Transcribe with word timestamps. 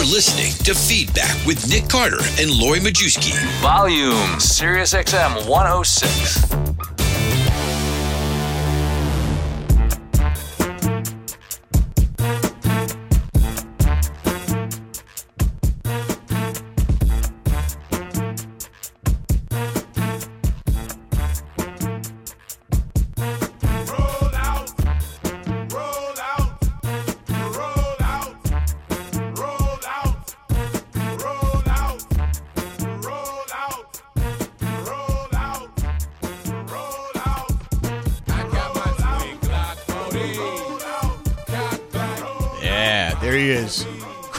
You're 0.00 0.08
listening 0.08 0.54
to 0.64 0.74
Feedback 0.74 1.46
with 1.46 1.68
Nick 1.68 1.86
Carter 1.90 2.20
and 2.38 2.50
Lori 2.50 2.80
Majewski. 2.80 3.34
Volume 3.60 4.40
Sirius 4.40 4.94
XM 4.94 5.46
106. 5.46 6.69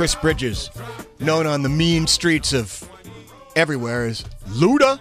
Chris 0.01 0.15
Bridges, 0.15 0.71
known 1.19 1.45
on 1.45 1.61
the 1.61 1.69
mean 1.69 2.07
streets 2.07 2.53
of 2.53 2.89
everywhere 3.55 4.07
as 4.07 4.23
Luda. 4.47 4.99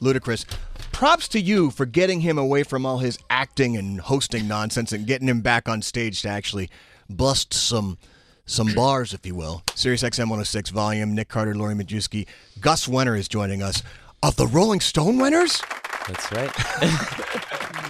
Ludacris. 0.00 0.46
Props 0.90 1.28
to 1.28 1.40
you 1.40 1.70
for 1.70 1.86
getting 1.86 2.20
him 2.20 2.36
away 2.36 2.64
from 2.64 2.84
all 2.84 2.98
his 2.98 3.20
acting 3.30 3.76
and 3.76 4.00
hosting 4.00 4.48
nonsense 4.48 4.90
and 4.90 5.06
getting 5.06 5.28
him 5.28 5.42
back 5.42 5.68
on 5.68 5.80
stage 5.80 6.22
to 6.22 6.28
actually 6.28 6.68
bust 7.08 7.54
some 7.54 7.98
some 8.46 8.74
bars, 8.74 9.14
if 9.14 9.24
you 9.24 9.36
will. 9.36 9.62
Sirius 9.76 10.02
XM 10.02 10.22
106 10.22 10.70
volume. 10.70 11.14
Nick 11.14 11.28
Carter, 11.28 11.54
Lori 11.54 11.76
Majewski. 11.76 12.26
Gus 12.58 12.88
Wenner 12.88 13.16
is 13.16 13.28
joining 13.28 13.62
us. 13.62 13.80
Of 14.24 14.34
the 14.34 14.48
Rolling 14.48 14.80
Stone 14.80 15.18
winners? 15.18 15.62
That's 16.08 16.32
right. 16.32 16.50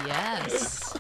Yes. 0.07 0.99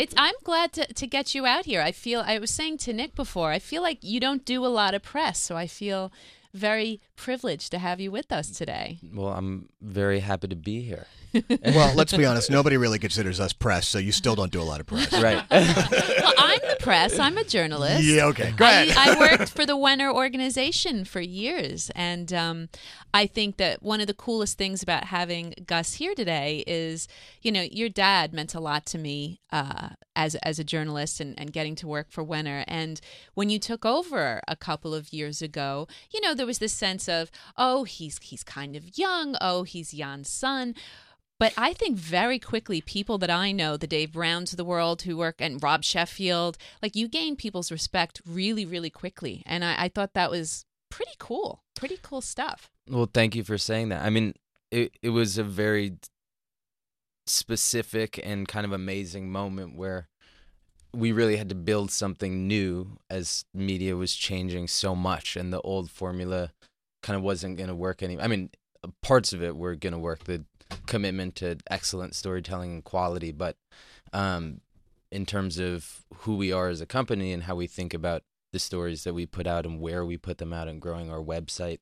It's 0.00 0.14
I'm 0.16 0.34
glad 0.44 0.72
to, 0.72 0.86
to 0.94 1.06
get 1.06 1.34
you 1.34 1.44
out 1.44 1.66
here. 1.66 1.82
I 1.82 1.92
feel 1.92 2.22
I 2.26 2.38
was 2.38 2.50
saying 2.50 2.78
to 2.78 2.92
Nick 2.94 3.14
before, 3.14 3.50
I 3.50 3.58
feel 3.58 3.82
like 3.82 3.98
you 4.02 4.18
don't 4.18 4.46
do 4.46 4.64
a 4.64 4.68
lot 4.68 4.94
of 4.94 5.02
press, 5.02 5.38
so 5.38 5.56
I 5.56 5.66
feel 5.66 6.10
very 6.54 7.00
privileged 7.16 7.70
to 7.72 7.78
have 7.78 8.00
you 8.00 8.10
with 8.10 8.32
us 8.32 8.50
today. 8.50 8.98
well, 9.12 9.28
I'm 9.28 9.68
very 9.82 10.20
happy 10.20 10.48
to 10.48 10.56
be 10.56 10.80
here. 10.80 11.06
Well, 11.64 11.94
let's 11.94 12.16
be 12.16 12.24
honest. 12.24 12.50
Nobody 12.50 12.76
really 12.76 12.98
considers 12.98 13.38
us 13.38 13.52
press, 13.52 13.86
so 13.86 13.98
you 13.98 14.12
still 14.12 14.34
don't 14.34 14.50
do 14.50 14.60
a 14.60 14.64
lot 14.64 14.80
of 14.80 14.86
press. 14.86 15.12
Right. 15.12 15.44
Well, 16.20 16.34
I'm 16.38 16.58
the 16.60 16.76
press. 16.80 17.18
I'm 17.18 17.38
a 17.38 17.44
journalist. 17.44 18.04
Yeah, 18.04 18.26
okay. 18.26 18.52
Go 18.56 18.64
ahead. 18.64 18.90
I, 18.96 19.14
I 19.14 19.18
worked 19.18 19.50
for 19.56 19.64
the 19.64 19.76
Wenner 19.76 20.12
organization 20.12 21.04
for 21.04 21.20
years, 21.20 21.90
and 21.94 22.32
um, 22.32 22.68
I 23.14 23.26
think 23.26 23.56
that 23.56 23.82
one 23.82 24.00
of 24.00 24.06
the 24.06 24.14
coolest 24.14 24.58
things 24.58 24.82
about 24.82 25.04
having 25.04 25.54
Gus 25.66 25.94
here 25.94 26.14
today 26.14 26.64
is, 26.66 27.08
you 27.42 27.52
know, 27.52 27.62
your 27.62 27.88
dad 27.88 28.32
meant 28.32 28.54
a 28.54 28.60
lot 28.60 28.86
to 28.86 28.98
me 28.98 29.40
uh, 29.52 29.90
as 30.16 30.34
as 30.36 30.58
a 30.58 30.64
journalist 30.64 31.20
and, 31.20 31.38
and 31.38 31.52
getting 31.52 31.74
to 31.76 31.86
work 31.86 32.10
for 32.10 32.24
Wenner. 32.24 32.64
And 32.66 33.00
when 33.34 33.50
you 33.50 33.58
took 33.58 33.84
over 33.84 34.40
a 34.46 34.56
couple 34.56 34.94
of 34.94 35.12
years 35.12 35.42
ago, 35.42 35.88
you 36.12 36.20
know, 36.20 36.34
there 36.34 36.46
was 36.46 36.58
this 36.58 36.72
sense 36.72 37.08
of, 37.08 37.30
oh, 37.56 37.84
he's 37.84 38.18
he's 38.22 38.44
kind 38.44 38.76
of 38.76 38.98
young. 38.98 39.36
Oh, 39.40 39.62
he's 39.62 39.92
Jan's 39.92 40.28
son. 40.28 40.74
But 41.40 41.54
I 41.56 41.72
think 41.72 41.96
very 41.96 42.38
quickly, 42.38 42.82
people 42.82 43.16
that 43.16 43.30
I 43.30 43.50
know, 43.50 43.78
the 43.78 43.86
Dave 43.86 44.12
Brownes 44.12 44.52
of 44.52 44.58
the 44.58 44.64
world 44.64 45.02
who 45.02 45.16
work, 45.16 45.36
and 45.38 45.60
Rob 45.60 45.82
Sheffield, 45.82 46.58
like 46.82 46.94
you 46.94 47.08
gain 47.08 47.34
people's 47.34 47.72
respect 47.72 48.20
really, 48.26 48.66
really 48.66 48.90
quickly. 48.90 49.42
And 49.46 49.64
I, 49.64 49.84
I 49.84 49.88
thought 49.88 50.12
that 50.12 50.30
was 50.30 50.66
pretty 50.90 51.14
cool. 51.18 51.62
Pretty 51.74 51.98
cool 52.02 52.20
stuff. 52.20 52.70
well, 52.86 53.08
thank 53.12 53.34
you 53.34 53.42
for 53.42 53.56
saying 53.56 53.88
that. 53.88 54.04
I 54.04 54.10
mean, 54.10 54.34
it 54.70 54.92
it 55.00 55.08
was 55.08 55.38
a 55.38 55.42
very 55.42 55.96
specific 57.26 58.20
and 58.22 58.46
kind 58.46 58.66
of 58.66 58.72
amazing 58.72 59.32
moment 59.32 59.76
where 59.76 60.08
we 60.92 61.10
really 61.10 61.36
had 61.36 61.48
to 61.48 61.54
build 61.54 61.90
something 61.90 62.46
new 62.48 62.98
as 63.08 63.46
media 63.54 63.96
was 63.96 64.14
changing 64.14 64.68
so 64.68 64.94
much 64.94 65.36
and 65.36 65.52
the 65.52 65.60
old 65.60 65.88
formula 65.88 66.52
kind 67.02 67.16
of 67.16 67.22
wasn't 67.22 67.56
going 67.56 67.68
to 67.68 67.74
work 67.74 68.02
any 68.02 68.20
I 68.20 68.26
mean, 68.26 68.50
parts 69.00 69.32
of 69.32 69.42
it 69.42 69.56
were 69.56 69.76
going 69.76 69.92
to 69.92 69.98
work 69.98 70.24
the 70.24 70.44
commitment 70.86 71.36
to 71.36 71.56
excellent 71.70 72.14
storytelling 72.14 72.72
and 72.72 72.84
quality, 72.84 73.32
but 73.32 73.56
um 74.12 74.60
in 75.12 75.26
terms 75.26 75.58
of 75.58 76.04
who 76.18 76.36
we 76.36 76.52
are 76.52 76.68
as 76.68 76.80
a 76.80 76.86
company 76.86 77.32
and 77.32 77.44
how 77.44 77.54
we 77.56 77.66
think 77.66 77.92
about 77.92 78.22
the 78.52 78.58
stories 78.58 79.04
that 79.04 79.14
we 79.14 79.26
put 79.26 79.46
out 79.46 79.66
and 79.66 79.80
where 79.80 80.04
we 80.04 80.16
put 80.16 80.38
them 80.38 80.52
out 80.52 80.68
and 80.68 80.80
growing 80.80 81.10
our 81.10 81.20
website, 81.20 81.78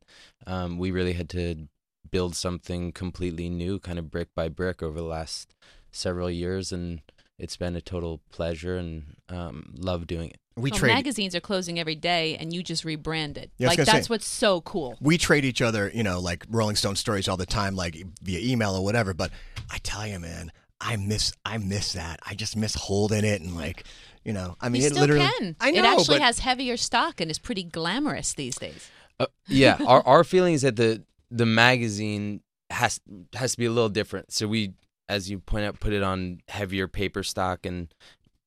um, 0.46 0.78
we 0.78 0.90
really 0.90 1.14
had 1.14 1.28
to 1.28 1.68
build 2.10 2.34
something 2.34 2.92
completely 2.92 3.48
new, 3.48 3.78
kind 3.78 3.98
of 3.98 4.10
brick 4.10 4.28
by 4.34 4.48
brick, 4.48 4.82
over 4.82 4.98
the 4.98 5.06
last 5.06 5.54
several 5.90 6.30
years, 6.30 6.72
and 6.72 7.02
it's 7.38 7.56
been 7.56 7.76
a 7.76 7.80
total 7.80 8.20
pleasure 8.30 8.76
and 8.76 9.16
um, 9.28 9.74
love 9.76 10.06
doing 10.06 10.30
it. 10.30 10.40
We 10.60 10.70
well, 10.70 10.80
trade 10.80 10.94
magazines 10.94 11.34
are 11.34 11.40
closing 11.40 11.78
every 11.78 11.94
day, 11.94 12.36
and 12.36 12.52
you 12.52 12.62
just 12.62 12.84
rebranded. 12.84 13.50
Yeah, 13.58 13.68
like 13.68 13.78
that's 13.78 14.06
say- 14.06 14.10
what's 14.10 14.26
so 14.26 14.60
cool. 14.62 14.96
we 15.00 15.18
trade 15.18 15.44
each 15.44 15.62
other, 15.62 15.90
you 15.94 16.02
know, 16.02 16.20
like 16.20 16.44
Rolling 16.50 16.76
Stone 16.76 16.96
stories 16.96 17.28
all 17.28 17.36
the 17.36 17.46
time, 17.46 17.76
like 17.76 17.96
via 18.22 18.40
email 18.40 18.74
or 18.74 18.84
whatever. 18.84 19.14
But 19.14 19.30
I 19.70 19.78
tell 19.78 20.06
you, 20.06 20.18
man, 20.18 20.52
I 20.80 20.96
miss, 20.96 21.32
I 21.44 21.58
miss 21.58 21.92
that. 21.94 22.20
I 22.26 22.34
just 22.34 22.56
miss 22.56 22.74
holding 22.74 23.24
it 23.24 23.40
and 23.40 23.56
like, 23.56 23.84
you 24.24 24.32
know, 24.32 24.56
I 24.60 24.68
mean, 24.68 24.82
you 24.82 24.88
it 24.88 24.90
still 24.90 25.02
literally. 25.02 25.28
can. 25.38 25.56
I 25.60 25.70
know, 25.70 25.78
it 25.78 25.84
actually 25.84 26.18
but 26.18 26.24
has 26.24 26.38
heavier 26.40 26.76
stock 26.76 27.20
and 27.20 27.30
is 27.30 27.38
pretty 27.38 27.64
glamorous 27.64 28.34
these 28.34 28.56
days. 28.56 28.90
Uh, 29.18 29.26
yeah, 29.46 29.78
our 29.86 30.06
our 30.06 30.24
feeling 30.24 30.54
is 30.54 30.62
that 30.62 30.76
the 30.76 31.02
the 31.30 31.46
magazine 31.46 32.40
has 32.70 33.00
has 33.34 33.52
to 33.52 33.58
be 33.58 33.66
a 33.66 33.70
little 33.70 33.88
different. 33.88 34.32
So 34.32 34.46
we, 34.46 34.74
as 35.08 35.30
you 35.30 35.38
point 35.38 35.64
out, 35.64 35.80
put 35.80 35.92
it 35.92 36.02
on 36.02 36.40
heavier 36.48 36.88
paper 36.88 37.22
stock 37.22 37.64
and 37.66 37.92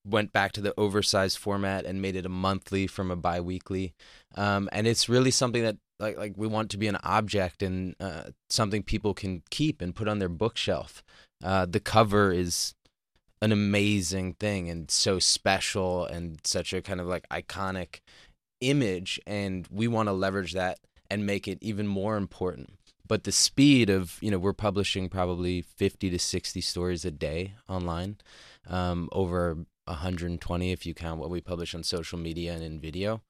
went 0.05 0.33
back 0.33 0.51
to 0.53 0.61
the 0.61 0.73
oversized 0.77 1.37
format 1.37 1.85
and 1.85 2.01
made 2.01 2.15
it 2.15 2.25
a 2.25 2.29
monthly 2.29 2.87
from 2.87 3.11
a 3.11 3.15
biweekly. 3.15 3.93
Um, 4.35 4.69
and 4.71 4.87
it's 4.87 5.09
really 5.09 5.31
something 5.31 5.63
that 5.63 5.77
like 5.99 6.17
like 6.17 6.33
we 6.35 6.47
want 6.47 6.71
to 6.71 6.77
be 6.77 6.87
an 6.87 6.97
object 7.03 7.61
and 7.61 7.95
uh, 7.99 8.23
something 8.49 8.83
people 8.83 9.13
can 9.13 9.43
keep 9.49 9.81
and 9.81 9.95
put 9.95 10.07
on 10.07 10.19
their 10.19 10.29
bookshelf. 10.29 11.03
Uh, 11.43 11.65
the 11.65 11.79
cover 11.79 12.31
is 12.31 12.73
an 13.41 13.51
amazing 13.51 14.33
thing 14.33 14.69
and 14.69 14.91
so 14.91 15.19
special 15.19 16.05
and 16.05 16.39
such 16.43 16.73
a 16.73 16.81
kind 16.81 16.99
of 16.99 17.07
like 17.07 17.27
iconic 17.29 17.99
image 18.61 19.19
and 19.25 19.67
we 19.71 19.87
want 19.87 20.07
to 20.07 20.13
leverage 20.13 20.53
that 20.53 20.79
and 21.09 21.25
make 21.25 21.47
it 21.47 21.57
even 21.61 21.87
more 21.87 22.15
important 22.17 22.77
but 23.07 23.25
the 23.25 23.31
speed 23.31 23.89
of 23.89 24.17
you 24.21 24.29
know 24.29 24.37
we're 24.37 24.53
publishing 24.53 25.09
probably 25.09 25.61
50 25.61 26.11
to 26.11 26.19
60 26.19 26.61
stories 26.61 27.03
a 27.03 27.11
day 27.11 27.55
online 27.67 28.17
um, 28.69 29.09
over 29.11 29.57
120 29.85 30.71
if 30.71 30.85
you 30.85 30.93
count 30.93 31.19
what 31.19 31.29
we 31.29 31.41
publish 31.41 31.73
on 31.75 31.83
social 31.83 32.17
media 32.19 32.53
and 32.53 32.63
in 32.63 32.79
video 32.79 33.21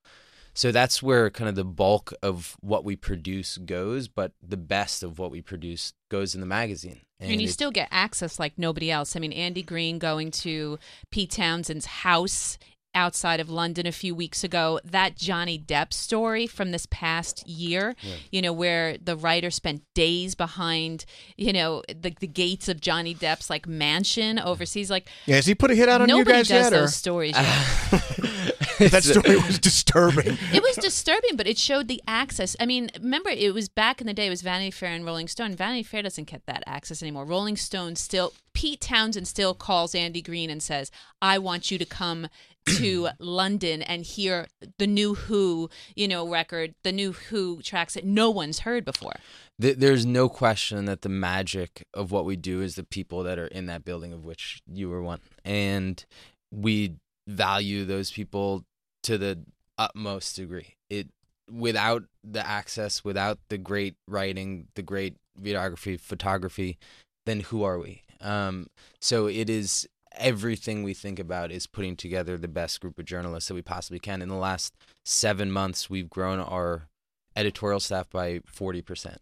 so 0.53 0.71
that's 0.71 1.01
where 1.01 1.29
kind 1.29 1.47
of 1.47 1.55
the 1.55 1.63
bulk 1.63 2.13
of 2.21 2.57
what 2.61 2.83
we 2.83 2.95
produce 2.95 3.57
goes 3.57 4.07
but 4.07 4.33
the 4.45 4.57
best 4.57 5.01
of 5.03 5.17
what 5.17 5.31
we 5.31 5.41
produce 5.41 5.93
goes 6.09 6.35
in 6.35 6.41
the 6.41 6.47
magazine 6.47 6.99
And, 7.21 7.39
you 7.39 7.47
it- 7.47 7.51
still 7.53 7.71
get 7.71 7.87
access 7.91 8.37
like 8.39 8.57
nobody 8.57 8.89
else. 8.91 9.15
I 9.15 9.19
mean, 9.19 9.31
Andy 9.31 9.61
Green 9.63 9.97
going 9.99 10.31
to 10.43 10.77
Pete 11.11 11.29
Townshend's 11.31 11.85
house 11.85 12.57
outside 12.93 13.39
of 13.39 13.49
London 13.49 13.85
a 13.85 13.91
few 13.91 14.13
weeks 14.13 14.43
ago. 14.43 14.79
That 14.83 15.15
Johnny 15.15 15.57
Depp 15.57 15.93
story 15.93 16.47
from 16.47 16.71
this 16.71 16.85
past 16.89 17.47
year, 17.47 17.95
you 18.31 18.41
know, 18.41 18.53
where 18.53 18.97
the 18.97 19.15
writer 19.15 19.51
spent 19.51 19.83
days 19.93 20.35
behind, 20.35 21.05
you 21.37 21.53
know, 21.53 21.83
the, 21.87 22.13
the 22.19 22.27
gates 22.27 22.67
of 22.69 22.81
Johnny 22.81 23.15
Depp's 23.15 23.49
like 23.49 23.67
mansion 23.67 24.39
overseas. 24.39 24.89
Like, 24.89 25.09
yeah, 25.25 25.35
has 25.35 25.45
he 25.45 25.55
put 25.55 25.71
a 25.71 25.75
hit 25.75 25.89
out 25.89 26.01
on 26.01 26.09
you 26.09 26.23
guys 26.23 26.47
does 26.47 26.49
yet? 26.49 26.73
Or 26.73 26.81
those 26.81 26.95
stories 26.95 27.35
yet. 27.35 28.50
that 28.89 29.03
story 29.03 29.35
was 29.47 29.59
disturbing. 29.59 30.37
it 30.53 30.63
was 30.63 30.75
disturbing, 30.77 31.35
but 31.35 31.47
it 31.47 31.57
showed 31.57 31.87
the 31.87 32.01
access. 32.07 32.55
I 32.59 32.65
mean, 32.65 32.89
remember, 32.99 33.29
it 33.29 33.53
was 33.53 33.69
back 33.69 34.01
in 34.01 34.07
the 34.07 34.13
day, 34.13 34.27
it 34.27 34.31
was 34.31 34.41
Vanity 34.41 34.71
Fair 34.71 34.89
and 34.89 35.05
Rolling 35.05 35.27
Stone. 35.27 35.55
Vanity 35.55 35.83
Fair 35.83 36.01
doesn't 36.01 36.27
get 36.27 36.45
that 36.47 36.63
access 36.65 37.01
anymore. 37.01 37.25
Rolling 37.25 37.57
Stone 37.57 37.95
still, 37.95 38.33
Pete 38.53 38.81
Townshend 38.81 39.27
still 39.27 39.53
calls 39.53 39.93
Andy 39.93 40.21
Green 40.21 40.49
and 40.49 40.63
says, 40.63 40.89
I 41.21 41.37
want 41.37 41.69
you 41.69 41.77
to 41.77 41.85
come 41.85 42.27
to 42.65 43.09
London 43.19 43.81
and 43.81 44.03
hear 44.03 44.47
the 44.77 44.87
new 44.87 45.15
Who, 45.15 45.69
you 45.95 46.07
know, 46.07 46.27
record, 46.27 46.73
the 46.83 46.91
new 46.91 47.11
Who 47.11 47.61
tracks 47.61 47.93
that 47.93 48.05
no 48.05 48.29
one's 48.29 48.59
heard 48.59 48.85
before. 48.85 49.13
There's 49.59 50.07
no 50.07 50.27
question 50.27 50.85
that 50.85 51.03
the 51.03 51.09
magic 51.09 51.85
of 51.93 52.11
what 52.11 52.25
we 52.25 52.35
do 52.35 52.61
is 52.61 52.75
the 52.75 52.83
people 52.83 53.21
that 53.23 53.37
are 53.37 53.47
in 53.47 53.67
that 53.67 53.85
building 53.85 54.11
of 54.11 54.25
which 54.25 54.63
you 54.65 54.89
were 54.89 55.03
one 55.03 55.19
and 55.45 56.03
we 56.51 56.95
value 57.27 57.85
those 57.85 58.11
people 58.11 58.65
to 59.03 59.17
the 59.17 59.39
utmost 59.77 60.35
degree 60.35 60.75
it 60.89 61.07
without 61.51 62.03
the 62.23 62.45
access 62.45 63.03
without 63.03 63.39
the 63.49 63.57
great 63.57 63.95
writing 64.07 64.67
the 64.75 64.81
great 64.83 65.17
videography 65.41 65.99
photography 65.99 66.77
then 67.25 67.39
who 67.41 67.63
are 67.63 67.79
we 67.79 68.03
um 68.21 68.67
so 68.99 69.27
it 69.27 69.49
is 69.49 69.87
everything 70.17 70.83
we 70.83 70.93
think 70.93 71.19
about 71.19 71.51
is 71.51 71.65
putting 71.67 71.95
together 71.95 72.37
the 72.37 72.47
best 72.47 72.81
group 72.81 72.99
of 72.99 73.05
journalists 73.05 73.47
that 73.47 73.53
we 73.53 73.61
possibly 73.61 73.97
can. 73.97 74.21
In 74.21 74.27
the 74.27 74.35
last 74.35 74.73
seven 75.05 75.49
months, 75.49 75.89
we've 75.89 76.09
grown 76.09 76.37
our 76.41 76.89
editorial 77.33 77.79
staff 77.79 78.09
by 78.09 78.39
40%. 78.39 79.15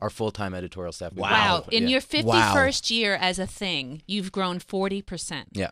Our 0.00 0.10
full 0.10 0.30
time 0.30 0.52
editorial 0.52 0.92
staff. 0.92 1.12
we've 1.12 1.22
Wow. 1.22 1.60
grown- 1.62 1.72
In 1.72 1.82
yeah. 1.84 1.88
your 1.88 2.00
51st 2.02 2.90
year 2.90 3.14
as 3.14 3.38
a 3.38 3.46
thing, 3.46 4.02
you've 4.06 4.32
grown 4.32 4.58
40%. 4.58 5.46
Yeah. 5.52 5.70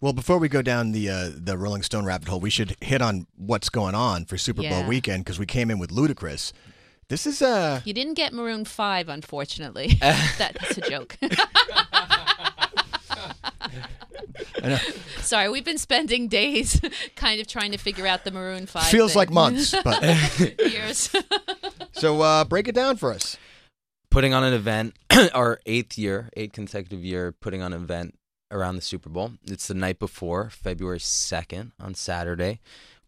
Well, 0.00 0.12
before 0.12 0.38
we 0.38 0.48
go 0.48 0.60
down 0.60 0.92
the 0.92 1.08
uh, 1.08 1.30
the 1.34 1.56
Rolling 1.56 1.82
Stone 1.82 2.04
rabbit 2.04 2.28
hole, 2.28 2.40
we 2.40 2.50
should 2.50 2.76
hit 2.80 3.00
on 3.00 3.26
what's 3.36 3.68
going 3.70 3.94
on 3.94 4.24
for 4.26 4.36
Super 4.36 4.62
Bowl 4.62 4.84
weekend 4.84 5.24
because 5.24 5.38
we 5.38 5.46
came 5.46 5.70
in 5.70 5.78
with 5.78 5.90
Ludacris. 5.90 6.52
This 7.08 7.26
is 7.26 7.40
uh 7.42 7.80
You 7.84 7.92
didn't 7.94 8.14
get 8.14 8.32
Maroon 8.32 8.64
5, 8.64 9.08
unfortunately. 9.08 9.92
that's 10.00 10.78
a 10.78 10.80
joke. 10.82 11.16
I 14.62 14.68
know. 14.68 14.78
Sorry, 15.18 15.48
we've 15.48 15.64
been 15.64 15.78
spending 15.78 16.28
days 16.28 16.80
kind 17.16 17.40
of 17.40 17.46
trying 17.46 17.72
to 17.72 17.78
figure 17.78 18.06
out 18.06 18.24
the 18.24 18.30
Maroon 18.30 18.66
5. 18.66 18.84
feels 18.86 19.12
thing. 19.12 19.18
like 19.18 19.30
months, 19.30 19.74
but 19.84 20.02
Years. 20.58 21.10
so 21.92 22.20
uh, 22.22 22.44
break 22.44 22.68
it 22.68 22.74
down 22.74 22.96
for 22.96 23.12
us. 23.12 23.36
putting 24.10 24.32
on 24.32 24.42
an 24.44 24.52
event, 24.54 24.94
our 25.34 25.60
eighth 25.66 25.98
year, 25.98 26.30
eighth 26.36 26.52
consecutive 26.52 27.04
year, 27.04 27.32
putting 27.32 27.62
on 27.62 27.72
an 27.72 27.82
event 27.82 28.14
around 28.54 28.76
the 28.76 28.82
Super 28.82 29.10
Bowl. 29.10 29.32
It's 29.44 29.66
the 29.66 29.74
night 29.74 29.98
before, 29.98 30.48
February 30.48 31.00
2nd 31.00 31.72
on 31.80 31.94
Saturday. 31.94 32.60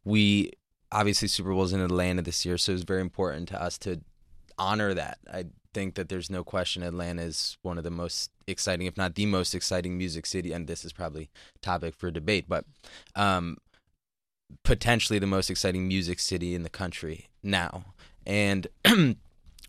We 0.05 0.51
obviously 0.93 1.29
Super 1.29 1.53
Bowl's 1.53 1.73
in 1.73 1.81
Atlanta 1.81 2.21
this 2.21 2.45
year, 2.45 2.59
so 2.59 2.73
it's 2.73 2.83
very 2.83 3.01
important 3.01 3.49
to 3.49 3.63
us 3.63 3.79
to 3.79 4.01
honor 4.59 4.93
that. 4.93 5.19
I 5.33 5.47
think 5.73 5.95
that 5.95 6.09
there's 6.09 6.31
no 6.31 6.43
question 6.43 6.83
Atlanta 6.83 7.23
is 7.23 7.59
one 7.63 7.79
of 7.79 7.85
the 7.85 7.91
most 7.91 8.31
exciting, 8.47 8.87
if 8.87 8.97
not 8.97 9.15
the 9.15 9.27
most 9.27 9.55
exciting 9.55 9.97
music 9.97 10.27
city, 10.27 10.53
and 10.53 10.67
this 10.67 10.85
is 10.85 10.93
probably 10.93 11.31
topic 11.63 11.95
for 11.95 12.11
debate, 12.11 12.47
but 12.49 12.65
um, 13.15 13.57
potentially 14.65 15.19
the 15.19 15.27
most 15.27 15.51
exciting 15.51 15.87
music 15.87 16.19
city 16.19 16.55
in 16.55 16.63
the 16.63 16.71
country 16.71 17.29
now. 17.43 17.85
And 18.27 18.67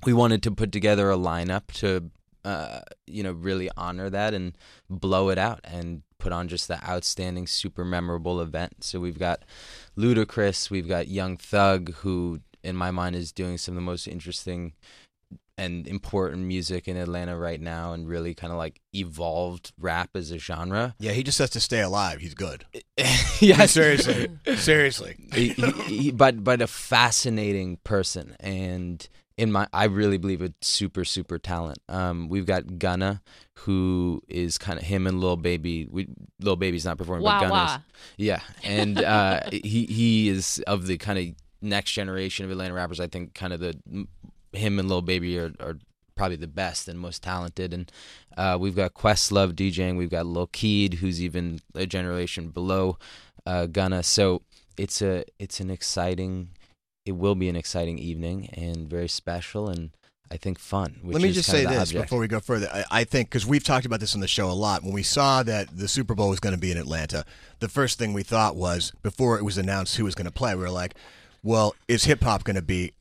we 0.05 0.13
wanted 0.13 0.41
to 0.43 0.51
put 0.51 0.71
together 0.71 1.11
a 1.11 1.17
lineup 1.17 1.67
to 1.73 2.09
uh, 2.47 2.79
you 3.05 3.23
know 3.23 3.31
really 3.33 3.69
honor 3.75 4.09
that 4.09 4.33
and 4.33 4.57
blow 4.89 5.29
it 5.29 5.37
out 5.37 5.59
and 5.63 6.01
put 6.19 6.31
on 6.31 6.47
just 6.47 6.67
the 6.67 6.83
outstanding 6.89 7.45
super 7.47 7.83
memorable 7.85 8.41
event 8.41 8.83
so 8.83 8.99
we've 8.99 9.19
got 9.19 9.43
ludacris 9.97 10.69
we've 10.69 10.87
got 10.87 11.07
young 11.07 11.37
thug 11.37 11.93
who 12.01 12.39
in 12.63 12.75
my 12.75 12.91
mind 12.91 13.15
is 13.15 13.31
doing 13.31 13.57
some 13.57 13.73
of 13.73 13.75
the 13.75 13.81
most 13.91 14.07
interesting 14.07 14.73
and 15.59 15.87
important 15.87 16.43
music 16.43 16.87
in 16.87 16.95
atlanta 16.97 17.35
right 17.37 17.59
now 17.61 17.93
and 17.93 18.07
really 18.07 18.33
kind 18.33 18.51
of 18.53 18.57
like 18.59 18.79
evolved 18.93 19.71
rap 19.79 20.09
as 20.15 20.31
a 20.31 20.37
genre 20.37 20.95
Yeah, 20.99 21.11
he 21.13 21.23
just 21.23 21.39
has 21.39 21.49
to 21.51 21.59
stay 21.59 21.81
alive. 21.81 22.19
He's 22.19 22.35
good. 22.35 22.65
yeah 23.39 23.65
seriously, 23.65 24.29
seriously. 24.55 25.15
he, 25.33 25.49
he, 25.49 25.71
he- 25.97 26.11
but 26.11 26.43
but 26.43 26.61
a 26.61 26.67
fascinating 26.67 27.77
person 27.83 28.35
and 28.39 29.07
in 29.37 29.51
my 29.51 29.67
I 29.71 29.85
really 29.85 30.17
believe 30.17 30.41
a 30.41 30.53
super 30.61 31.05
super 31.05 31.37
talent. 31.39 31.79
Um, 31.87 32.29
we've 32.29 32.45
got 32.45 32.79
Gunna 32.79 33.21
who 33.61 34.21
is 34.27 34.57
kind 34.57 34.79
of 34.79 34.85
him 34.85 35.07
and 35.07 35.19
Lil 35.19 35.37
Baby. 35.37 35.87
We 35.89 36.07
Lil 36.39 36.55
Baby's 36.55 36.85
not 36.85 36.97
performing, 36.97 37.23
Wah, 37.23 37.39
but 37.39 37.47
Gunna's 37.47 37.71
wah. 37.71 37.79
yeah, 38.17 38.41
and 38.63 38.97
uh, 39.03 39.41
he 39.51 39.85
he 39.85 40.29
is 40.29 40.63
of 40.67 40.87
the 40.87 40.97
kind 40.97 41.19
of 41.19 41.35
next 41.61 41.91
generation 41.91 42.45
of 42.45 42.51
Atlanta 42.51 42.73
rappers. 42.73 42.99
I 42.99 43.07
think 43.07 43.33
kind 43.33 43.53
of 43.53 43.59
the 43.59 44.07
him 44.53 44.79
and 44.79 44.89
Lil 44.89 45.01
Baby 45.01 45.37
are, 45.37 45.53
are 45.59 45.77
probably 46.15 46.35
the 46.35 46.47
best 46.47 46.87
and 46.87 46.99
most 46.99 47.23
talented. 47.23 47.73
And 47.73 47.91
uh, 48.35 48.57
we've 48.59 48.75
got 48.75 48.93
Questlove 48.93 49.53
DJing. 49.53 49.97
We've 49.97 50.09
got 50.09 50.25
Lil 50.25 50.47
Keed, 50.47 50.95
who's 50.95 51.21
even 51.21 51.59
a 51.75 51.85
generation 51.85 52.49
below 52.49 52.97
uh, 53.45 53.67
Gunna. 53.67 54.03
So 54.03 54.41
it's 54.77 55.01
a 55.01 55.23
it's 55.39 55.59
an 55.59 55.69
exciting. 55.69 56.49
It 57.07 57.15
will 57.15 57.35
be 57.35 57.49
an 57.49 57.55
exciting 57.55 57.97
evening 57.97 58.49
and 58.53 58.89
very 58.89 59.07
special 59.07 59.69
and 59.69 59.91
I 60.29 60.37
think 60.37 60.59
fun. 60.59 60.99
Which 61.01 61.13
Let 61.13 61.23
me 61.23 61.31
just 61.31 61.49
say 61.49 61.65
this 61.65 61.89
object. 61.89 62.03
before 62.03 62.19
we 62.19 62.27
go 62.27 62.39
further. 62.39 62.69
I, 62.71 62.83
I 62.91 63.03
think 63.03 63.29
because 63.29 63.45
we've 63.45 63.63
talked 63.63 63.85
about 63.85 63.99
this 63.99 64.13
on 64.13 64.21
the 64.21 64.27
show 64.27 64.49
a 64.49 64.53
lot. 64.53 64.83
When 64.83 64.93
we 64.93 65.03
saw 65.03 65.41
that 65.43 65.75
the 65.75 65.87
Super 65.87 66.15
Bowl 66.15 66.29
was 66.29 66.39
going 66.39 66.53
to 66.53 66.59
be 66.59 66.71
in 66.71 66.77
Atlanta, 66.77 67.23
the 67.59 67.69
first 67.69 67.97
thing 67.97 68.13
we 68.13 68.23
thought 68.23 68.55
was 68.55 68.91
before 69.03 69.37
it 69.37 69.43
was 69.43 69.57
announced 69.57 69.95
who 69.95 70.03
was 70.03 70.15
going 70.15 70.25
to 70.25 70.31
play, 70.31 70.53
we 70.53 70.61
were 70.61 70.69
like, 70.69 70.95
"Well, 71.43 71.75
is 71.87 72.03
hip 72.03 72.23
hop 72.23 72.43
going 72.43 72.57
to 72.57 72.61
be 72.61 72.93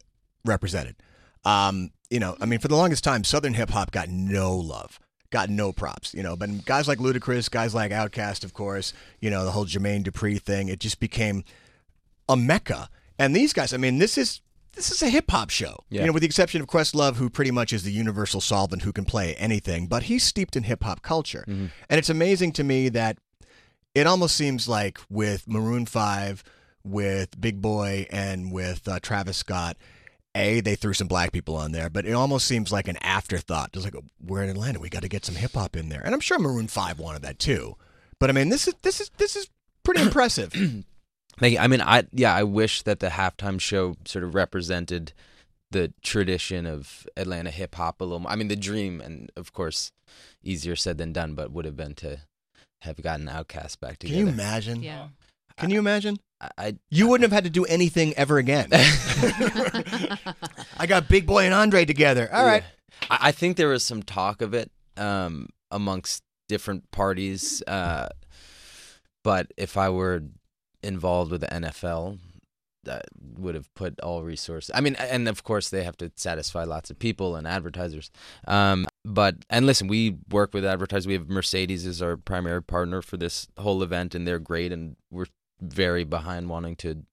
represented?" 0.44 0.97
Um, 1.44 1.91
you 2.11 2.20
know, 2.20 2.37
I 2.41 2.47
mean, 2.47 2.61
for 2.61 2.69
the 2.69 2.76
longest 2.76 3.03
time, 3.03 3.25
Southern 3.25 3.55
hip 3.55 3.70
hop 3.70 3.91
got 3.91 4.08
no 4.08 4.55
love, 4.56 5.00
got 5.31 5.50
no 5.50 5.73
props. 5.73 6.14
You 6.14 6.23
know, 6.23 6.37
but 6.37 6.64
guys 6.64 6.87
like 6.87 6.99
Ludacris, 6.99 7.50
guys 7.50 7.75
like 7.75 7.91
Outkast, 7.91 8.44
of 8.44 8.55
course, 8.55 8.93
you 9.20 9.31
know, 9.31 9.44
the 9.44 9.50
whole 9.50 9.67
Jermaine 9.67 10.05
Dupri 10.05 10.41
thing, 10.41 10.69
it 10.69 10.79
just 10.79 11.00
became 11.00 11.43
a 12.29 12.37
mecca. 12.37 12.88
And 13.18 13.34
these 13.34 13.52
guys, 13.52 13.72
I 13.72 13.76
mean, 13.76 13.98
this 13.98 14.18
is 14.18 14.40
this 14.74 14.90
is 14.90 15.02
a 15.02 15.08
hip 15.08 15.30
hop 15.30 15.50
show. 15.50 15.84
Yeah. 15.88 16.02
You 16.02 16.06
know, 16.08 16.12
with 16.12 16.20
the 16.20 16.26
exception 16.26 16.60
of 16.60 16.66
Questlove, 16.66 17.16
who 17.16 17.30
pretty 17.30 17.50
much 17.50 17.72
is 17.72 17.82
the 17.82 17.90
universal 17.90 18.40
solvent 18.40 18.82
who 18.82 18.92
can 18.92 19.04
play 19.06 19.34
anything, 19.36 19.86
but 19.86 20.04
he's 20.04 20.22
steeped 20.22 20.54
in 20.54 20.64
hip 20.64 20.84
hop 20.84 21.02
culture. 21.02 21.44
And 21.46 21.70
it's 21.90 22.10
amazing 22.10 22.52
to 22.52 22.64
me 22.64 22.90
that 22.90 23.18
it 23.94 24.06
almost 24.06 24.36
seems 24.36 24.68
like 24.68 25.00
with 25.08 25.48
Maroon 25.48 25.86
Five, 25.86 26.44
with 26.84 27.40
Big 27.40 27.62
Boi, 27.62 28.06
and 28.10 28.52
with 28.52 28.86
uh, 28.86 29.00
Travis 29.00 29.38
Scott. 29.38 29.76
A, 30.34 30.60
they 30.60 30.74
threw 30.74 30.92
some 30.92 31.08
black 31.08 31.32
people 31.32 31.56
on 31.56 31.72
there, 31.72 31.88
but 31.88 32.04
it 32.04 32.12
almost 32.12 32.46
seems 32.46 32.70
like 32.70 32.88
an 32.88 32.98
afterthought. 32.98 33.72
Just 33.72 33.86
like 33.86 33.94
we're 34.22 34.42
in 34.42 34.50
Atlanta, 34.50 34.78
we 34.78 34.90
got 34.90 35.00
to 35.00 35.08
get 35.08 35.24
some 35.24 35.34
hip 35.34 35.54
hop 35.54 35.74
in 35.76 35.88
there, 35.88 36.02
and 36.04 36.12
I'm 36.14 36.20
sure 36.20 36.38
Maroon 36.38 36.69
Five 36.69 36.98
wanted 36.98 37.22
that 37.22 37.38
too. 37.38 37.76
But 38.19 38.28
I 38.28 38.34
mean, 38.34 38.50
this 38.50 38.69
is 38.69 38.74
this 38.82 39.00
is 39.00 39.10
this 39.16 39.34
is 39.34 39.48
pretty 39.82 40.02
impressive. 40.02 40.52
Thank. 41.38 41.58
I 41.58 41.66
mean, 41.66 41.80
I 41.80 42.04
yeah, 42.12 42.34
I 42.34 42.42
wish 42.42 42.82
that 42.82 43.00
the 43.00 43.08
halftime 43.08 43.60
show 43.60 43.96
sort 44.04 44.24
of 44.24 44.34
represented 44.34 45.12
the 45.70 45.92
tradition 46.02 46.66
of 46.66 47.06
Atlanta 47.16 47.50
hip 47.50 47.74
hop 47.74 48.00
a 48.00 48.04
little 48.04 48.20
more. 48.20 48.32
I 48.32 48.36
mean, 48.36 48.48
the 48.48 48.56
dream, 48.56 49.00
and 49.00 49.30
of 49.36 49.52
course, 49.52 49.92
easier 50.42 50.76
said 50.76 50.98
than 50.98 51.12
done, 51.12 51.34
but 51.34 51.50
would 51.50 51.64
have 51.64 51.76
been 51.76 51.94
to 51.96 52.20
have 52.82 53.02
gotten 53.02 53.26
Outkast 53.26 53.80
back 53.80 53.98
together. 53.98 54.18
Can 54.18 54.26
you 54.26 54.32
imagine? 54.32 54.82
Yeah. 54.82 55.08
Can 55.58 55.70
you 55.70 55.78
imagine? 55.78 56.18
I, 56.40 56.50
I 56.58 56.76
You 56.90 57.08
wouldn't 57.08 57.30
have 57.30 57.34
had 57.34 57.44
to 57.44 57.50
do 57.50 57.64
anything 57.64 58.14
ever 58.14 58.38
again. 58.38 58.68
I 60.78 60.86
got 60.86 61.08
Big 61.08 61.26
Boi 61.26 61.44
and 61.44 61.54
Andre 61.54 61.84
together. 61.84 62.28
All 62.32 62.44
right. 62.44 62.62
I, 63.10 63.18
I 63.22 63.32
think 63.32 63.56
there 63.56 63.68
was 63.68 63.82
some 63.82 64.02
talk 64.02 64.42
of 64.42 64.54
it 64.54 64.70
um, 64.96 65.48
amongst 65.70 66.22
different 66.48 66.90
parties, 66.90 67.62
uh, 67.66 68.08
but 69.24 69.50
if 69.56 69.76
I 69.76 69.88
were 69.88 70.22
involved 70.86 71.30
with 71.30 71.42
the 71.42 71.48
NFL, 71.48 72.18
that 72.84 73.06
would 73.36 73.54
have 73.54 73.72
put 73.74 74.00
all 74.00 74.22
resources. 74.22 74.70
I 74.74 74.80
mean, 74.80 74.94
and 74.96 75.28
of 75.28 75.44
course 75.44 75.68
they 75.68 75.84
have 75.84 75.96
to 75.98 76.10
satisfy 76.16 76.64
lots 76.64 76.90
of 76.90 76.98
people 76.98 77.36
and 77.36 77.46
advertisers. 77.46 78.10
Um, 78.46 78.86
but 79.05 79.36
and 79.50 79.66
listen, 79.66 79.88
we 79.88 80.16
work 80.31 80.55
with 80.55 80.64
advertisers. 80.64 81.06
We 81.06 81.12
have 81.12 81.28
Mercedes 81.28 81.86
as 81.86 82.00
our 82.00 82.16
primary 82.16 82.62
partner 82.62 83.02
for 83.02 83.16
this 83.16 83.48
whole 83.58 83.82
event, 83.82 84.14
and 84.14 84.26
they're 84.26 84.38
great, 84.38 84.72
and 84.72 84.96
we're 85.10 85.26
very 85.60 86.05
behind 86.05 86.48
wanting 86.48 86.76
to 86.76 87.05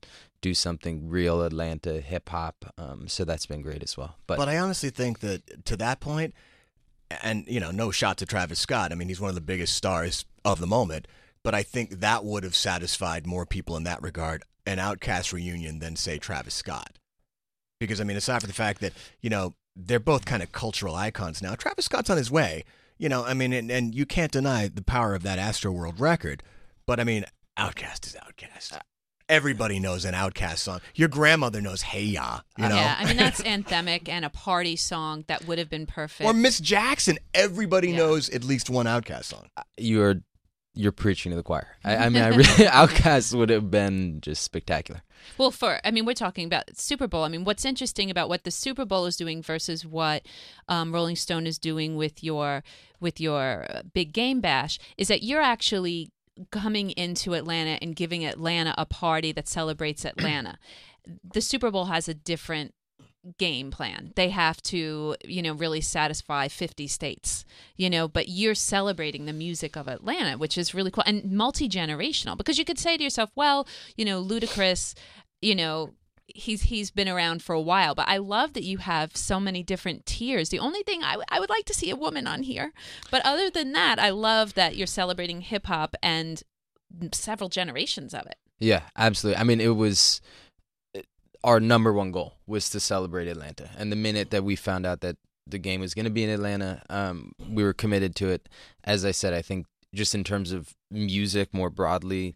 do 0.41 0.53
something 0.53 1.09
real 1.09 1.41
Atlanta 1.41 2.01
hip 2.01 2.29
hop. 2.29 2.65
Um, 2.77 3.07
so 3.07 3.23
that's 3.25 3.45
been 3.45 3.61
great 3.61 3.81
as 3.83 3.97
well. 3.97 4.17
But, 4.27 4.37
But 4.37 4.49
I 4.49 4.57
honestly 4.57 4.89
think 4.89 5.19
that 5.19 5.65
to 5.65 5.77
that 5.77 5.99
point, 5.99 6.33
and 7.21 7.45
you 7.47 7.59
know, 7.59 7.71
no 7.71 7.91
shot 7.91 8.17
to 8.17 8.25
Travis 8.25 8.59
Scott. 8.59 8.91
I 8.91 8.95
mean, 8.95 9.07
he's 9.07 9.21
one 9.21 9.29
of 9.29 9.35
the 9.35 9.41
biggest 9.41 9.75
stars 9.75 10.25
of 10.45 10.59
the 10.59 10.67
moment. 10.67 11.07
But 11.43 11.53
I 11.53 11.63
think 11.63 11.99
that 11.99 12.23
would 12.23 12.43
have 12.43 12.55
satisfied 12.55 13.27
more 13.27 13.45
people 13.45 13.75
in 13.75 13.83
that 13.83 14.01
regard 14.01 14.43
an 14.65 14.77
Outkast 14.77 15.33
reunion 15.33 15.79
than 15.79 15.95
say 15.97 16.17
Travis 16.17 16.53
Scott. 16.53 16.97
Because 17.79 17.99
I 17.99 18.05
mean, 18.05 18.15
aside 18.17 18.39
from 18.41 18.47
the 18.47 18.53
fact 18.53 18.79
that 18.81 18.93
you 19.21 19.29
know 19.29 19.55
they're 19.75 19.99
both 19.99 20.25
kind 20.25 20.41
of 20.43 20.51
cultural 20.51 20.95
icons 20.95 21.41
now. 21.41 21.55
Travis 21.55 21.85
Scott's 21.85 22.09
on 22.09 22.17
his 22.17 22.31
way. 22.31 22.63
You 22.97 23.09
know, 23.09 23.25
I 23.25 23.33
mean, 23.33 23.51
and, 23.51 23.69
and 23.71 23.93
you 23.95 24.05
can't 24.05 24.31
deny 24.31 24.67
the 24.67 24.83
power 24.83 25.15
of 25.15 25.23
that 25.23 25.39
Astroworld 25.39 25.99
record. 25.99 26.43
But 26.85 26.99
I 26.99 27.03
mean, 27.03 27.25
Outkast 27.57 28.05
is 28.05 28.15
Outkast. 28.15 28.73
Uh, 28.77 28.79
Everybody 29.29 29.79
knows 29.79 30.05
an 30.05 30.13
Outkast 30.13 30.57
song. 30.59 30.79
Your 30.95 31.07
grandmother 31.07 31.59
knows 31.61 31.81
"Hey 31.81 32.03
Ya." 32.03 32.41
You 32.57 32.69
know, 32.69 32.75
Yeah, 32.75 32.95
I 32.99 33.05
mean 33.05 33.17
that's 33.17 33.41
anthemic 33.43 34.07
and 34.07 34.23
a 34.23 34.29
party 34.29 34.75
song 34.75 35.23
that 35.27 35.45
would 35.47 35.57
have 35.59 35.69
been 35.69 35.85
perfect. 35.87 36.25
Or 36.27 36.33
Miss 36.33 36.59
Jackson. 36.59 37.17
Everybody 37.33 37.89
Yeah. 37.89 37.97
knows 37.97 38.29
at 38.29 38.43
least 38.43 38.69
one 38.69 38.85
Outkast 38.85 39.25
song. 39.25 39.47
Uh, 39.57 39.63
you're 39.77 40.21
you're 40.75 40.91
preaching 40.91 41.31
to 41.31 41.35
the 41.35 41.43
choir. 41.43 41.67
I, 41.83 41.95
I 41.97 42.09
mean, 42.09 42.23
I 42.23 42.27
really 42.29 42.43
Outkast 42.45 43.33
would 43.37 43.49
have 43.49 43.69
been 43.69 44.21
just 44.21 44.43
spectacular. 44.43 45.01
Well, 45.37 45.51
for 45.51 45.79
I 45.83 45.91
mean, 45.91 46.05
we're 46.05 46.13
talking 46.13 46.45
about 46.45 46.77
Super 46.77 47.07
Bowl. 47.07 47.23
I 47.23 47.29
mean, 47.29 47.43
what's 47.43 47.65
interesting 47.65 48.09
about 48.09 48.29
what 48.29 48.43
the 48.43 48.51
Super 48.51 48.85
Bowl 48.85 49.05
is 49.05 49.15
doing 49.15 49.41
versus 49.41 49.85
what 49.85 50.23
um, 50.67 50.93
Rolling 50.93 51.15
Stone 51.15 51.47
is 51.47 51.57
doing 51.57 51.95
with 51.95 52.23
your 52.23 52.63
with 52.99 53.19
your 53.19 53.65
uh, 53.69 53.81
Big 53.93 54.13
Game 54.13 54.41
Bash 54.41 54.79
is 54.97 55.07
that 55.09 55.23
you're 55.23 55.41
actually 55.41 56.11
coming 56.51 56.89
into 56.91 57.35
Atlanta 57.35 57.77
and 57.81 57.95
giving 57.95 58.25
Atlanta 58.25 58.73
a 58.77 58.85
party 58.85 59.31
that 59.31 59.47
celebrates 59.47 60.03
Atlanta. 60.03 60.57
the 61.23 61.41
Super 61.41 61.69
Bowl 61.69 61.85
has 61.85 62.07
a 62.07 62.13
different 62.13 62.73
game 63.37 63.71
plan. 63.71 64.11
They 64.15 64.29
have 64.29 64.61
to, 64.63 65.15
you 65.23 65.41
know, 65.41 65.53
really 65.53 65.81
satisfy 65.81 66.47
50 66.47 66.87
states, 66.87 67.45
you 67.77 67.89
know, 67.89 68.07
but 68.07 68.27
you're 68.27 68.55
celebrating 68.55 69.25
the 69.25 69.33
music 69.33 69.75
of 69.75 69.87
Atlanta, 69.87 70.37
which 70.37 70.57
is 70.57 70.73
really 70.73 70.91
cool 70.91 71.03
and 71.07 71.31
multi 71.31 71.69
generational 71.69 72.37
because 72.37 72.57
you 72.57 72.65
could 72.65 72.79
say 72.79 72.97
to 72.97 73.03
yourself, 73.03 73.29
well, 73.35 73.67
you 73.95 74.05
know, 74.05 74.23
Ludacris, 74.23 74.93
you 75.41 75.55
know, 75.55 75.91
he's 76.27 76.63
he's 76.63 76.89
been 76.89 77.09
around 77.09 77.43
for 77.43 77.53
a 77.53 77.59
while 77.61 77.93
but 77.93 78.07
i 78.07 78.15
love 78.15 78.53
that 78.53 78.63
you 78.63 78.77
have 78.77 79.15
so 79.15 79.41
many 79.41 79.61
different 79.61 80.05
tiers 80.05 80.49
the 80.49 80.57
only 80.57 80.81
thing 80.81 81.03
I, 81.03 81.11
w- 81.11 81.25
I 81.29 81.37
would 81.41 81.49
like 81.49 81.65
to 81.65 81.73
see 81.73 81.89
a 81.89 81.97
woman 81.97 82.27
on 82.27 82.43
here 82.43 82.71
but 83.11 83.21
other 83.25 83.49
than 83.49 83.73
that 83.73 83.99
i 83.99 84.09
love 84.09 84.53
that 84.53 84.77
you're 84.77 84.87
celebrating 84.87 85.41
hip 85.41 85.65
hop 85.65 85.95
and 86.01 86.41
several 87.11 87.49
generations 87.49 88.13
of 88.13 88.25
it 88.25 88.37
Yeah, 88.59 88.83
absolutely. 88.95 89.41
I 89.41 89.43
mean, 89.43 89.59
it 89.59 89.75
was 89.75 90.21
our 91.43 91.59
number 91.59 91.91
one 91.91 92.11
goal 92.11 92.33
was 92.47 92.69
to 92.69 92.79
celebrate 92.79 93.27
Atlanta, 93.27 93.69
and 93.77 93.91
the 93.91 93.95
minute 93.95 94.31
that 94.31 94.43
we 94.43 94.55
found 94.55 94.85
out 94.85 95.01
that 95.01 95.17
the 95.47 95.57
game 95.57 95.81
was 95.81 95.93
going 95.93 96.05
to 96.05 96.11
be 96.11 96.23
in 96.23 96.29
Atlanta, 96.29 96.81
um, 96.89 97.33
we 97.49 97.63
were 97.63 97.73
committed 97.73 98.15
to 98.15 98.29
it. 98.29 98.47
As 98.83 99.03
I 99.03 99.11
said, 99.11 99.33
I 99.33 99.41
think 99.41 99.65
just 99.93 100.15
in 100.15 100.23
terms 100.23 100.51
of 100.51 100.73
music 100.89 101.53
more 101.53 101.69
broadly, 101.69 102.35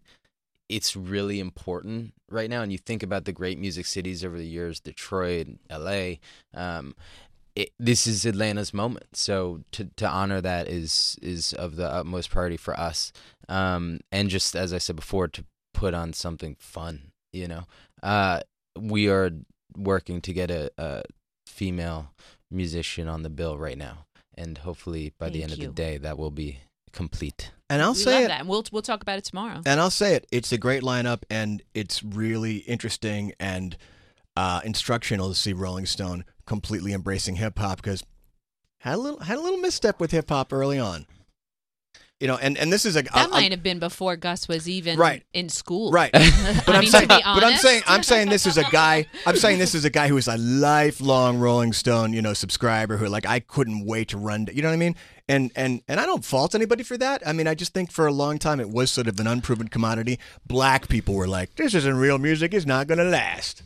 it's 0.68 0.94
really 0.94 1.40
important 1.40 2.12
right 2.30 2.50
now. 2.50 2.62
And 2.62 2.70
you 2.70 2.78
think 2.78 3.02
about 3.02 3.24
the 3.24 3.32
great 3.32 3.58
music 3.58 3.86
cities 3.86 4.24
over 4.24 4.36
the 4.36 4.46
years, 4.46 4.80
Detroit, 4.80 5.48
L.A. 5.70 6.20
Um, 6.54 6.94
it, 7.56 7.72
this 7.78 8.06
is 8.06 8.24
Atlanta's 8.26 8.74
moment. 8.74 9.16
So 9.16 9.62
to 9.72 9.90
to 9.96 10.08
honor 10.08 10.40
that 10.40 10.68
is 10.68 11.16
is 11.22 11.52
of 11.54 11.76
the 11.76 11.88
utmost 11.88 12.30
priority 12.30 12.56
for 12.56 12.78
us. 12.78 13.12
Um, 13.48 14.00
and 14.12 14.28
just 14.28 14.54
as 14.54 14.72
I 14.72 14.78
said 14.78 14.96
before, 14.96 15.28
to 15.28 15.44
put 15.74 15.94
on 15.94 16.12
something 16.12 16.56
fun. 16.58 17.12
You 17.32 17.48
know, 17.48 17.64
uh, 18.02 18.40
we 18.80 19.08
are 19.08 19.30
working 19.76 20.20
to 20.22 20.32
get 20.32 20.50
a, 20.50 20.70
a 20.78 21.02
female 21.46 22.12
musician 22.50 23.08
on 23.08 23.22
the 23.22 23.30
bill 23.30 23.58
right 23.58 23.78
now, 23.78 24.06
and 24.34 24.58
hopefully 24.58 25.12
by 25.18 25.28
the 25.28 25.40
Thank 25.40 25.52
end 25.52 25.52
of 25.52 25.58
the 25.68 25.74
day 25.74 25.98
that 25.98 26.18
will 26.18 26.30
be 26.30 26.60
complete. 26.92 27.52
And 27.70 27.82
I'll 27.82 27.92
we 27.92 27.98
say 27.98 28.14
love 28.14 28.22
it. 28.22 28.28
that 28.28 28.40
and 28.40 28.48
we'll 28.48 28.64
we'll 28.72 28.82
talk 28.82 29.02
about 29.02 29.18
it 29.18 29.24
tomorrow 29.24 29.60
And 29.66 29.80
I'll 29.80 29.90
say 29.90 30.14
it. 30.14 30.26
It's 30.32 30.52
a 30.52 30.58
great 30.58 30.82
lineup, 30.82 31.22
and 31.30 31.62
it's 31.74 32.02
really 32.02 32.58
interesting 32.58 33.32
and 33.38 33.76
uh, 34.36 34.60
instructional 34.64 35.28
to 35.28 35.34
see 35.34 35.52
Rolling 35.52 35.86
Stone 35.86 36.24
completely 36.46 36.92
embracing 36.92 37.36
hip 37.36 37.58
hop 37.58 37.76
because 37.82 38.02
had 38.80 38.94
a 38.94 38.98
little 38.98 39.20
had 39.20 39.38
a 39.38 39.40
little 39.40 39.58
misstep 39.58 40.00
with 40.00 40.12
hip 40.12 40.28
hop 40.28 40.52
early 40.52 40.78
on. 40.78 41.06
You 42.20 42.26
know, 42.26 42.36
and 42.36 42.58
and 42.58 42.72
this 42.72 42.84
is 42.84 42.96
a 42.96 43.02
that 43.02 43.14
I'm- 43.16 43.30
might 43.30 43.52
have 43.52 43.62
been 43.62 43.78
before 43.78 44.16
gus 44.16 44.48
was 44.48 44.68
even 44.68 44.98
Right. 44.98 45.22
in 45.32 45.48
school 45.48 45.92
Right. 45.92 46.10
But 46.66 46.74
I'm 46.74 46.80
mean, 46.80 46.90
saying, 46.90 47.06
but 47.08 47.44
I'm 47.44 47.56
saying, 47.56 47.82
I'm 47.86 48.02
saying 48.02 48.28
this 48.28 48.44
is 48.44 48.56
a 48.56 48.64
guy. 48.64 49.06
I'm 49.24 49.36
saying 49.36 49.58
this 49.60 49.72
is 49.74 49.84
a 49.84 49.90
guy 49.90 50.08
who 50.08 50.16
is 50.16 50.26
a 50.26 50.36
lifelong 50.36 51.38
Rolling 51.38 51.72
Stone, 51.72 52.12
you 52.12 52.20
know, 52.22 52.34
subscriber 52.34 52.96
who 52.96 53.06
like 53.06 53.24
I 53.26 53.40
couldn't 53.40 53.86
wait 53.86 54.08
to 54.08 54.18
run. 54.18 54.48
You 54.52 54.62
know 54.62 54.68
what 54.68 54.74
I 54.74 54.78
mean? 54.78 54.96
And 55.28 55.52
and 55.54 55.80
and 55.86 56.00
I 56.00 56.06
don't 56.06 56.24
fault 56.24 56.54
anybody 56.54 56.82
for 56.82 56.96
that. 56.98 57.22
I 57.26 57.32
mean, 57.32 57.46
I 57.46 57.54
just 57.54 57.72
think 57.72 57.92
for 57.92 58.06
a 58.06 58.12
long 58.12 58.38
time 58.38 58.58
it 58.60 58.68
was 58.68 58.90
sort 58.90 59.06
of 59.06 59.20
an 59.20 59.26
unproven 59.26 59.68
commodity. 59.68 60.18
Black 60.46 60.88
people 60.88 61.14
were 61.14 61.28
like, 61.28 61.54
"This 61.54 61.72
isn't 61.74 61.96
real 61.96 62.18
music. 62.18 62.52
It's 62.52 62.66
not 62.66 62.86
going 62.88 62.98
to 62.98 63.04
last." 63.04 63.62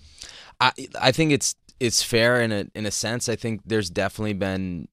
I 0.61 0.73
I 1.01 1.11
think 1.13 1.33
it's 1.33 1.55
it's 1.81 2.03
fair 2.03 2.41
in 2.43 2.53
a 2.53 2.67
in 2.75 2.85
a 2.85 2.91
sense. 2.91 3.29
I 3.29 3.37
think 3.37 3.63
there's 3.65 3.89
definitely 3.91 4.35
been 4.35 4.89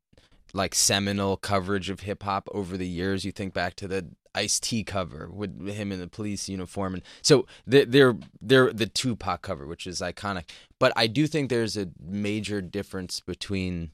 like 0.53 0.75
seminal 0.75 1.37
coverage 1.37 1.89
of 1.89 2.01
hip 2.01 2.23
hop 2.23 2.47
over 2.51 2.77
the 2.77 2.87
years. 2.87 3.25
You 3.25 3.31
think 3.31 3.53
back 3.53 3.75
to 3.75 3.87
the 3.87 4.07
Ice 4.35 4.59
T 4.59 4.83
cover 4.83 5.29
with 5.31 5.67
him 5.67 5.91
in 5.91 5.99
the 5.99 6.07
police 6.07 6.47
uniform, 6.47 6.95
and 6.95 7.03
so 7.21 7.45
they're 7.65 8.15
they're, 8.41 8.71
the 8.73 8.85
Tupac 8.85 9.41
cover, 9.41 9.65
which 9.65 9.87
is 9.87 10.01
iconic. 10.01 10.49
But 10.79 10.93
I 10.95 11.07
do 11.07 11.27
think 11.27 11.49
there's 11.49 11.77
a 11.77 11.89
major 11.99 12.61
difference 12.61 13.19
between 13.19 13.91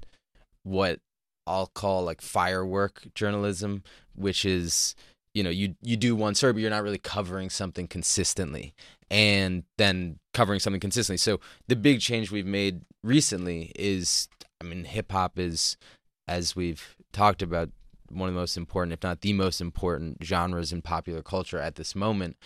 what 0.64 1.00
I'll 1.48 1.68
call 1.68 2.04
like 2.04 2.22
firework 2.22 3.14
journalism, 3.16 3.84
which 4.14 4.46
is 4.46 4.96
you 5.34 5.44
know 5.44 5.50
you 5.50 5.76
you 5.82 5.96
do 5.98 6.16
one 6.16 6.36
story, 6.36 6.54
but 6.54 6.62
you're 6.62 6.70
not 6.70 6.84
really 6.84 6.98
covering 6.98 7.50
something 7.50 7.88
consistently, 7.88 8.74
and 9.10 9.64
then 9.78 10.20
covering 10.34 10.60
something 10.60 10.80
consistently. 10.80 11.18
So 11.18 11.40
the 11.68 11.76
big 11.76 12.02
change 12.02 12.32
we've 12.32 12.46
made 12.46 12.82
recently 13.04 13.72
is, 13.76 14.28
I 14.60 14.66
mean, 14.66 14.84
hip 14.84 15.12
hop 15.12 15.38
is, 15.40 15.78
as 16.28 16.56
we've 16.56 16.96
talked 17.12 17.42
about, 17.42 17.70
one 18.10 18.30
of 18.30 18.36
the 18.36 18.40
most 18.40 18.58
important, 18.58 18.94
if 18.94 19.04
not 19.04 19.22
the 19.22 19.34
most 19.34 19.62
important, 19.62 20.24
genres 20.24 20.72
in 20.72 20.82
popular 20.82 21.22
culture 21.22 21.60
at 21.60 21.76
this 21.76 21.96
moment. 21.96 22.38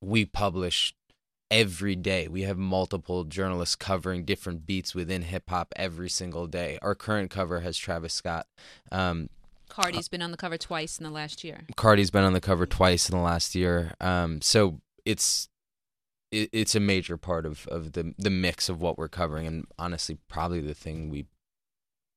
We 0.00 0.24
publish 0.24 0.94
every 1.50 1.94
day. 1.94 2.28
We 2.28 2.42
have 2.42 2.56
multiple 2.56 3.24
journalists 3.24 3.76
covering 3.76 4.24
different 4.24 4.64
beats 4.66 4.94
within 4.94 5.22
hip 5.22 5.50
hop 5.50 5.72
every 5.76 6.08
single 6.08 6.46
day. 6.46 6.78
Our 6.82 6.94
current 6.94 7.30
cover 7.30 7.60
has 7.60 7.76
Travis 7.76 8.14
Scott. 8.14 8.46
Um, 8.90 9.28
cardi's 9.68 10.08
been 10.08 10.22
on 10.22 10.30
the 10.30 10.36
cover 10.36 10.58
twice 10.58 10.98
in 10.98 11.04
the 11.04 11.10
last 11.10 11.42
year 11.42 11.62
Cardi's 11.76 12.10
been 12.10 12.24
on 12.24 12.34
the 12.34 12.42
cover 12.42 12.66
twice 12.66 13.08
in 13.08 13.16
the 13.16 13.22
last 13.22 13.54
year. 13.54 13.94
Um, 14.00 14.42
so 14.42 14.80
it's 15.04 15.48
it, 16.30 16.48
it's 16.52 16.74
a 16.74 16.80
major 16.80 17.16
part 17.16 17.46
of, 17.46 17.68
of 17.68 17.92
the 17.92 18.14
the 18.18 18.30
mix 18.30 18.68
of 18.68 18.80
what 18.80 18.98
we're 18.98 19.08
covering, 19.08 19.46
and 19.46 19.66
honestly, 19.78 20.18
probably 20.28 20.60
the 20.60 20.74
thing 20.74 21.10
we, 21.10 21.26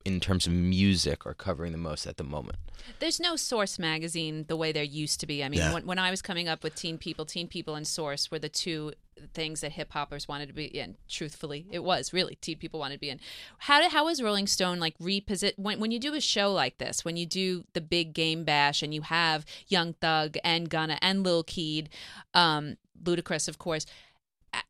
in 0.05 0.19
terms 0.19 0.45
of 0.45 0.53
music, 0.53 1.25
are 1.25 1.33
covering 1.33 1.71
the 1.71 1.77
most 1.77 2.05
at 2.05 2.17
the 2.17 2.23
moment. 2.23 2.57
There's 2.99 3.19
no 3.19 3.35
Source 3.35 3.79
magazine 3.79 4.45
the 4.47 4.55
way 4.55 4.71
there 4.71 4.83
used 4.83 5.19
to 5.21 5.25
be. 5.27 5.43
I 5.43 5.49
mean, 5.49 5.59
Yeah. 5.59 5.73
when, 5.73 5.85
when 5.87 5.99
I 5.99 6.11
was 6.11 6.21
coming 6.21 6.47
up 6.47 6.63
with 6.63 6.75
Teen 6.75 6.97
People, 6.99 7.25
Teen 7.25 7.47
People 7.47 7.73
and 7.75 7.87
Source 7.87 8.29
were 8.29 8.37
the 8.39 8.47
two 8.49 8.93
things 9.33 9.61
that 9.61 9.71
hip 9.71 9.91
hoppers 9.93 10.27
wanted 10.27 10.47
to 10.47 10.53
be 10.53 10.65
in. 10.65 10.97
Truthfully, 11.09 11.65
it 11.71 11.83
was 11.83 12.13
really 12.13 12.35
Teen 12.35 12.57
People 12.59 12.79
wanted 12.79 12.95
to 12.95 12.99
be 12.99 13.09
in. 13.09 13.19
How 13.59 13.81
did 13.81 13.91
how 13.91 14.07
is 14.09 14.21
Rolling 14.21 14.45
Stone 14.45 14.79
like 14.79 14.95
reposit 14.99 15.53
when 15.57 15.79
when 15.79 15.91
you 15.91 15.99
do 15.99 16.13
a 16.13 16.21
show 16.21 16.51
like 16.53 16.77
this, 16.77 17.03
when 17.03 17.17
you 17.17 17.25
do 17.25 17.63
the 17.73 17.81
big 17.81 18.13
game 18.13 18.43
bash 18.43 18.83
and 18.83 18.93
you 18.93 19.01
have 19.01 19.45
Young 19.67 19.93
Thug 19.93 20.37
and 20.43 20.69
Gunna 20.69 20.99
and 21.01 21.23
Lil 21.23 21.43
Keed, 21.43 21.89
um, 22.33 22.77
Ludacris, 23.03 23.47
of 23.47 23.57
course. 23.57 23.85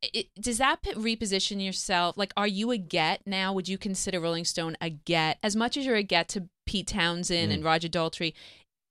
It, 0.02 0.28
does 0.40 0.58
that 0.58 0.84
reposition 0.84 1.64
yourself? 1.64 2.18
Like, 2.18 2.34
are 2.38 2.48
you 2.48 2.72
a 2.72 2.78
get 2.78 3.22
now? 3.26 3.54
Would 3.54 3.68
you 3.68 3.78
consider 3.78 4.20
Rolling 4.20 4.46
Stone 4.46 4.78
a 4.82 4.90
get 4.90 5.38
as 5.44 5.56
much 5.56 5.78
as 5.78 5.86
you're 5.86 5.96
a 5.96 6.04
get 6.04 6.28
to 6.30 6.50
Pete 6.66 6.88
Townshend 6.88 7.52
and 7.52 7.64
Roger 7.64 7.88
Daltrey? 7.88 8.34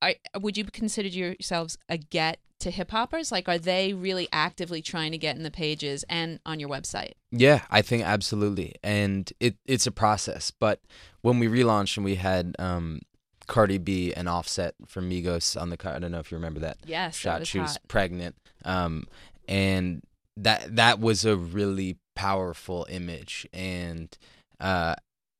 Are, 0.01 0.13
would 0.39 0.57
you 0.57 0.65
consider 0.65 1.07
yourselves 1.07 1.77
a 1.89 1.97
get 1.97 2.39
to 2.59 2.71
hip 2.71 2.91
hoppers? 2.91 3.31
Like, 3.31 3.47
are 3.47 3.57
they 3.57 3.93
really 3.93 4.27
actively 4.31 4.81
trying 4.81 5.11
to 5.11 5.17
get 5.17 5.35
in 5.35 5.43
the 5.43 5.51
pages 5.51 6.03
and 6.09 6.39
on 6.45 6.59
your 6.59 6.69
website? 6.69 7.13
Yeah, 7.31 7.61
I 7.69 7.81
think 7.81 8.03
absolutely, 8.03 8.75
and 8.83 9.31
it 9.39 9.55
it's 9.65 9.87
a 9.87 9.91
process. 9.91 10.51
But 10.51 10.81
when 11.21 11.39
we 11.39 11.47
relaunched 11.47 11.97
and 11.97 12.05
we 12.05 12.15
had 12.15 12.55
um, 12.59 13.01
Cardi 13.47 13.77
B 13.77 14.13
and 14.13 14.29
Offset 14.29 14.75
from 14.85 15.09
Migos 15.09 15.59
on 15.59 15.69
the 15.69 15.77
car, 15.77 15.93
I 15.93 15.99
don't 15.99 16.11
know 16.11 16.19
if 16.19 16.31
you 16.31 16.37
remember 16.37 16.59
that. 16.61 16.77
Yes, 16.85 17.15
that 17.17 17.19
shot. 17.19 17.39
was 17.39 17.47
she 17.47 17.59
was 17.59 17.77
pregnant, 17.87 18.35
um, 18.63 19.05
and 19.47 20.01
that 20.37 20.75
that 20.75 20.99
was 20.99 21.25
a 21.25 21.35
really 21.35 21.97
powerful 22.15 22.85
image, 22.89 23.47
and 23.53 24.15
uh, 24.59 24.95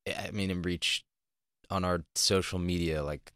I 0.07 0.31
mean, 0.31 0.51
it 0.51 0.65
reached 0.65 1.03
on 1.69 1.83
our 1.83 2.03
social 2.13 2.59
media 2.59 3.03
like 3.03 3.33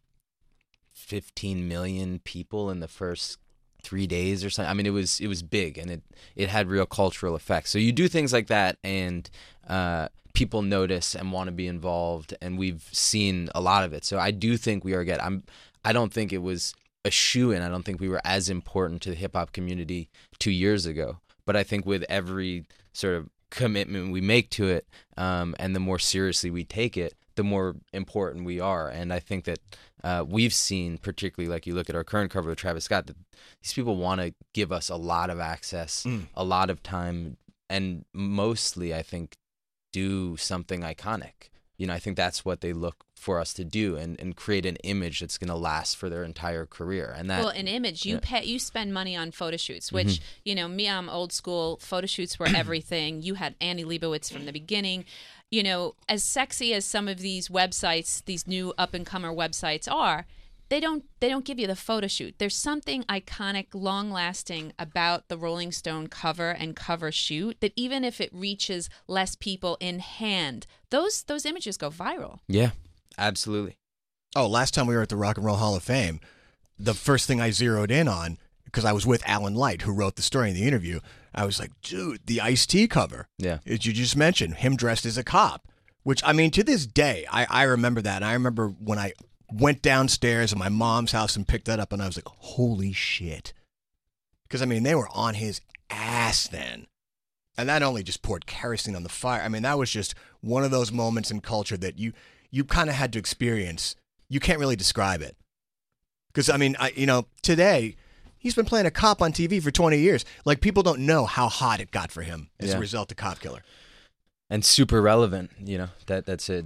15 0.94 1.68
million 1.68 2.20
people 2.20 2.70
in 2.70 2.80
the 2.80 2.88
first 2.88 3.40
three 3.82 4.08
days 4.08 4.44
or 4.44 4.50
something. 4.50 4.70
I 4.70 4.74
mean, 4.74 4.86
it 4.86 4.92
was 4.92 5.20
it 5.20 5.28
was 5.28 5.42
big 5.42 5.78
and 5.78 5.90
it 5.90 6.04
it 6.36 6.50
had 6.50 6.68
real 6.68 6.86
cultural 6.86 7.36
effects. 7.36 7.72
So 7.72 7.80
you 7.80 7.92
do 7.92 8.08
things 8.08 8.34
like 8.34 8.48
that, 8.48 8.78
and 8.84 9.30
uh, 9.68 10.10
people 10.34 10.62
notice 10.62 11.16
and 11.16 11.32
want 11.32 11.48
to 11.48 11.52
be 11.52 11.68
involved, 11.68 12.34
and 12.42 12.58
we've 12.58 12.88
seen 12.92 13.50
a 13.56 13.62
lot 13.62 13.84
of 13.84 13.94
it. 13.94 14.06
So 14.06 14.20
I 14.20 14.32
do 14.32 14.58
think 14.58 14.84
we 14.84 14.94
are 14.94 15.04
get. 15.04 15.24
I'm. 15.24 15.44
I 15.84 15.94
don't 15.94 16.12
think 16.12 16.34
it 16.34 16.40
was 16.40 16.74
a 17.06 17.12
shoe 17.12 17.52
in. 17.52 17.62
I 17.62 17.70
don't 17.70 17.84
think 17.84 18.02
we 18.02 18.10
were 18.10 18.22
as 18.26 18.50
important 18.50 19.02
to 19.04 19.10
the 19.10 19.16
hip 19.16 19.34
hop 19.34 19.54
community 19.54 20.10
two 20.38 20.52
years 20.52 20.86
ago. 20.86 21.20
But 21.50 21.56
I 21.56 21.64
think 21.64 21.84
with 21.84 22.06
every 22.10 22.66
sort 22.94 23.16
of 23.16 23.28
commitment 23.50 24.12
we 24.12 24.22
make 24.22 24.52
to 24.52 24.68
it, 24.68 24.86
um, 25.18 25.56
and 25.58 25.76
the 25.76 25.80
more 25.80 25.98
seriously 25.98 26.52
we 26.52 26.64
take 26.64 26.96
it, 26.96 27.16
the 27.34 27.44
more 27.44 27.76
important 27.92 28.46
we 28.46 28.60
are. 28.60 28.88
And 28.88 29.12
I 29.12 29.20
think 29.20 29.46
that 29.46 29.58
uh, 30.04 30.24
we've 30.28 30.54
seen, 30.54 31.00
particularly 31.00 31.52
like 31.52 31.66
you 31.66 31.74
look 31.74 31.90
at 31.90 31.96
our 31.96 32.04
current 32.04 32.30
cover 32.30 32.50
with 32.52 32.60
Travis 32.60 32.84
Scott, 32.84 33.08
that 33.08 33.16
these 33.64 33.74
people 33.74 33.96
want 33.96 34.22
to 34.22 34.36
give 34.54 34.72
us 34.72 34.90
a 34.90 34.96
lot 34.96 35.32
of 35.32 35.40
access, 35.40 36.06
a 36.36 36.44
lot 36.44 36.70
of 36.70 36.84
time, 36.84 37.38
and 37.68 38.06
mostly, 38.14 38.94
I 38.94 39.02
think, 39.02 39.36
do 39.92 40.38
something 40.38 40.82
iconic. 40.82 41.49
You 41.80 41.88
know, 41.88 41.94
I 41.94 42.00
think 42.00 42.16
that's 42.18 42.46
what 42.46 42.62
they 42.62 42.74
look 42.74 43.06
for 43.16 43.40
us 43.40 43.54
to 43.56 43.64
do 43.64 43.96
and, 43.96 44.20
and 44.20 44.36
create 44.36 44.66
an 44.66 44.76
image 44.84 45.22
that's 45.22 45.38
going 45.38 45.48
to 45.48 45.56
last 45.56 45.98
for 45.98 46.10
their 46.10 46.24
entire 46.24 46.66
career. 46.66 47.14
And 47.18 47.30
that, 47.30 47.40
well, 47.40 47.50
an 47.50 47.68
image 47.68 48.06
you 48.06 48.16
yeah. 48.16 48.20
pay, 48.22 48.46
you 48.46 48.60
spend 48.60 48.94
money 48.94 49.16
on 49.16 49.32
photo 49.32 49.58
shoots, 49.58 49.92
which 49.92 50.08
Mm-hmm. 50.08 50.24
you 50.44 50.56
know 50.56 50.68
me, 50.68 50.88
I'm 50.88 51.10
old 51.10 51.34
school. 51.34 51.78
Photo 51.82 52.06
shoots 52.06 52.38
were 52.38 52.48
everything. 52.56 53.22
you 53.22 53.34
had 53.36 53.56
Annie 53.60 53.86
Leibovitz 53.86 54.32
from 54.32 54.46
the 54.46 54.52
beginning. 54.54 55.06
You 55.50 55.64
know, 55.64 55.96
as 56.08 56.24
sexy 56.24 56.74
as 56.76 56.86
some 56.86 57.08
of 57.08 57.20
these 57.20 57.48
websites, 57.50 58.24
these 58.26 58.46
new 58.46 58.74
up 58.78 58.94
and 58.94 59.06
comer 59.06 59.32
websites 59.34 59.92
are, 59.92 60.28
they 60.70 60.80
don't 60.80 61.04
they 61.20 61.30
don't 61.30 61.46
give 61.46 61.60
you 61.60 61.68
the 61.68 61.76
photo 61.76 62.08
shoot. 62.08 62.36
There's 62.38 62.56
something 62.56 63.04
iconic, 63.04 63.68
long 63.74 64.12
lasting 64.12 64.74
about 64.80 65.28
the 65.28 65.38
Rolling 65.38 65.72
Stone 65.72 66.08
cover 66.08 66.52
and 66.52 66.76
cover 66.76 67.12
shoot 67.12 67.58
that 67.60 67.74
even 67.76 68.04
if 68.04 68.22
it 68.22 68.30
reaches 68.34 68.90
less 69.08 69.36
people 69.36 69.78
in 69.80 70.00
hand, 70.00 70.68
those 70.92 71.24
those 71.24 71.46
images 71.46 71.78
go 71.78 71.90
viral. 71.90 72.40
Yeah, 72.48 72.72
absolutely. 73.18 73.78
Oh, 74.36 74.48
last 74.48 74.74
time 74.74 74.86
we 74.86 74.96
were 74.96 75.02
at 75.02 75.10
the 75.10 75.16
Rock 75.16 75.38
and 75.38 75.46
Roll 75.46 75.56
Hall 75.58 75.76
of 75.76 75.84
Fame, 75.84 76.20
the 76.78 76.94
first 76.94 77.26
thing 77.28 77.42
I 77.42 77.50
zeroed 77.50 77.92
in 77.92 78.08
on 78.08 78.38
because 78.66 78.86
I 78.86 78.94
was 78.94 79.06
with 79.06 79.28
Alan 79.28 79.56
Light, 79.56 79.82
who 79.82 79.92
wrote 79.92 80.16
the 80.16 80.22
story 80.22 80.50
in 80.50 80.56
the 80.56 80.68
interview. 80.68 81.00
I 81.34 81.46
was 81.46 81.60
like, 81.60 81.72
dude, 81.82 82.22
the 82.28 82.42
Ice 82.42 82.68
T 82.68 82.88
cover. 82.88 83.28
Yeah. 83.40 83.60
As 83.66 83.86
you 83.86 83.94
just 83.94 84.16
mentioned, 84.16 84.56
him 84.56 84.76
dressed 84.76 85.06
as 85.08 85.18
a 85.18 85.24
cop, 85.24 85.68
which 86.04 86.22
I 86.24 86.34
mean, 86.34 86.52
to 86.52 86.64
this 86.64 86.86
day, 86.86 87.26
I, 87.32 87.48
I 87.50 87.64
remember 87.64 88.02
that. 88.02 88.18
And 88.18 88.26
I 88.26 88.34
remember 88.34 88.68
when 88.68 89.00
I 89.00 89.14
went 89.54 89.82
downstairs 89.82 90.52
at 90.52 90.58
my 90.58 90.70
mom's 90.70 91.12
house 91.12 91.36
and 91.36 91.48
picked 91.48 91.66
that 91.66 91.80
up, 91.80 91.92
and 91.94 92.02
I 92.02 92.06
was 92.06 92.18
like, 92.18 92.28
holy 92.28 92.94
shit. 92.94 93.54
Because 94.44 94.62
I 94.62 94.66
mean, 94.66 94.84
they 94.84 94.96
were 94.96 95.10
on 95.14 95.36
his 95.36 95.62
ass 95.90 96.48
then. 96.48 96.88
And 97.58 97.68
that 97.68 97.84
only 97.84 98.04
just 98.04 98.22
poured 98.22 98.46
kerosene 98.46 98.96
on 98.96 99.04
the 99.04 99.10
fire. 99.10 99.42
I 99.42 99.50
mean, 99.50 99.64
that 99.64 99.78
was 99.78 99.92
just 99.92 100.16
one 100.40 100.64
of 100.64 100.72
those 100.72 100.92
moments 100.92 101.30
in 101.30 101.42
culture 101.42 101.78
that 101.78 102.00
you 102.00 102.14
you 102.52 102.64
kind 102.64 102.90
of 102.90 102.96
had 102.96 103.12
to 103.14 103.20
experience. 103.20 103.96
You 104.30 104.40
can't 104.40 104.60
really 104.60 104.76
describe 104.78 105.22
it. 105.22 105.36
Because 106.28 106.50
I 106.50 106.58
mean, 106.58 106.76
I 106.80 106.92
you 106.96 107.06
know, 107.06 107.26
today 107.42 107.96
he's 108.38 108.56
been 108.56 108.66
playing 108.66 108.86
a 108.86 108.92
cop 108.92 109.22
on 109.22 109.34
TV 109.34 109.62
for 109.62 109.72
20 109.72 109.98
years. 110.00 110.24
Like 110.46 110.62
people 110.62 110.84
don't 110.84 111.02
know 111.06 111.26
how 111.26 111.50
hot 111.50 111.82
it 111.82 111.92
got 111.92 112.12
for 112.12 112.22
him 112.22 112.50
as 112.60 112.70
Yeah. 112.70 112.78
a 112.78 112.80
result 112.80 113.12
of 113.12 113.18
Cop 113.18 113.40
Killer. 113.42 113.62
and 114.50 114.64
super 114.64 115.02
relevant. 115.02 115.52
You 115.64 115.80
know 115.80 115.90
that 116.06 116.26
that's 116.26 116.50
a 116.50 116.64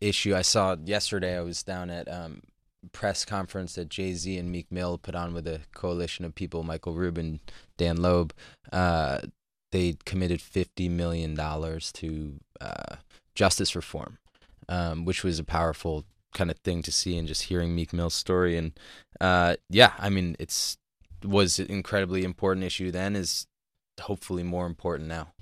issue. 0.00 0.34
I 0.34 0.42
saw 0.42 0.76
yesterday. 0.84 1.36
I 1.36 1.40
was 1.42 1.62
down 1.62 1.90
at 1.90 2.10
um, 2.10 2.42
press 2.92 3.24
conference 3.24 3.74
that 3.74 3.88
Jay 3.88 4.14
Z 4.14 4.36
and 4.36 4.50
Meek 4.50 4.70
Mill 4.70 4.98
put 4.98 5.14
on 5.14 5.34
with 5.34 5.46
a 5.46 5.60
coalition 5.74 6.24
of 6.24 6.34
people, 6.34 6.62
Michael 6.62 6.94
Rubin, 6.94 7.40
Dan 7.76 7.96
Loeb. 7.96 8.32
Uh, 8.72 9.20
they 9.72 9.96
committed 10.04 10.40
fifty 10.40 10.88
million 10.88 11.34
dollars 11.34 11.92
to 11.92 12.40
uh, 12.60 12.96
justice 13.34 13.74
reform, 13.74 14.18
um, 14.68 15.04
which 15.04 15.24
was 15.24 15.38
a 15.38 15.44
powerful 15.44 16.04
kind 16.32 16.50
of 16.50 16.58
thing 16.58 16.82
to 16.82 16.92
see, 16.92 17.16
and 17.16 17.28
just 17.28 17.44
hearing 17.44 17.74
Meek 17.74 17.92
Mill's 17.92 18.14
story. 18.14 18.56
And 18.56 18.72
uh, 19.20 19.56
yeah, 19.68 19.92
I 19.98 20.10
mean, 20.10 20.36
it's 20.38 20.78
was 21.24 21.58
an 21.58 21.66
incredibly 21.68 22.22
important 22.22 22.64
issue 22.64 22.90
then. 22.90 23.16
Is 23.16 23.46
hopefully 24.00 24.42
more 24.42 24.66
important 24.66 25.08
now. 25.08 25.32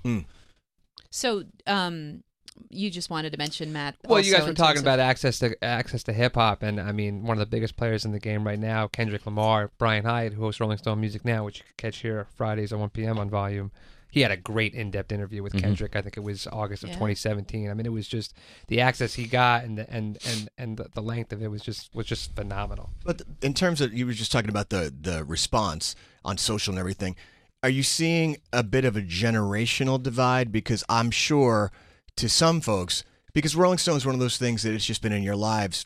So, 1.09 1.43
um, 1.67 2.23
you 2.69 2.89
just 2.89 3.09
wanted 3.09 3.31
to 3.33 3.37
mention 3.37 3.71
Matt. 3.73 3.95
Well, 4.05 4.19
you 4.19 4.31
guys 4.33 4.41
were 4.47 4.53
talking 4.53 4.75
terms 4.75 4.79
of- 4.79 4.85
about 4.85 4.99
access 4.99 5.39
to 5.39 5.61
access 5.63 6.03
to 6.03 6.13
hip 6.13 6.35
hop, 6.35 6.63
and 6.63 6.79
I 6.79 6.91
mean, 6.91 7.23
one 7.23 7.37
of 7.37 7.39
the 7.39 7.45
biggest 7.45 7.75
players 7.75 8.05
in 8.05 8.11
the 8.11 8.19
game 8.19 8.45
right 8.45 8.59
now, 8.59 8.87
Kendrick 8.87 9.25
Lamar, 9.25 9.71
Brian 9.77 10.03
Hiatt, 10.05 10.33
who 10.33 10.41
hosts 10.41 10.59
Rolling 10.61 10.77
Stone 10.77 10.99
Music 11.01 11.23
Now, 11.25 11.45
which 11.45 11.59
you 11.59 11.63
can 11.65 11.73
catch 11.77 11.97
here 11.97 12.27
Fridays 12.35 12.71
at 12.73 12.79
1 12.79 12.89
p.m. 12.89 13.17
on 13.19 13.29
Volume. 13.29 13.71
He 14.11 14.21
had 14.21 14.29
a 14.29 14.37
great 14.37 14.75
in-depth 14.75 15.11
interview 15.11 15.41
with 15.41 15.53
Mhm. 15.53 15.61
Kendrick. 15.61 15.95
I 15.95 16.03
think 16.03 16.17
it 16.17 16.19
was 16.23 16.45
August 16.51 16.83
of 16.83 16.89
Yeah. 16.89 16.95
2017. 16.97 17.71
I 17.71 17.73
mean, 17.73 17.87
it 17.87 17.91
was 17.91 18.07
just 18.07 18.35
the 18.67 18.79
access 18.79 19.15
he 19.15 19.25
got 19.25 19.63
and 19.63 19.79
the, 19.79 19.89
and 19.91 20.19
and 20.27 20.49
and 20.55 20.77
the, 20.77 20.85
the 20.93 21.01
length 21.01 21.33
of 21.33 21.41
it 21.41 21.47
was 21.49 21.63
just 21.63 21.89
was 21.95 22.05
just 22.05 22.35
phenomenal. 22.35 22.91
But 23.03 23.23
in 23.41 23.55
terms 23.55 23.81
of 23.81 23.91
you 23.91 24.05
were 24.05 24.13
just 24.13 24.31
talking 24.31 24.51
about 24.51 24.69
the 24.69 24.93
the 25.01 25.23
response 25.25 25.95
on 26.23 26.37
social 26.37 26.73
and 26.73 26.79
everything, 26.79 27.15
are 27.63 27.69
you 27.69 27.81
seeing 27.81 28.37
a 28.51 28.61
bit 28.61 28.85
of 28.85 28.95
a 28.95 29.01
generational 29.01 30.01
divide? 30.01 30.51
Because 30.51 30.83
I'm 30.89 31.09
sure 31.09 31.71
to 32.17 32.29
some 32.29 32.61
folks, 32.61 33.03
because 33.33 33.55
Rolling 33.55 33.77
Stone 33.77 33.97
is 33.97 34.05
one 34.05 34.15
of 34.15 34.21
those 34.21 34.37
things 34.37 34.63
that 34.63 34.73
it's 34.73 34.85
just 34.85 35.01
been 35.01 35.11
in 35.11 35.23
your 35.23 35.35
lives 35.35 35.85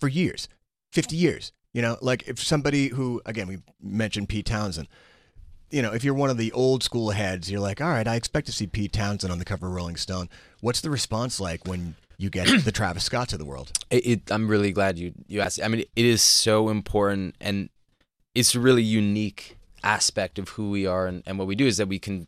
for 0.00 0.08
years, 0.08 0.48
50 0.92 1.16
years. 1.16 1.52
You 1.72 1.82
know, 1.82 1.96
like 2.00 2.28
if 2.28 2.40
somebody 2.40 2.88
who, 2.88 3.20
again, 3.26 3.48
we 3.48 3.58
mentioned 3.82 4.28
Pete 4.28 4.46
Townshend. 4.46 4.88
You 5.70 5.82
know, 5.82 5.92
if 5.92 6.04
you're 6.04 6.14
one 6.14 6.30
of 6.30 6.36
the 6.36 6.52
old 6.52 6.84
school 6.84 7.10
heads, 7.10 7.50
you're 7.50 7.60
like, 7.60 7.80
all 7.80 7.88
right, 7.88 8.06
I 8.06 8.14
expect 8.14 8.46
to 8.46 8.52
see 8.52 8.68
Pete 8.68 8.92
Townshend 8.92 9.32
on 9.32 9.40
the 9.40 9.44
cover 9.44 9.66
of 9.66 9.72
Rolling 9.72 9.96
Stone. 9.96 10.28
What's 10.60 10.80
the 10.80 10.90
response 10.90 11.40
like 11.40 11.66
when 11.66 11.96
you 12.16 12.30
get 12.30 12.46
the 12.64 12.70
Travis 12.74 13.04
Scotts 13.04 13.32
of 13.32 13.40
the 13.40 13.44
world? 13.44 13.72
It, 13.90 14.06
it, 14.06 14.30
I'm 14.30 14.46
really 14.46 14.70
glad 14.70 14.98
you 14.98 15.12
you 15.26 15.40
asked. 15.40 15.60
I 15.60 15.66
mean, 15.66 15.80
it 15.80 16.04
is 16.04 16.22
so 16.22 16.68
important, 16.68 17.34
and 17.40 17.70
it's 18.36 18.54
a 18.54 18.60
really 18.60 18.84
unique 18.84 19.56
aspect 19.82 20.38
of 20.38 20.50
who 20.50 20.70
we 20.70 20.86
are 20.86 21.06
and, 21.06 21.22
and 21.26 21.38
what 21.38 21.46
we 21.46 21.54
do 21.54 21.66
is 21.66 21.76
that 21.76 21.86
we 21.86 21.98
can 21.98 22.26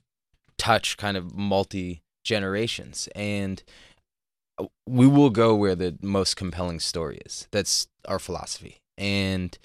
touch 0.59 0.97
kind 0.97 1.17
of 1.17 1.35
multi 1.35 2.03
generations, 2.27 3.09
and 3.15 3.63
we 4.87 5.07
will 5.07 5.31
go 5.31 5.55
where 5.55 5.75
the 5.75 5.97
most 6.03 6.37
compelling 6.37 6.81
story 6.81 7.21
is. 7.25 7.49
That's 7.51 7.87
our 8.07 8.19
philosophy, 8.19 8.81
and 8.99 9.57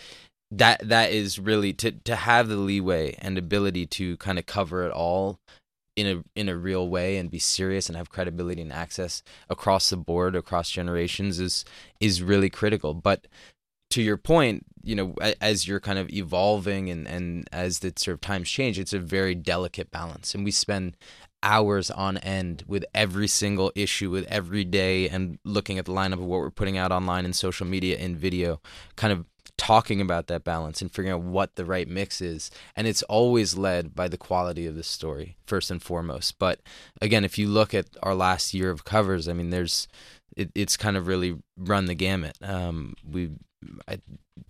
that 0.52 0.88
that 0.88 1.12
is 1.12 1.40
really 1.40 1.74
to 1.74 1.92
to 1.92 2.16
have 2.16 2.48
the 2.48 2.58
leeway 2.58 3.16
and 3.20 3.38
ability 3.38 3.86
to 3.88 4.18
kind 4.18 4.38
of 4.38 4.46
cover 4.46 4.86
it 4.86 4.92
all 4.92 5.40
in 5.96 6.08
a 6.08 6.24
in 6.40 6.50
a 6.50 6.56
real 6.56 6.88
way 6.88 7.18
and 7.18 7.32
be 7.32 7.40
serious 7.40 7.88
and 7.88 7.98
have 7.98 8.10
credibility 8.10 8.62
and 8.62 8.72
access 8.72 9.24
across 9.50 9.90
the 9.90 9.98
board 9.98 10.36
across 10.36 10.70
generations 10.70 11.40
is 11.40 11.66
is 12.00 12.22
really 12.22 12.50
critical. 12.50 12.94
But 12.94 13.28
to 13.92 14.02
your 14.02 14.18
point 14.18 14.66
you 14.84 14.96
know 14.96 15.16
as 15.40 15.68
you're 15.68 15.80
kind 15.80 16.00
of 16.00 16.10
evolving 16.10 16.90
and 16.90 17.08
and 17.08 17.48
as 17.52 17.80
the 17.80 17.94
sort 17.98 18.14
of 18.14 18.22
times 18.22 18.50
change 18.50 18.80
it's 18.80 18.94
a 18.94 19.00
very 19.00 19.36
delicate 19.36 19.92
balance. 19.92 20.36
And 20.36 20.44
we 20.44 20.52
spend 20.52 20.98
hours 21.44 21.90
on 21.92 22.18
end 22.18 22.64
with 22.68 22.86
every 22.94 23.28
single 23.28 23.72
issue 23.76 24.10
with 24.10 24.26
every 24.26 24.64
day 24.64 25.10
and 25.10 25.40
looking 25.44 25.78
at 25.78 25.86
the 25.86 25.92
lineup 25.92 26.14
of 26.14 26.20
what 26.20 26.40
we're 26.40 26.52
putting 26.52 26.78
out 26.78 26.92
online 26.92 27.26
and 27.26 27.36
social 27.36 27.66
media 27.66 27.98
and 27.98 28.18
video 28.18 28.62
kind 28.96 29.12
of 29.12 29.26
talking 29.58 30.02
about 30.02 30.28
that 30.28 30.44
balance 30.44 30.82
and 30.82 30.92
figuring 30.92 31.12
out 31.12 31.22
what 31.22 31.56
the 31.56 31.66
right 31.66 31.88
mix 31.88 32.20
is. 32.20 32.50
And 32.76 32.88
it's 32.88 33.04
always 33.04 33.56
led 33.56 33.94
by 33.94 34.08
the 34.08 34.18
quality 34.18 34.66
of 34.66 34.76
the 34.76 34.84
story 34.84 35.38
first 35.46 35.70
and 35.70 35.82
foremost. 35.82 36.40
But 36.40 36.62
again 37.02 37.24
if 37.24 37.38
you 37.38 37.48
look 37.48 37.74
at 37.74 37.88
our 38.02 38.16
last 38.16 38.54
year 38.54 38.72
of 38.72 38.86
covers 38.86 39.28
i 39.28 39.34
mean 39.34 39.50
there's 39.50 39.88
it, 40.36 40.50
it's 40.56 40.78
kind 40.78 40.96
of 40.96 41.08
really 41.08 41.38
run 41.58 41.86
the 41.86 41.96
gamut. 41.96 42.38
Um 42.42 42.96
we 43.08 43.32
I, 43.88 44.00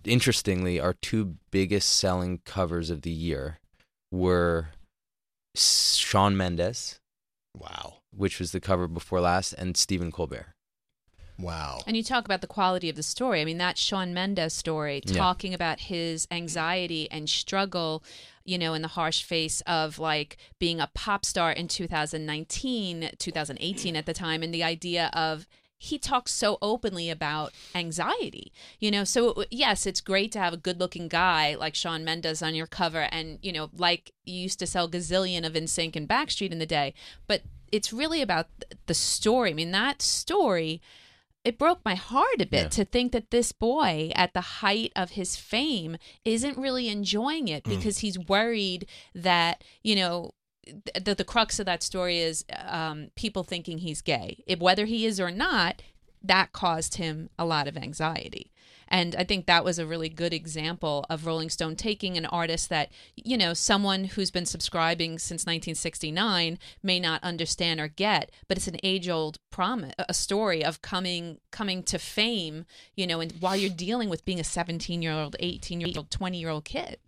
interestingly 0.04 0.80
our 0.80 0.94
two 0.94 1.36
biggest 1.50 1.90
selling 1.90 2.38
covers 2.44 2.88
of 2.88 3.02
the 3.02 3.10
year 3.10 3.58
were 4.10 4.68
Shawn 5.54 6.36
Mendes 6.36 6.98
Wow. 7.54 7.98
which 8.10 8.38
was 8.38 8.52
the 8.52 8.60
cover 8.60 8.88
before 8.88 9.20
last 9.20 9.52
and 9.52 9.76
Stephen 9.76 10.10
Colbert 10.12 10.54
Wow. 11.38 11.80
And 11.86 11.96
you 11.96 12.04
talk 12.04 12.24
about 12.26 12.40
the 12.42 12.46
quality 12.46 12.88
of 12.88 12.94
the 12.94 13.02
story. 13.02 13.40
I 13.40 13.44
mean, 13.44 13.58
that 13.58 13.76
Shawn 13.78 14.12
Mendes 14.14 14.52
story, 14.52 15.02
Yeah. 15.04 15.16
talking 15.16 15.54
about 15.54 15.80
his 15.80 16.28
anxiety 16.30 17.10
and 17.10 17.28
struggle, 17.28 18.04
you 18.44 18.58
know, 18.58 18.74
in 18.74 18.82
the 18.82 18.88
harsh 18.88 19.22
face 19.22 19.60
of 19.62 19.98
like 19.98 20.36
being 20.60 20.78
a 20.78 20.90
pop 20.94 21.24
star 21.24 21.50
in 21.50 21.68
2019, 21.68 23.10
2018 23.18 23.96
at 23.96 24.06
the 24.06 24.12
time, 24.12 24.42
and 24.42 24.52
the 24.54 24.62
idea 24.62 25.10
of 25.14 25.48
he 25.82 25.98
talks 25.98 26.30
so 26.30 26.58
openly 26.62 27.10
about 27.10 27.52
anxiety, 27.74 28.52
you 28.78 28.88
know. 28.88 29.02
So 29.02 29.44
yes, 29.50 29.84
it's 29.84 30.00
great 30.00 30.30
to 30.32 30.38
have 30.38 30.52
a 30.52 30.56
good-looking 30.56 31.08
guy 31.08 31.56
like 31.56 31.74
Shawn 31.74 32.04
Mendes 32.04 32.40
on 32.40 32.54
your 32.54 32.68
cover, 32.68 33.08
and 33.10 33.40
you 33.42 33.52
know, 33.52 33.68
like 33.76 34.12
you 34.24 34.38
used 34.38 34.60
to 34.60 34.66
sell 34.66 34.88
gazillion 34.88 35.44
of 35.44 35.54
NSYNC 35.54 35.96
and 35.96 36.08
Backstreet 36.08 36.52
in 36.52 36.60
the 36.60 36.66
day, 36.66 36.94
but 37.26 37.42
it's 37.72 37.92
really 37.92 38.22
about 38.22 38.46
the 38.86 38.94
story. 38.94 39.50
I 39.50 39.54
mean, 39.54 39.72
that 39.72 40.02
story 40.02 40.80
it 41.44 41.58
broke 41.58 41.84
my 41.84 41.96
heart 41.96 42.40
a 42.40 42.46
bit 42.46 42.62
Yeah. 42.62 42.68
to 42.68 42.84
think 42.84 43.10
that 43.10 43.32
this 43.32 43.50
boy 43.50 44.12
at 44.14 44.32
the 44.34 44.62
height 44.62 44.92
of 44.94 45.10
his 45.10 45.34
fame 45.34 45.96
isn't 46.24 46.56
really 46.56 46.88
enjoying 46.88 47.48
it 47.48 47.64
mm. 47.64 47.70
because 47.70 47.98
he's 47.98 48.16
worried 48.16 48.86
that 49.16 49.64
you 49.82 49.96
know 49.96 50.34
the, 50.66 51.14
the 51.14 51.24
crux 51.24 51.58
of 51.58 51.66
that 51.66 51.82
story 51.82 52.18
is 52.18 52.44
um, 52.66 53.08
people 53.16 53.42
thinking 53.42 53.78
he's 53.78 54.00
gay. 54.00 54.42
If, 54.46 54.60
whether 54.60 54.86
he 54.86 55.06
is 55.06 55.20
or 55.20 55.30
not 55.30 55.82
that 56.24 56.52
caused 56.52 56.96
him 56.96 57.30
a 57.38 57.44
lot 57.44 57.66
of 57.66 57.76
anxiety. 57.76 58.52
And 58.88 59.16
i 59.16 59.24
think 59.24 59.46
that 59.46 59.64
was 59.64 59.78
a 59.78 59.86
really 59.86 60.10
good 60.10 60.34
example 60.34 61.06
of 61.08 61.24
rolling 61.26 61.48
stone 61.48 61.76
taking 61.76 62.16
an 62.16 62.26
artist 62.26 62.68
that 62.68 62.90
you 63.16 63.38
know 63.38 63.54
someone 63.54 64.04
who's 64.04 64.30
been 64.30 64.44
subscribing 64.44 65.18
since 65.18 65.42
1969 65.42 66.58
may 66.82 67.00
not 67.00 67.24
understand 67.24 67.80
or 67.80 67.88
get 67.88 68.30
but 68.48 68.58
it's 68.58 68.68
an 68.68 68.76
age 68.82 69.08
old 69.08 69.38
promise 69.50 69.94
a 70.10 70.12
story 70.12 70.62
of 70.62 70.82
coming 70.82 71.38
coming 71.50 71.82
to 71.84 71.98
fame 71.98 72.66
you 72.94 73.06
know 73.06 73.20
and 73.20 73.32
while 73.40 73.56
you're 73.56 73.70
dealing 73.70 74.10
with 74.10 74.26
being 74.26 74.40
a 74.40 74.44
17 74.44 75.00
year 75.00 75.12
old 75.12 75.36
18 75.40 75.80
year 75.80 75.90
old 75.96 76.10
20 76.10 76.38
year 76.38 76.50
old 76.50 76.64
kid. 76.64 76.98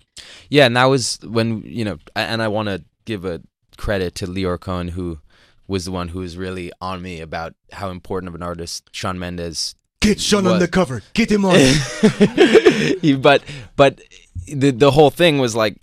Yeah, 0.49 0.67
and 0.67 0.77
that 0.77 0.85
was 0.85 1.19
when 1.23 1.63
you 1.63 1.85
know, 1.85 1.99
and 2.15 2.41
I 2.41 2.49
want 2.49 2.69
to 2.69 2.85
give 3.05 3.25
a 3.25 3.43
credit 3.77 4.15
to 4.17 4.27
Lyor 4.27 4.59
Cohen, 4.59 4.89
who 4.89 5.19
was 5.67 5.85
the 5.85 5.93
one 5.93 6.09
who 6.09 6.21
was 6.21 6.37
really 6.37 6.71
on 6.81 7.03
me 7.03 7.21
about 7.21 7.55
how 7.73 7.91
important 7.91 8.29
of 8.29 8.35
an 8.35 8.43
artist 8.43 8.89
Shawn 8.93 9.19
Mendes. 9.19 9.75
Get 10.01 10.21
Shawn 10.21 10.47
on 10.47 10.59
the 10.59 10.69
cover. 10.69 11.03
Get 11.15 11.31
him 11.31 11.45
on. 11.45 11.55
But 13.21 13.43
but 13.77 14.01
the 14.47 14.71
the 14.71 14.91
whole 14.91 15.11
thing 15.11 15.39
was 15.39 15.55
like, 15.55 15.77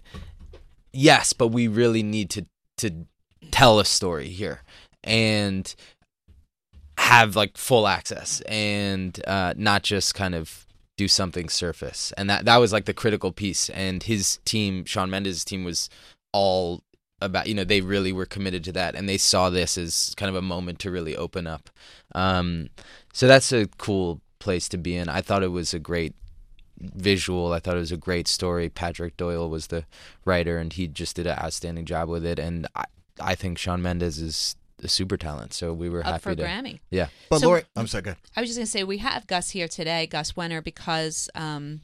yes, 0.94 1.34
but 1.34 1.48
we 1.48 1.68
really 1.68 2.04
need 2.04 2.30
to 2.32 2.46
to 2.78 3.06
tell 3.50 3.80
a 3.80 3.86
story 3.86 4.30
here 4.30 4.62
and 5.04 5.74
have 6.98 7.36
like 7.36 7.58
full 7.58 7.88
access 7.88 8.42
and 8.42 9.20
uh, 9.26 9.54
not 9.58 9.84
just 9.84 10.14
kind 10.14 10.36
of 10.36 10.68
do 10.98 11.08
something 11.08 11.50
surface, 11.50 12.14
and 12.18 12.30
that 12.30 12.46
that 12.46 12.58
was 12.58 12.72
like 12.72 12.86
the 12.86 12.94
critical 12.94 13.32
piece. 13.32 13.70
And 13.72 14.04
his 14.04 14.38
team, 14.46 14.86
Shawn 14.86 15.10
Mendes' 15.10 15.44
team, 15.44 15.64
was 15.64 15.90
all 16.34 16.84
about 17.22 17.48
you 17.48 17.54
know 17.54 17.64
they 17.64 17.82
really 17.82 18.12
were 18.12 18.26
committed 18.26 18.64
to 18.66 18.72
that, 18.74 18.96
and 18.96 19.08
they 19.08 19.18
saw 19.18 19.50
this 19.50 19.78
as 19.78 20.14
kind 20.18 20.30
of 20.30 20.36
a 20.36 20.42
moment 20.42 20.80
to 20.80 20.92
really 20.92 21.16
open 21.16 21.48
up. 21.48 21.70
Um, 22.16 22.70
so 23.14 23.28
that's 23.28 23.52
a 23.52 23.68
cool 23.78 24.22
place 24.40 24.68
to 24.70 24.78
be 24.78 24.96
in. 24.96 25.08
I 25.10 25.22
thought 25.22 25.44
it 25.44 25.50
was 25.52 25.74
a 25.74 25.80
great 25.80 26.16
visual. 26.80 27.54
I 27.54 27.60
thought 27.60 27.76
it 27.76 27.80
was 27.80 27.92
a 27.92 27.98
great 27.98 28.28
story. 28.28 28.70
Patrick 28.70 29.18
Doyle 29.18 29.50
was 29.50 29.68
the 29.68 29.86
writer, 30.26 30.58
and 30.58 30.74
he 30.74 30.88
just 30.88 31.16
did 31.16 31.28
an 31.28 31.38
outstanding 31.38 31.86
job 31.86 32.10
with 32.10 32.26
it. 32.26 32.40
And 32.40 32.68
I, 32.76 32.86
I 33.20 33.36
think 33.36 33.58
Shawn 33.58 33.82
Mendes 33.82 34.20
is 34.20 34.56
a 34.84 34.88
super 34.88 35.16
talent. 35.18 35.54
So 35.54 35.74
we 35.74 35.90
were 35.90 36.00
Up 36.00 36.06
happy 36.08 36.22
for 36.24 36.36
to. 36.36 36.44
Grammy. 36.44 36.80
Yeah. 36.90 37.08
But 37.30 37.42
So- 37.42 37.48
Lori, 37.48 37.64
I'm 37.76 37.88
sorry. 37.88 38.02
Go 38.04 38.12
ahead. 38.12 38.22
I 38.36 38.42
was 38.42 38.50
just 38.50 38.58
gonna 38.58 38.66
say 38.66 38.84
we 38.84 38.98
have 38.98 39.28
Gus 39.28 39.52
here 39.52 39.68
today, 39.68 40.08
Gus 40.08 40.32
Wenner, 40.34 40.64
because 40.64 41.30
um, 41.36 41.82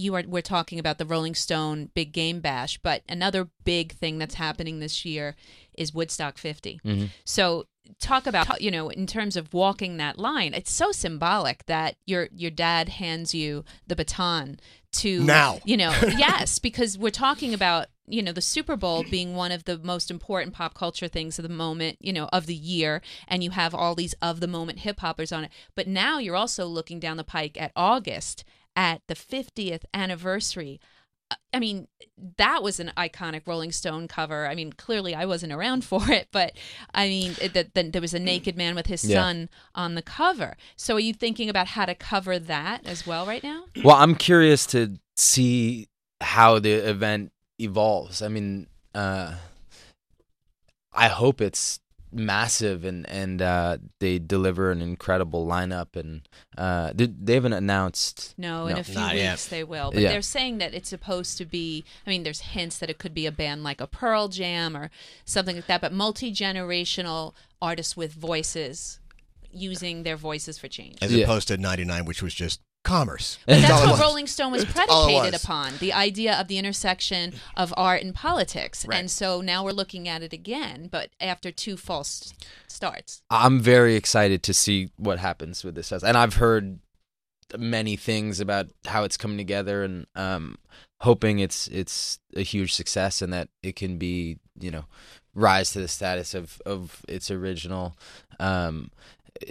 you 0.00 0.14
are 0.14 0.24
we're 0.26 0.42
talking 0.42 0.78
about 0.78 0.98
the 0.98 1.06
Rolling 1.06 1.34
Stone 1.34 1.90
Big 1.94 2.12
Game 2.12 2.40
Bash, 2.40 2.78
but 2.78 3.02
another 3.08 3.48
big 3.64 3.92
thing 3.92 4.18
that's 4.18 4.34
happening 4.34 4.80
this 4.80 5.04
year 5.04 5.36
is 5.74 5.94
Woodstock 5.94 6.38
50. 6.38 6.80
Mm-hmm. 6.84 7.06
So 7.24 7.66
talk 7.98 8.26
about 8.26 8.60
you 8.60 8.70
know 8.70 8.88
in 8.88 9.06
terms 9.06 9.36
of 9.36 9.52
walking 9.52 9.96
that 9.96 10.18
line, 10.18 10.54
it's 10.54 10.72
so 10.72 10.92
symbolic 10.92 11.66
that 11.66 11.96
your 12.06 12.28
your 12.34 12.50
dad 12.50 12.88
hands 12.88 13.34
you 13.34 13.64
the 13.86 13.96
baton 13.96 14.58
to 14.92 15.22
Now. 15.22 15.60
you 15.64 15.76
know 15.76 15.94
yes 16.16 16.58
because 16.58 16.98
we're 16.98 17.10
talking 17.10 17.54
about 17.54 17.86
you 18.06 18.22
know 18.22 18.32
the 18.32 18.40
super 18.40 18.76
bowl 18.76 19.04
being 19.08 19.34
one 19.34 19.52
of 19.52 19.64
the 19.64 19.78
most 19.78 20.10
important 20.10 20.54
pop 20.54 20.74
culture 20.74 21.06
things 21.06 21.38
of 21.38 21.44
the 21.44 21.54
moment 21.54 21.96
you 22.00 22.12
know 22.12 22.28
of 22.32 22.46
the 22.46 22.54
year 22.54 23.00
and 23.28 23.44
you 23.44 23.50
have 23.50 23.74
all 23.74 23.94
these 23.94 24.14
of 24.14 24.40
the 24.40 24.48
moment 24.48 24.80
hip 24.80 24.98
hoppers 25.00 25.30
on 25.30 25.44
it 25.44 25.52
but 25.76 25.86
now 25.86 26.18
you're 26.18 26.36
also 26.36 26.66
looking 26.66 26.98
down 26.98 27.16
the 27.16 27.24
pike 27.24 27.60
at 27.60 27.70
august 27.76 28.44
at 28.76 29.02
the 29.08 29.14
50th 29.14 29.84
anniversary 29.94 30.80
Uh, 31.32 31.36
I 31.54 31.60
mean, 31.60 31.86
that 32.38 32.62
was 32.62 32.80
an 32.80 32.92
iconic 32.96 33.42
Rolling 33.46 33.72
Stone 33.72 34.08
cover. 34.08 34.46
I 34.48 34.54
mean, 34.56 34.72
clearly 34.72 35.14
I 35.14 35.26
wasn't 35.26 35.52
around 35.52 35.84
for 35.92 36.10
it, 36.10 36.28
but 36.32 36.52
I 36.94 37.08
mean, 37.08 37.34
that 37.54 37.74
that 37.74 37.92
there 37.92 38.02
was 38.02 38.14
a 38.14 38.18
naked 38.18 38.56
man 38.56 38.74
with 38.74 38.86
his 38.88 39.04
Yeah. 39.04 39.22
son 39.22 39.48
on 39.74 39.94
the 39.94 40.02
cover. 40.02 40.56
So, 40.76 40.96
are 40.96 41.00
you 41.00 41.14
thinking 41.14 41.48
about 41.48 41.68
how 41.68 41.86
to 41.86 41.94
cover 41.94 42.38
that 42.38 42.84
as 42.86 43.06
well 43.06 43.26
right 43.26 43.42
now? 43.44 43.66
Well, 43.82 43.96
I'm 43.96 44.14
curious 44.16 44.66
to 44.66 44.98
see 45.16 45.88
how 46.20 46.58
the 46.58 46.72
event 46.72 47.32
evolves. 47.58 48.22
I 48.22 48.28
mean, 48.28 48.66
uh, 48.94 49.34
I 50.92 51.08
hope 51.08 51.40
it's 51.40 51.80
massive 52.12 52.84
and 52.84 53.08
and 53.08 53.40
uh, 53.42 53.78
they 53.98 54.18
deliver 54.18 54.70
an 54.70 54.80
incredible 54.82 55.46
lineup. 55.46 55.96
And 55.96 56.22
uh, 56.58 56.92
they, 56.94 57.06
they 57.06 57.34
haven't 57.34 57.52
announced. 57.52 58.34
No, 58.38 58.66
in 58.66 58.78
a 58.78 58.84
few 58.84 58.94
not 58.94 59.12
weeks 59.14 59.22
yet. 59.24 59.46
they 59.50 59.64
will. 59.64 59.90
But 59.92 60.02
Yeah. 60.02 60.10
they're 60.10 60.22
saying 60.22 60.58
that 60.58 60.74
it's 60.74 60.88
supposed 60.88 61.38
to 61.38 61.44
be. 61.44 61.84
I 62.06 62.10
mean, 62.10 62.22
there's 62.22 62.40
hints 62.40 62.78
that 62.78 62.90
it 62.90 62.98
could 62.98 63.14
be 63.14 63.26
a 63.26 63.32
band 63.32 63.62
like 63.62 63.80
a 63.80 63.86
Pearl 63.86 64.28
Jam 64.28 64.76
or 64.76 64.90
something 65.24 65.56
like 65.56 65.66
that. 65.66 65.80
But 65.80 65.92
multi 65.92 66.32
generational 66.32 67.34
artists 67.62 67.96
with 67.96 68.12
voices 68.12 68.98
using 69.52 70.04
their 70.04 70.16
voices 70.16 70.58
for 70.58 70.68
change. 70.68 70.98
As 71.02 71.12
Yeah. 71.12 71.24
opposed 71.24 71.48
to 71.48 71.56
99, 71.56 72.04
which 72.04 72.22
was 72.22 72.34
just 72.34 72.60
commerce. 72.82 73.38
But 73.46 73.60
That's 73.60 73.68
that's 73.68 73.90
what. 73.90 74.00
Rolling 74.00 74.26
Stone 74.26 74.52
was 74.52 74.64
predicated 74.64 75.32
was. 75.32 75.44
upon 75.44 75.74
the 75.78 75.92
idea 75.92 76.38
of 76.38 76.48
the 76.48 76.58
intersection 76.58 77.34
of 77.56 77.74
art 77.76 78.02
and 78.02 78.14
politics. 78.14 78.86
Right. 78.86 78.98
And 78.98 79.10
so 79.10 79.40
now 79.40 79.64
we're 79.64 79.72
looking 79.72 80.08
at 80.08 80.22
it 80.22 80.32
again, 80.32 80.88
but 80.90 81.10
after 81.20 81.50
two 81.50 81.76
false 81.76 82.32
starts. 82.68 83.22
I'm 83.30 83.60
very 83.60 83.96
excited 83.96 84.42
to 84.44 84.54
see 84.54 84.90
what 84.96 85.18
happens 85.18 85.64
with 85.64 85.74
this. 85.74 85.92
And 85.92 86.16
I've 86.16 86.34
heard 86.34 86.78
many 87.58 87.96
things 87.96 88.40
about 88.40 88.68
how 88.86 89.04
it's 89.04 89.16
coming 89.16 89.38
together, 89.38 89.82
and 89.82 90.06
um, 90.14 90.56
hoping 91.00 91.38
it's 91.38 91.66
it's 91.68 92.18
a 92.36 92.42
huge 92.42 92.74
success 92.74 93.22
and 93.22 93.32
that 93.32 93.48
it 93.62 93.76
can 93.76 93.98
be 93.98 94.38
you 94.58 94.70
know 94.70 94.84
rise 95.34 95.72
to 95.72 95.80
the 95.80 95.88
status 95.88 96.34
of 96.34 96.60
of 96.64 97.02
its 97.08 97.30
original. 97.30 97.96
Um, 98.38 98.90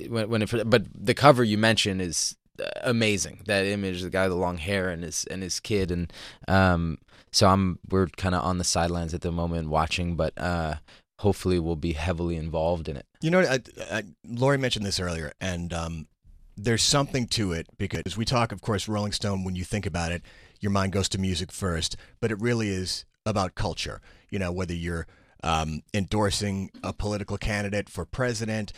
when, 0.07 0.29
when 0.29 0.41
it, 0.41 0.69
but 0.69 0.83
the 0.93 1.13
cover 1.13 1.43
you 1.43 1.57
mentioned 1.57 2.01
is 2.01 2.35
amazing. 2.81 3.41
That 3.45 3.65
image, 3.65 4.01
the 4.01 4.09
guy 4.09 4.23
with 4.23 4.31
the 4.31 4.41
long 4.41 4.57
hair 4.57 4.89
and 4.89 5.03
his 5.03 5.25
and 5.25 5.41
his 5.41 5.59
kid, 5.59 5.91
and 5.91 6.11
um, 6.47 6.97
so 7.31 7.47
I'm 7.47 7.79
we're 7.89 8.07
kind 8.07 8.35
of 8.35 8.43
on 8.43 8.57
the 8.57 8.63
sidelines 8.63 9.13
at 9.13 9.21
the 9.21 9.31
moment 9.31 9.69
watching, 9.69 10.15
but 10.15 10.33
uh, 10.37 10.75
hopefully 11.19 11.59
we'll 11.59 11.75
be 11.75 11.93
heavily 11.93 12.35
involved 12.35 12.89
in 12.89 12.97
it. 12.97 13.05
You 13.21 13.31
know, 13.31 13.41
I, 13.41 13.59
I, 13.91 14.03
Lori 14.25 14.57
mentioned 14.57 14.85
this 14.85 14.99
earlier, 14.99 15.33
and 15.39 15.73
um, 15.73 16.07
there's 16.55 16.83
something 16.83 17.27
to 17.27 17.51
it 17.53 17.67
because 17.77 18.17
we 18.17 18.25
talk, 18.25 18.51
of 18.51 18.61
course, 18.61 18.87
Rolling 18.87 19.11
Stone. 19.11 19.43
When 19.43 19.55
you 19.55 19.63
think 19.63 19.85
about 19.85 20.11
it, 20.11 20.21
your 20.59 20.71
mind 20.71 20.91
goes 20.91 21.09
to 21.09 21.17
music 21.17 21.51
first, 21.51 21.95
but 22.19 22.31
it 22.31 22.39
really 22.39 22.69
is 22.69 23.05
about 23.25 23.55
culture. 23.55 24.01
You 24.29 24.39
know, 24.39 24.51
whether 24.51 24.73
you're 24.73 25.07
um, 25.43 25.81
endorsing 25.93 26.71
a 26.83 26.93
political 26.93 27.37
candidate 27.37 27.89
for 27.89 28.05
president, 28.05 28.73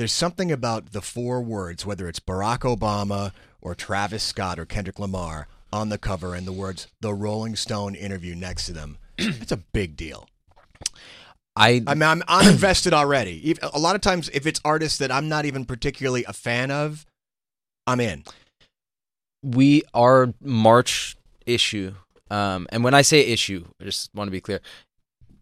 there's 0.00 0.12
something 0.12 0.50
about 0.50 0.92
the 0.92 1.02
four 1.02 1.42
words, 1.42 1.84
whether 1.84 2.08
it's 2.08 2.20
Barack 2.20 2.60
Obama 2.60 3.32
or 3.60 3.74
Travis 3.74 4.22
Scott 4.22 4.58
or 4.58 4.64
Kendrick 4.64 4.98
Lamar 4.98 5.46
on 5.70 5.90
the 5.90 5.98
cover, 5.98 6.34
and 6.34 6.46
the 6.46 6.52
words 6.52 6.86
"The 7.02 7.12
Rolling 7.12 7.54
Stone" 7.54 7.94
interview 7.94 8.34
next 8.34 8.64
to 8.66 8.72
them. 8.72 8.96
It's 9.18 9.52
a 9.52 9.58
big 9.58 9.98
deal. 9.98 10.26
I 11.54 11.82
I 11.86 11.92
mean, 11.92 12.02
I'm, 12.02 12.22
I'm 12.26 12.48
invested 12.54 12.94
already. 12.94 13.54
A 13.62 13.78
lot 13.78 13.94
of 13.94 14.00
times, 14.00 14.30
if 14.32 14.46
it's 14.46 14.58
artists 14.64 14.96
that 15.00 15.12
I'm 15.12 15.28
not 15.28 15.44
even 15.44 15.66
particularly 15.66 16.24
a 16.24 16.32
fan 16.32 16.70
of, 16.70 17.04
I'm 17.86 18.00
in. 18.00 18.24
we 19.42 19.82
our 19.92 20.32
March 20.40 21.14
issue, 21.44 21.92
um, 22.30 22.66
and 22.72 22.82
when 22.82 22.94
I 22.94 23.02
say 23.02 23.20
issue, 23.20 23.66
I 23.78 23.84
just 23.84 24.14
want 24.14 24.28
to 24.28 24.32
be 24.32 24.40
clear. 24.40 24.60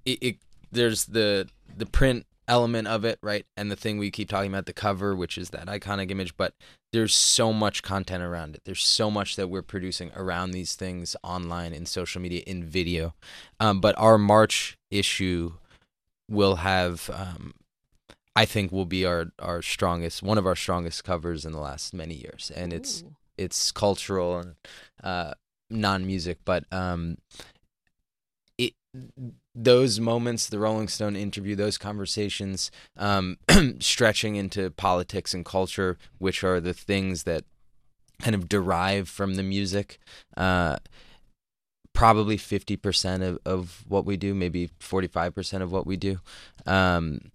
It, 0.04 0.18
it 0.20 0.36
there's 0.72 1.04
the 1.04 1.48
the 1.76 1.86
print 1.86 2.26
element 2.48 2.88
of 2.88 3.04
it, 3.04 3.18
right, 3.22 3.46
and 3.56 3.70
the 3.70 3.76
thing 3.76 3.98
we 3.98 4.10
keep 4.10 4.28
talking 4.28 4.50
about, 4.52 4.66
the 4.66 4.72
cover, 4.72 5.14
which 5.14 5.38
is 5.38 5.50
that 5.50 5.66
iconic 5.66 6.10
image. 6.10 6.36
But 6.36 6.54
there's 6.92 7.14
so 7.14 7.52
much 7.52 7.82
content 7.82 8.22
around 8.22 8.54
it. 8.54 8.62
There's 8.64 8.84
so 8.84 9.10
much 9.10 9.36
that 9.36 9.48
we're 9.48 9.62
producing 9.62 10.10
around 10.16 10.50
these 10.50 10.74
things 10.74 11.14
online, 11.22 11.72
in 11.72 11.86
social 11.86 12.20
media, 12.20 12.42
in 12.46 12.64
video. 12.64 13.14
Um, 13.60 13.80
but 13.80 13.96
our 13.98 14.18
March 14.18 14.78
issue 14.90 15.52
will 16.28 16.56
have. 16.56 17.10
Um, 17.12 17.54
I 18.34 18.44
think 18.44 18.70
will 18.70 18.86
be 18.86 19.04
our, 19.04 19.32
our 19.40 19.62
strongest 19.62 20.22
one 20.22 20.38
of 20.38 20.46
our 20.46 20.54
strongest 20.54 21.02
covers 21.02 21.44
in 21.44 21.50
the 21.50 21.58
last 21.58 21.92
many 21.92 22.14
years, 22.14 22.52
and 22.54 22.72
it's 22.72 23.02
it's 23.36 23.72
cultural 23.72 24.38
and 24.38 24.54
uh, 25.02 25.34
non-music, 25.70 26.38
but 26.44 26.64
um, 26.72 27.18
it 28.56 28.74
those 29.60 29.98
moments, 29.98 30.48
the 30.48 30.58
Rolling 30.58 30.88
Stone 30.88 31.16
interview, 31.16 31.56
those 31.56 31.78
conversations, 31.78 32.70
um, 32.96 33.38
stretching 33.80 34.36
into 34.36 34.70
politics 34.70 35.34
and 35.34 35.44
culture, 35.44 35.98
which 36.18 36.44
are 36.44 36.60
the 36.60 36.72
things 36.72 37.24
that 37.24 37.44
kind 38.22 38.34
of 38.34 38.48
derive 38.48 39.08
from 39.08 39.34
the 39.34 39.42
music. 39.42 39.98
Uh, 40.36 40.76
probably 41.92 42.36
fifty 42.36 42.76
percent 42.76 43.22
of, 43.24 43.38
of 43.44 43.84
what 43.88 44.04
we 44.04 44.16
do, 44.16 44.34
maybe 44.34 44.70
forty 44.78 45.08
five 45.08 45.34
percent 45.34 45.62
of 45.62 45.72
what 45.72 45.86
we 45.86 45.96
do. 45.96 46.20
Um, 46.64 47.32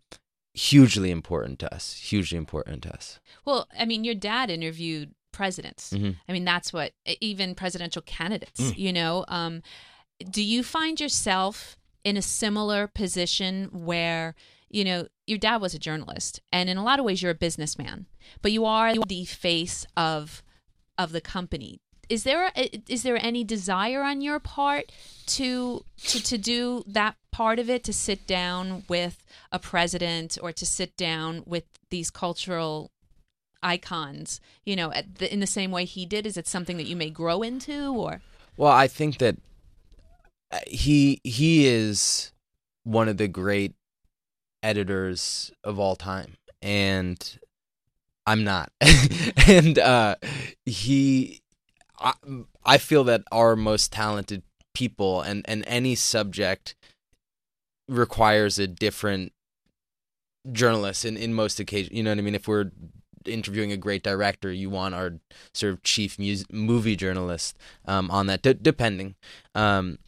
hugely 0.53 1.11
important 1.11 1.59
to 1.59 1.73
us. 1.73 1.93
Hugely 1.93 2.37
important 2.37 2.83
to 2.83 2.93
us. 2.93 3.19
Well, 3.43 3.67
I 3.77 3.85
mean, 3.85 4.05
your 4.05 4.15
dad 4.15 4.49
interviewed 4.49 5.13
presidents. 5.33 5.91
Mhm. 5.91 6.15
I 6.29 6.31
mean, 6.31 6.45
that's 6.45 6.71
what 6.71 6.93
even 7.19 7.55
presidential 7.55 8.01
candidates. 8.03 8.61
Mm. 8.61 8.77
You 8.77 8.93
know, 8.93 9.25
um, 9.27 9.61
do 10.29 10.41
you 10.41 10.63
find 10.63 11.01
yourself 11.01 11.75
in 12.03 12.17
a 12.17 12.21
similar 12.21 12.87
position 12.87 13.69
where 13.71 14.35
you 14.69 14.83
know 14.83 15.07
your 15.25 15.37
dad 15.37 15.61
was 15.61 15.73
a 15.73 15.79
journalist, 15.79 16.41
and 16.51 16.69
in 16.69 16.77
a 16.77 16.83
lot 16.83 16.99
of 16.99 17.05
ways 17.05 17.21
you're 17.21 17.31
a 17.31 17.35
businessman, 17.35 18.07
but 18.41 18.51
you 18.51 18.65
are 18.65 18.93
the 19.07 19.25
face 19.25 19.85
of 19.95 20.43
of 20.97 21.11
the 21.11 21.21
company. 21.21 21.79
Is 22.09 22.23
there 22.23 22.51
there 23.03 23.23
any 23.23 23.43
desire 23.43 24.03
on 24.03 24.21
your 24.21 24.39
part 24.39 24.91
to 25.27 25.85
to 25.97 26.23
to 26.23 26.37
do 26.37 26.83
that 26.87 27.15
part 27.31 27.59
of 27.59 27.69
it 27.69 27.83
to 27.85 27.93
sit 27.93 28.27
down 28.27 28.83
with 28.87 29.25
a 29.51 29.59
president 29.59 30.37
or 30.41 30.51
to 30.51 30.65
sit 30.65 30.95
down 30.97 31.43
with 31.45 31.63
these 31.89 32.11
cultural 32.11 32.91
icons 33.63 34.41
you 34.65 34.75
know 34.75 34.91
the, 35.17 35.33
in 35.33 35.39
the 35.39 35.47
same 35.47 35.71
way 35.71 35.85
he 35.85 36.05
did 36.05 36.27
is 36.27 36.35
it 36.37 36.47
something 36.47 36.75
that 36.75 36.85
you 36.85 36.97
may 36.97 37.09
grow 37.09 37.41
into 37.41 37.93
or 37.95 38.21
Well, 38.57 38.71
I 38.71 38.87
think 38.87 39.17
that 39.17 39.37
he 40.67 41.21
he 41.23 41.67
is 41.67 42.31
one 42.83 43.07
of 43.07 43.17
the 43.17 43.27
great 43.27 43.75
editors 44.61 45.51
of 45.63 45.79
all 45.79 45.95
time, 45.95 46.37
and 46.61 47.39
I'm 48.25 48.43
not. 48.43 48.71
and 49.47 49.77
uh, 49.79 50.15
he, 50.65 51.41
I, 51.99 52.13
I 52.65 52.77
feel 52.77 53.03
that 53.05 53.23
our 53.31 53.55
most 53.55 53.91
talented 53.91 54.43
people 54.73 55.21
and 55.21 55.45
and 55.47 55.63
any 55.67 55.95
subject 55.95 56.75
requires 57.87 58.57
a 58.57 58.67
different 58.67 59.33
journalist 60.51 61.05
in 61.05 61.17
in 61.17 61.33
most 61.33 61.59
occasions. 61.59 61.95
You 61.95 62.03
know 62.03 62.11
what 62.11 62.17
I 62.19 62.21
mean? 62.21 62.35
If 62.35 62.47
we're 62.47 62.71
interviewing 63.25 63.71
a 63.71 63.77
great 63.77 64.03
director, 64.03 64.51
you 64.51 64.69
want 64.69 64.95
our 64.95 65.13
sort 65.53 65.73
of 65.73 65.83
chief 65.83 66.19
mus- 66.19 66.45
movie 66.51 66.95
journalist 66.95 67.57
um, 67.85 68.11
on 68.11 68.27
that, 68.27 68.41
d- 68.41 68.57
depending. 68.61 69.15
Um, 69.55 69.99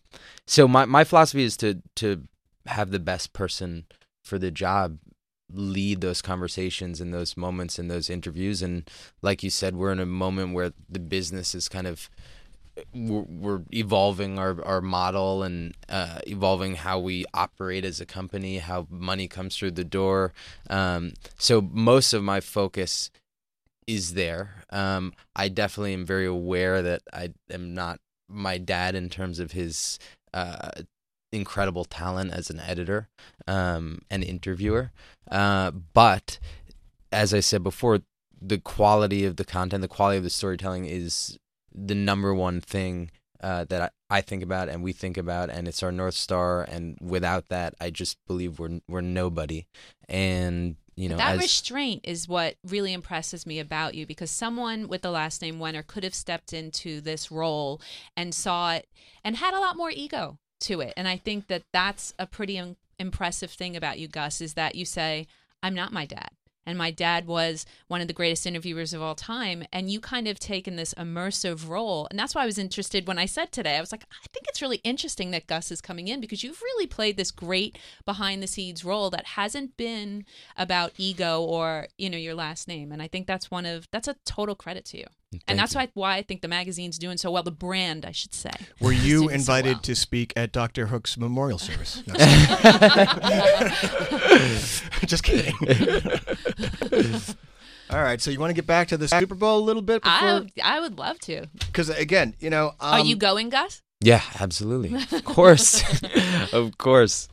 so 0.45 0.67
my 0.67 0.85
my 0.85 1.03
philosophy 1.03 1.43
is 1.43 1.57
to 1.57 1.81
to 1.95 2.23
have 2.67 2.91
the 2.91 2.99
best 2.99 3.33
person 3.33 3.85
for 4.23 4.39
the 4.39 4.51
job 4.51 4.97
lead 5.53 6.01
those 6.01 6.21
conversations 6.21 6.99
and 6.99 7.13
those 7.13 7.37
moments 7.37 7.77
and 7.77 7.89
those 7.89 8.09
interviews. 8.09 8.61
And 8.61 8.89
like 9.21 9.43
you 9.43 9.49
said 9.49 9.75
we're 9.75 9.91
in 9.91 9.99
a 9.99 10.05
moment 10.05 10.53
where 10.53 10.73
the 10.89 10.99
business 10.99 11.53
is 11.53 11.69
kind 11.69 11.87
of 11.87 12.09
we're, 12.93 13.61
evolving 13.71 14.37
our, 14.37 14.61
our 14.65 14.81
model 14.81 15.43
and 15.43 15.73
uh, 15.87 16.19
evolving 16.27 16.75
how 16.75 16.99
we 16.99 17.23
operate 17.33 17.85
as 17.85 18.01
a 18.01 18.05
company 18.05 18.57
how 18.57 18.85
money 18.89 19.27
comes 19.27 19.55
through 19.55 19.71
the 19.71 19.85
door. 19.85 20.33
Um, 20.69 21.13
so 21.37 21.61
most 21.61 22.11
of 22.13 22.23
my 22.23 22.41
focus 22.41 23.11
is 23.87 24.15
there. 24.15 24.63
Um, 24.71 25.13
i 25.35 25.47
definitely 25.47 25.93
am 25.93 26.05
very 26.05 26.25
aware 26.25 26.81
that 26.81 27.03
i 27.13 27.29
am 27.51 27.73
not 27.73 27.99
my 28.29 28.57
dad 28.57 28.95
in 28.95 29.09
terms 29.09 29.39
of 29.39 29.51
his 29.51 29.99
uh, 30.33 30.69
incredible 31.31 31.85
talent 31.85 32.31
as 32.31 32.49
an 32.49 32.59
editor 32.59 33.09
um, 33.47 33.99
and 34.09 34.23
interviewer. 34.23 34.91
Uh, 35.29 35.71
but 35.71 36.39
as 37.11 37.33
I 37.33 37.39
said 37.39 37.63
before, 37.63 37.99
the 38.41 38.57
quality 38.57 39.25
of 39.25 39.37
the 39.37 39.45
content, 39.45 39.81
the 39.81 39.87
quality 39.87 40.17
of 40.17 40.23
the 40.23 40.29
storytelling 40.29 40.85
is 40.85 41.37
the 41.73 41.95
number 41.95 42.33
one 42.33 42.61
thing 42.61 43.11
uh, 43.41 43.65
that 43.65 43.93
I, 44.09 44.17
I 44.17 44.21
think 44.21 44.43
about 44.43 44.69
and 44.69 44.83
we 44.83 44.93
think 44.93 45.17
about, 45.17 45.49
and 45.49 45.67
it's 45.67 45.83
our 45.83 45.91
north 45.91 46.15
star. 46.15 46.63
And 46.63 46.97
without 47.01 47.49
that, 47.49 47.75
I 47.79 47.89
just 47.89 48.17
believe 48.27 48.59
we're 48.59 48.79
we're 48.87 49.01
nobody. 49.01 49.65
And 50.07 50.77
you 50.95 51.09
know, 51.09 51.17
that 51.17 51.35
as, 51.35 51.41
restraint 51.41 52.01
is 52.05 52.27
what 52.27 52.55
really 52.65 52.93
impresses 52.93 53.45
me 53.45 53.59
about 53.59 53.95
you 53.95 54.05
because 54.05 54.31
someone 54.31 54.87
with 54.87 55.01
the 55.01 55.11
last 55.11 55.41
name 55.41 55.59
Wenner 55.59 55.85
could 55.85 56.03
have 56.03 56.15
stepped 56.15 56.53
into 56.53 57.01
this 57.01 57.29
role 57.29 57.81
and 58.15 58.33
saw 58.33 58.73
it 58.73 58.87
and 59.23 59.35
had 59.35 59.53
a 59.53 59.59
lot 59.59 59.75
more 59.75 59.91
ego 59.91 60.37
to 60.61 60.79
it. 60.81 60.93
And 60.95 61.07
I 61.07 61.17
think 61.17 61.47
that 61.47 61.63
that's 61.73 62.13
a 62.17 62.25
pretty 62.25 62.57
im- 62.57 62.77
impressive 62.97 63.51
thing 63.51 63.75
about 63.75 63.99
you, 63.99 64.07
Gus, 64.07 64.39
is 64.39 64.53
that 64.53 64.75
you 64.75 64.85
say, 64.85 65.27
I'm 65.61 65.75
not 65.75 65.91
my 65.91 66.05
dad. 66.05 66.29
And 66.65 66.77
my 66.77 66.91
dad 66.91 67.27
was 67.27 67.65
one 67.87 68.01
of 68.01 68.07
the 68.07 68.13
greatest 68.13 68.45
interviewers 68.45 68.93
of 68.93 69.01
all 69.01 69.15
time. 69.15 69.65
And 69.71 69.89
you 69.89 69.99
kind 69.99 70.27
of 70.27 70.39
taken 70.39 70.75
this 70.75 70.93
immersive 70.95 71.69
role. 71.69 72.07
And 72.09 72.17
that's 72.17 72.33
why 72.33 72.43
I 72.43 72.47
was 72.47 72.57
interested 72.57 73.07
when 73.07 73.19
I 73.19 73.25
said 73.25 73.51
today, 73.51 73.77
I 73.77 73.81
was 73.81 73.91
like, 73.91 74.05
I 74.11 74.27
think 74.33 74.47
it's 74.47 74.61
really 74.61 74.81
interesting 74.83 75.31
that 75.31 75.47
Gus 75.47 75.71
is 75.71 75.81
coming 75.81 76.07
in 76.07 76.21
because 76.21 76.43
you've 76.43 76.61
really 76.61 76.87
played 76.87 77.17
this 77.17 77.31
great 77.31 77.77
behind 78.05 78.41
the 78.41 78.47
scenes 78.47 78.83
role 78.83 79.09
that 79.11 79.25
hasn't 79.25 79.77
been 79.77 80.25
about 80.57 80.93
ego 80.97 81.41
or, 81.41 81.87
you 81.97 82.09
know, 82.09 82.17
your 82.17 82.35
last 82.35 82.67
name. 82.67 82.91
And 82.91 83.01
I 83.01 83.07
think 83.07 83.27
that's 83.27 83.51
one 83.51 83.65
of, 83.65 83.87
that's 83.91 84.07
a 84.07 84.15
total 84.25 84.55
credit 84.55 84.85
to 84.85 84.97
you. 84.97 85.05
And 85.47 85.59
that's 85.59 85.75
why, 85.75 85.89
why 85.93 86.15
I 86.15 86.21
think 86.21 86.41
the 86.41 86.47
magazine's 86.47 86.97
doing 86.97 87.17
so 87.17 87.31
well. 87.31 87.43
The 87.43 87.51
brand, 87.51 88.05
I 88.05 88.11
should 88.11 88.33
say. 88.33 88.51
Were 88.79 88.91
you 88.91 89.23
doing 89.23 89.29
so 89.29 89.35
invited 89.35 89.73
well. 89.73 89.81
to 89.81 89.95
speak 89.95 90.33
at 90.35 90.51
Dr. 90.51 90.87
Hook's 90.87 91.17
memorial 91.17 91.59
service? 91.59 92.03
No, 92.07 92.13
just 95.05 95.23
kidding. 95.23 95.53
All 97.89 98.01
right, 98.01 98.19
so 98.19 98.31
you 98.31 98.39
want 98.39 98.49
to 98.49 98.55
get 98.55 98.65
back 98.65 98.87
to 98.89 98.97
the 98.97 99.07
Super 99.07 99.35
Bowl 99.35 99.59
a 99.59 99.65
little 99.65 99.81
bit 99.81 100.01
I, 100.03 100.39
before? 100.39 100.49
I 100.63 100.79
would 100.79 100.97
love 100.97 101.19
to. 101.21 101.47
Because 101.67 101.89
again, 101.89 102.35
you 102.39 102.49
know, 102.49 102.69
um, 102.79 102.93
Are 102.93 102.99
you 102.99 103.15
going, 103.15 103.49
Gus? 103.49 103.81
yeah, 104.01 104.21
absolutely, 104.39 104.93
of 105.11 105.23
course, 105.23 105.83
of 106.51 106.77
course. 106.77 107.29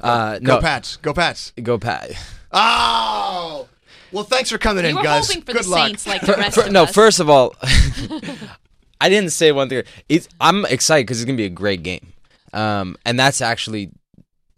Uh, 0.00 0.38
go 0.38 0.56
no, 0.56 0.60
Pats, 0.60 0.96
go 0.96 1.12
Pats. 1.12 1.52
go 1.62 1.78
Pat. 1.78 2.12
Oh, 2.52 3.68
well, 4.16 4.24
thanks 4.24 4.50
for 4.50 4.58
coming 4.58 4.84
You 4.84 4.90
in, 4.90 4.96
were 4.96 5.02
guys. 5.02 5.28
hoping 5.28 5.42
for 5.42 5.52
Good 5.52 5.64
the 5.64 5.68
luck. 5.70 5.86
Saints 5.86 6.06
like 6.06 6.20
the 6.26 6.32
rest 6.32 6.54
Fir- 6.56 6.66
of 6.66 6.72
no, 6.72 6.82
us. 6.84 6.92
first 6.94 7.20
of 7.20 7.30
all, 7.30 7.54
I 9.00 9.08
didn't 9.08 9.30
say 9.30 9.52
one 9.52 9.68
thing. 9.68 9.84
It's, 10.08 10.28
I'm 10.40 10.64
excited 10.66 11.06
because 11.06 11.20
it's 11.20 11.26
gonna 11.26 11.36
be 11.36 11.44
a 11.44 11.50
great 11.50 11.82
game, 11.82 12.12
um, 12.52 12.96
and 13.04 13.18
that's 13.18 13.40
actually 13.40 13.90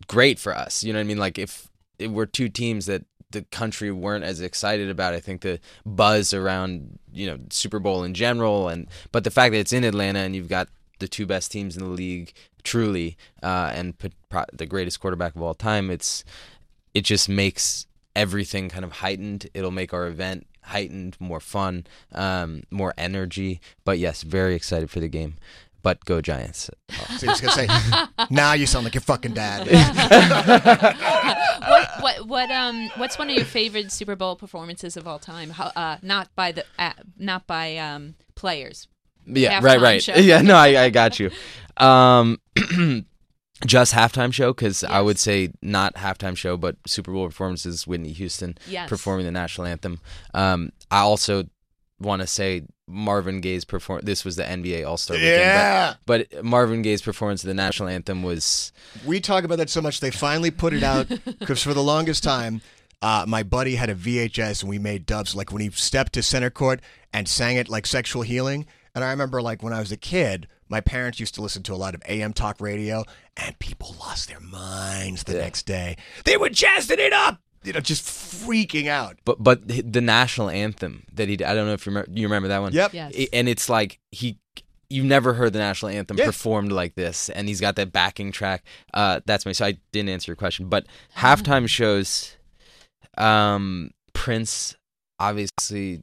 great 0.06 0.38
for 0.38 0.56
us. 0.56 0.84
You 0.84 0.92
know 0.92 0.98
what 1.00 1.04
I 1.04 1.08
mean? 1.08 1.18
Like 1.18 1.38
if, 1.38 1.68
if 1.98 2.10
we're 2.10 2.26
two 2.26 2.48
teams 2.48 2.86
that 2.86 3.04
the 3.30 3.42
country 3.42 3.90
weren't 3.90 4.24
as 4.24 4.40
excited 4.40 4.88
about, 4.88 5.12
I 5.12 5.20
think 5.20 5.40
the 5.42 5.58
buzz 5.84 6.32
around 6.32 6.98
you 7.12 7.26
know 7.26 7.38
Super 7.50 7.80
Bowl 7.80 8.04
in 8.04 8.14
general, 8.14 8.68
and 8.68 8.86
but 9.12 9.24
the 9.24 9.30
fact 9.30 9.52
that 9.52 9.58
it's 9.58 9.72
in 9.72 9.82
Atlanta 9.84 10.20
and 10.20 10.36
you've 10.36 10.48
got 10.48 10.68
the 11.00 11.08
two 11.08 11.26
best 11.26 11.50
teams 11.50 11.76
in 11.76 11.82
the 11.82 11.90
league, 11.90 12.32
truly, 12.62 13.16
uh, 13.42 13.72
and 13.74 13.98
p- 13.98 14.12
pro- 14.28 14.44
the 14.52 14.66
greatest 14.66 15.00
quarterback 15.00 15.34
of 15.34 15.42
all 15.42 15.54
time, 15.54 15.90
it's 15.90 16.24
it 16.94 17.02
just 17.02 17.28
makes 17.28 17.86
everything 18.18 18.68
kind 18.68 18.84
of 18.84 18.92
heightened. 18.92 19.48
It'll 19.54 19.70
make 19.70 19.94
our 19.94 20.08
event 20.08 20.46
heightened, 20.62 21.16
more 21.20 21.38
fun, 21.38 21.86
um, 22.12 22.64
more 22.70 22.92
energy. 22.98 23.60
But 23.84 24.00
yes, 24.00 24.22
very 24.22 24.56
excited 24.56 24.90
for 24.90 24.98
the 24.98 25.08
game. 25.08 25.36
But 25.82 26.04
go 26.04 26.20
Giants. 26.20 26.68
So 26.90 27.26
you're 27.26 27.36
just 27.36 27.42
gonna 27.42 27.52
say, 27.52 27.68
now 28.30 28.52
you 28.54 28.66
sound 28.66 28.84
like 28.84 28.94
your 28.94 29.00
fucking 29.00 29.34
dad. 29.34 29.68
what 31.68 31.88
what 32.00 32.26
what 32.26 32.50
um 32.50 32.90
what's 32.96 33.16
one 33.16 33.30
of 33.30 33.36
your 33.36 33.44
favorite 33.44 33.92
Super 33.92 34.16
Bowl 34.16 34.34
performances 34.34 34.96
of 34.96 35.06
all 35.06 35.20
time? 35.20 35.50
How, 35.50 35.70
uh, 35.76 35.98
not 36.02 36.34
by 36.34 36.50
the 36.50 36.64
uh, 36.78 36.94
not 37.16 37.46
by 37.46 37.76
um 37.76 38.16
players. 38.34 38.88
Yeah, 39.24 39.60
Halftime 39.60 39.62
right, 39.62 39.80
right. 39.80 40.02
show. 40.02 40.14
Yeah, 40.16 40.42
no, 40.42 40.56
I, 40.56 40.84
I 40.84 40.90
got 40.90 41.20
you. 41.20 41.30
Um, 41.76 42.38
just 43.66 43.92
halftime 43.94 44.32
show 44.32 44.52
because 44.52 44.84
I 44.84 45.00
would 45.00 45.18
say 45.18 45.52
not 45.62 45.94
halftime 45.94 46.36
show, 46.36 46.56
but 46.56 46.76
Super 46.86 47.12
Bowl 47.12 47.26
performances. 47.26 47.86
Whitney 47.86 48.12
Houston 48.12 48.56
Yes. 48.68 48.88
performing 48.88 49.24
the 49.26 49.32
national 49.32 49.66
anthem. 49.66 50.00
Um, 50.34 50.70
I 50.90 51.00
also 51.00 51.44
want 52.00 52.22
to 52.22 52.28
say 52.28 52.62
Marvin 52.86 53.40
Gaye's 53.40 53.64
perform. 53.64 54.02
This 54.04 54.24
was 54.24 54.36
the 54.36 54.44
NBA 54.44 54.86
All 54.86 54.96
Star 54.96 55.16
weekend, 55.16 55.40
Yeah. 55.40 55.94
but, 56.06 56.28
but 56.30 56.44
Marvin 56.44 56.82
Gaye's 56.82 57.02
performance 57.02 57.42
of 57.42 57.48
the 57.48 57.54
national 57.54 57.88
anthem 57.88 58.22
was 58.22 58.72
we 59.04 59.20
talk 59.20 59.44
about 59.44 59.58
that 59.58 59.68
so 59.70 59.80
much 59.82 60.00
they 60.00 60.10
finally 60.12 60.50
put 60.52 60.72
it 60.72 60.82
out 60.84 61.08
because 61.24 61.62
for 61.62 61.74
the 61.74 61.82
longest 61.82 62.22
time 62.22 62.60
uh, 63.02 63.24
my 63.28 63.42
buddy 63.42 63.74
had 63.76 63.90
a 63.90 63.94
vhs 63.94 64.60
and 64.62 64.70
we 64.70 64.78
made 64.78 65.04
dubs 65.06 65.34
like 65.34 65.52
when 65.52 65.60
he 65.62 65.70
stepped 65.70 66.12
to 66.14 66.22
center 66.22 66.50
court 66.50 66.80
and 67.12 67.28
sang 67.28 67.56
it 67.56 67.68
like 67.68 67.86
sexual 67.86 68.22
healing 68.22 68.64
and 68.94 69.04
i 69.04 69.10
remember 69.10 69.40
like 69.42 69.62
when 69.62 69.72
i 69.72 69.78
was 69.80 69.92
a 69.92 69.96
kid 69.96 70.48
my 70.68 70.80
parents 70.80 71.18
used 71.20 71.34
to 71.34 71.42
listen 71.42 71.62
to 71.64 71.72
a 71.72 71.76
lot 71.76 71.94
of 71.94 72.02
am 72.06 72.32
talk 72.32 72.60
radio 72.60 73.04
and 73.36 73.58
people 73.58 73.94
lost 74.00 74.28
their 74.28 74.40
minds 74.40 75.24
the 75.24 75.34
next 75.34 75.64
day 75.66 75.96
they 76.24 76.36
were 76.36 76.48
jazzing 76.48 76.98
it 76.98 77.12
up 77.12 77.40
you 77.64 77.72
know 77.72 77.80
just 77.80 78.04
freaking 78.04 78.86
out 78.88 79.16
but 79.24 79.42
but 79.42 79.66
the 79.66 80.00
national 80.00 80.48
anthem 80.50 81.04
that 81.12 81.28
he 81.28 81.34
I 81.44 81.54
don't 81.54 81.66
know 81.66 81.72
if 81.72 81.84
you 81.86 81.90
remember, 81.90 82.10
you 82.12 82.26
remember 82.26 82.48
that 82.48 82.60
one. 82.60 82.72
Yep. 82.72 82.94
Yes. 82.94 83.12
I- 83.18 83.28
and 83.32 83.48
it's 83.48 83.68
like 83.68 83.98
he 84.10 84.38
you've 84.90 85.04
never 85.04 85.34
heard 85.34 85.52
the 85.52 85.58
national 85.58 85.90
anthem 85.90 86.16
Yeah. 86.16 86.24
performed 86.26 86.72
like 86.72 86.94
this 86.94 87.28
and 87.30 87.46
he's 87.48 87.60
got 87.60 87.76
that 87.76 87.92
backing 87.92 88.32
track 88.32 88.64
uh 88.94 89.20
that's 89.26 89.44
me 89.44 89.52
so 89.52 89.66
i 89.66 89.76
didn't 89.92 90.08
answer 90.08 90.30
your 90.30 90.36
question 90.36 90.68
but 90.68 90.86
halftime 91.16 91.68
shows 91.68 92.36
um 93.18 93.90
prince 94.14 94.76
obviously 95.18 96.02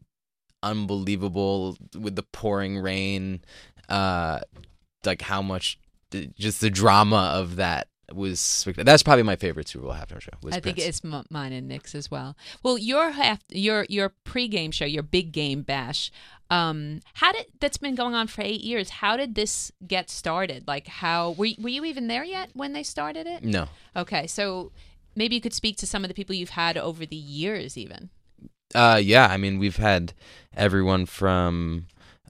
unbelievable 0.61 1.77
with 1.97 2.15
the 2.15 2.23
pouring 2.23 2.77
rain 2.77 3.41
uh 3.89 4.39
like 5.05 5.21
how 5.21 5.41
much 5.41 5.79
just 6.37 6.61
the 6.61 6.69
drama 6.69 7.31
of 7.35 7.57
that 7.57 7.87
was 8.13 8.39
spect- 8.39 8.85
that's 8.85 9.03
probably 9.03 9.23
my 9.23 9.35
favorite 9.35 9.67
super 9.67 9.85
bowl 9.85 9.93
halftime 9.93 10.21
show 10.21 10.31
I 10.47 10.59
think 10.59 10.77
Prince. 10.77 10.83
it's 10.87 11.01
m- 11.03 11.25
mine 11.29 11.51
and 11.53 11.67
Nick's 11.67 11.95
as 11.95 12.11
well. 12.11 12.37
Well, 12.61 12.77
your 12.77 13.11
half 13.11 13.39
your 13.49 13.85
your 13.89 14.13
pregame 14.25 14.71
show, 14.71 14.85
your 14.85 15.03
big 15.03 15.31
game 15.31 15.63
bash. 15.63 16.11
Um, 16.51 17.01
how 17.15 17.31
did 17.31 17.47
that's 17.59 17.77
been 17.77 17.95
going 17.95 18.13
on 18.13 18.27
for 18.27 18.43
eight 18.43 18.61
years? 18.61 18.89
How 18.91 19.17
did 19.17 19.33
this 19.33 19.71
get 19.87 20.11
started? 20.11 20.67
Like, 20.67 20.87
how 20.87 21.31
were 21.31 21.47
were 21.59 21.69
you 21.69 21.83
even 21.85 22.07
there 22.07 22.23
yet 22.23 22.49
when 22.53 22.73
they 22.73 22.83
started 22.83 23.25
it? 23.25 23.43
no 23.43 23.67
Okay, 23.95 24.27
so 24.27 24.71
maybe 25.15 25.33
you 25.33 25.41
could 25.41 25.53
speak 25.53 25.75
to 25.77 25.87
some 25.87 26.03
of 26.03 26.07
the 26.07 26.13
people 26.13 26.35
you've 26.35 26.51
had 26.51 26.77
over 26.77 27.05
the 27.07 27.15
years, 27.15 27.75
even. 27.75 28.09
Uh, 28.75 28.99
yeah. 29.01 29.27
I 29.27 29.37
mean, 29.37 29.57
we've 29.57 29.77
had 29.77 30.13
everyone 30.55 31.05
from 31.05 31.87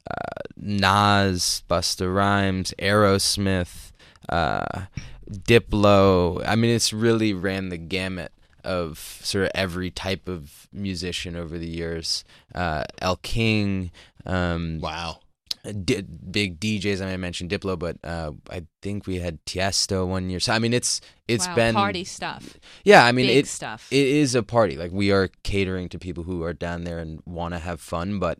uh, 0.10 0.42
Nas, 0.58 1.64
Busta 1.70 2.14
Rhymes, 2.14 2.74
Aerosmith, 2.80 3.92
uh, 4.30 4.86
Diplo. 5.30 6.44
I 6.46 6.56
mean, 6.56 6.76
it's 6.76 6.94
really 6.94 7.34
ran 7.34 7.70
the 7.70 7.78
gamut 7.78 8.32
of 8.64 9.20
sort 9.22 9.46
of 9.46 9.52
every 9.54 9.92
type 9.92 10.28
of 10.28 10.68
musician 10.74 11.36
over 11.36 11.58
the 11.58 11.68
years. 11.68 12.24
Uh, 12.54 12.84
Elle 13.00 13.18
King. 13.18 13.92
Um, 14.26 14.80
wow 14.82 15.20
D- 15.66 16.02
big 16.02 16.60
DJs. 16.60 17.02
I 17.02 17.06
mean, 17.06 17.14
I 17.14 17.18
mentioned 17.18 17.50
Diplo, 17.50 17.78
but 17.78 17.98
uh, 18.04 18.32
I 18.50 18.66
think 18.82 19.08
we 19.08 19.20
had 19.20 19.44
Tiesto 19.46 20.08
one 20.08 20.30
year. 20.30 20.40
So 20.40 20.54
I 20.54 20.60
mean, 20.60 20.74
it's 20.74 21.02
it's 21.28 21.48
wow, 21.48 21.56
been 21.56 21.76
party 21.76 22.04
stuff. 22.04 22.58
Yeah, 22.84 23.06
I 23.06 23.12
mean, 23.12 23.28
Big 23.28 23.38
it, 23.38 23.48
stuff. 23.48 23.88
It 23.92 24.08
is 24.08 24.36
a 24.36 24.44
party. 24.44 24.76
Like 24.76 24.92
we 24.92 25.12
are 25.12 25.30
catering 25.44 25.90
to 25.90 26.00
people 26.00 26.24
who 26.24 26.44
are 26.44 26.54
down 26.54 26.84
there 26.84 27.00
and 27.00 27.22
want 27.26 27.54
to 27.54 27.60
have 27.60 27.82
fun. 27.82 28.20
But 28.20 28.40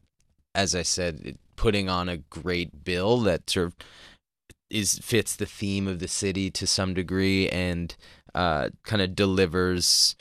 as 0.54 0.76
I 0.76 0.84
said, 0.84 1.22
it, 1.24 1.40
putting 1.56 1.90
on 1.90 2.10
a 2.10 2.18
great 2.18 2.84
bill 2.84 3.20
that 3.22 3.50
sort 3.50 3.68
of 3.68 3.76
is 4.70 5.00
fits 5.00 5.36
the 5.36 5.46
theme 5.46 5.88
of 5.88 6.00
the 6.00 6.08
city 6.08 6.50
to 6.52 6.68
some 6.68 6.94
degree 6.94 7.48
and 7.50 7.96
uh, 8.34 8.70
kind 8.84 9.02
of 9.02 9.16
delivers 9.16 10.16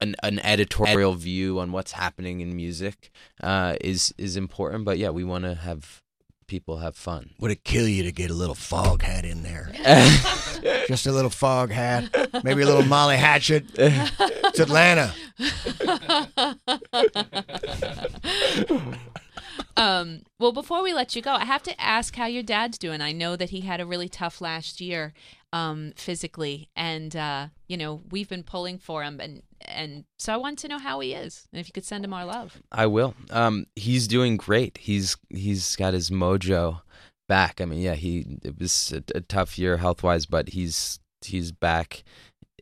an, 0.00 0.14
an 0.22 0.38
editorial 0.40 1.14
view 1.14 1.58
on 1.58 1.72
what's 1.72 1.92
happening 1.92 2.40
in 2.40 2.56
music 2.56 3.10
uh, 3.42 3.76
is 3.80 4.14
is 4.18 4.36
important. 4.36 4.84
But 4.84 4.98
yeah, 4.98 5.10
we 5.10 5.24
want 5.24 5.44
to 5.44 5.54
have 5.54 6.02
people 6.46 6.78
have 6.78 6.96
fun. 6.96 7.30
Would 7.40 7.50
it 7.50 7.64
kill 7.64 7.86
you 7.86 8.02
to 8.04 8.12
get 8.12 8.30
a 8.30 8.34
little 8.34 8.54
Foghat 8.54 9.24
in 9.24 9.42
there? 9.42 9.70
Just 10.88 11.06
a 11.06 11.12
little 11.12 11.30
Foghat, 11.30 12.42
maybe 12.42 12.62
a 12.62 12.66
little 12.66 12.84
Molly 12.84 13.16
Hatchet. 13.16 13.66
It's 13.76 14.58
Atlanta. 14.58 15.14
Um, 19.76 20.22
well, 20.40 20.52
before 20.52 20.82
we 20.82 20.92
let 20.92 21.14
you 21.14 21.22
go, 21.22 21.32
I 21.32 21.44
have 21.44 21.62
to 21.64 21.80
ask 21.80 22.16
how 22.16 22.26
your 22.26 22.42
dad's 22.42 22.78
doing. 22.78 23.00
I 23.00 23.12
know 23.12 23.36
that 23.36 23.50
he 23.50 23.60
had 23.60 23.80
a 23.80 23.86
really 23.86 24.08
tough 24.08 24.40
last 24.40 24.80
year 24.80 25.12
um, 25.52 25.92
physically, 25.96 26.68
and 26.74 27.14
uh, 27.14 27.48
you 27.68 27.76
know 27.76 28.02
we've 28.10 28.28
been 28.28 28.42
pulling 28.42 28.78
for 28.78 29.02
him, 29.02 29.20
and 29.20 29.42
and 29.60 30.04
so 30.18 30.32
I 30.32 30.36
want 30.36 30.58
to 30.60 30.68
know 30.68 30.78
how 30.78 31.00
he 31.00 31.14
is, 31.14 31.46
and 31.52 31.60
if 31.60 31.68
you 31.68 31.72
could 31.72 31.84
send 31.84 32.04
him 32.04 32.12
our 32.12 32.24
love. 32.24 32.60
I 32.72 32.86
will. 32.86 33.14
Um, 33.30 33.66
he's 33.76 34.08
doing 34.08 34.36
great. 34.36 34.78
He's 34.78 35.16
he's 35.30 35.76
got 35.76 35.94
his 35.94 36.10
mojo 36.10 36.82
back. 37.28 37.60
I 37.60 37.64
mean, 37.64 37.80
yeah, 37.80 37.94
he 37.94 38.38
it 38.42 38.58
was 38.58 38.92
a, 38.92 39.02
a 39.16 39.20
tough 39.20 39.58
year 39.58 39.76
health 39.76 40.02
wise, 40.02 40.26
but 40.26 40.50
he's 40.50 40.98
he's 41.24 41.52
back 41.52 42.04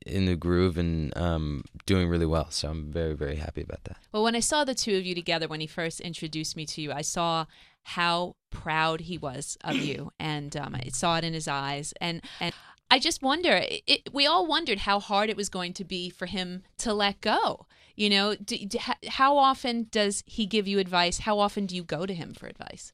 in 0.07 0.27
the 0.27 0.37
groove 0.37 0.79
and 0.79 1.17
um, 1.17 1.65
doing 1.85 2.09
really 2.09 2.27
well. 2.27 2.51
So 2.51 2.71
I'm 2.71 2.91
very 2.91 3.15
very 3.15 3.37
happy 3.37 3.63
about 3.63 3.85
that. 3.85 3.99
Well, 4.13 4.23
when 4.23 4.37
I 4.37 4.41
saw 4.41 4.65
the 4.65 4.75
two 4.75 4.97
of 4.97 5.05
you 5.05 5.15
together 5.15 5.49
when 5.49 5.61
he 5.61 5.67
first 5.67 6.01
introduced 6.01 6.57
me 6.57 6.65
to 6.67 6.81
you, 6.81 6.93
I 6.93 7.03
saw 7.03 7.47
how 7.83 8.37
proud 8.51 9.03
he 9.03 9.19
was 9.19 9.59
of 9.63 9.77
you, 9.89 10.13
and 10.19 10.57
um, 10.57 10.75
I 10.75 10.89
saw 10.91 11.19
it 11.19 11.25
in 11.25 11.35
his 11.35 11.49
eyes, 11.49 11.93
and 12.01 12.23
and. 12.41 12.55
I 12.89 13.01
just 13.01 13.21
wonder. 13.21 13.63
It, 13.65 14.11
we 14.13 14.29
all 14.29 14.47
wondered 14.47 14.79
how 14.79 15.01
hard 15.01 15.29
it 15.29 15.37
was 15.37 15.49
going 15.49 15.73
to 15.73 15.83
be 15.85 16.09
for 16.09 16.27
him 16.27 16.63
to 16.79 16.95
let 16.95 17.21
go. 17.21 17.67
You 17.97 18.09
know, 18.11 18.37
do, 18.37 18.65
do, 18.65 18.79
how 19.09 19.37
often 19.39 19.89
does 19.91 20.23
he 20.25 20.47
give 20.47 20.69
you 20.69 20.79
advice? 20.79 21.19
How 21.19 21.41
often 21.41 21.67
do 21.67 21.75
you 21.75 21.83
go 21.83 22.07
to 22.07 22.15
him 22.15 22.33
for 22.33 22.47
advice? 22.47 22.93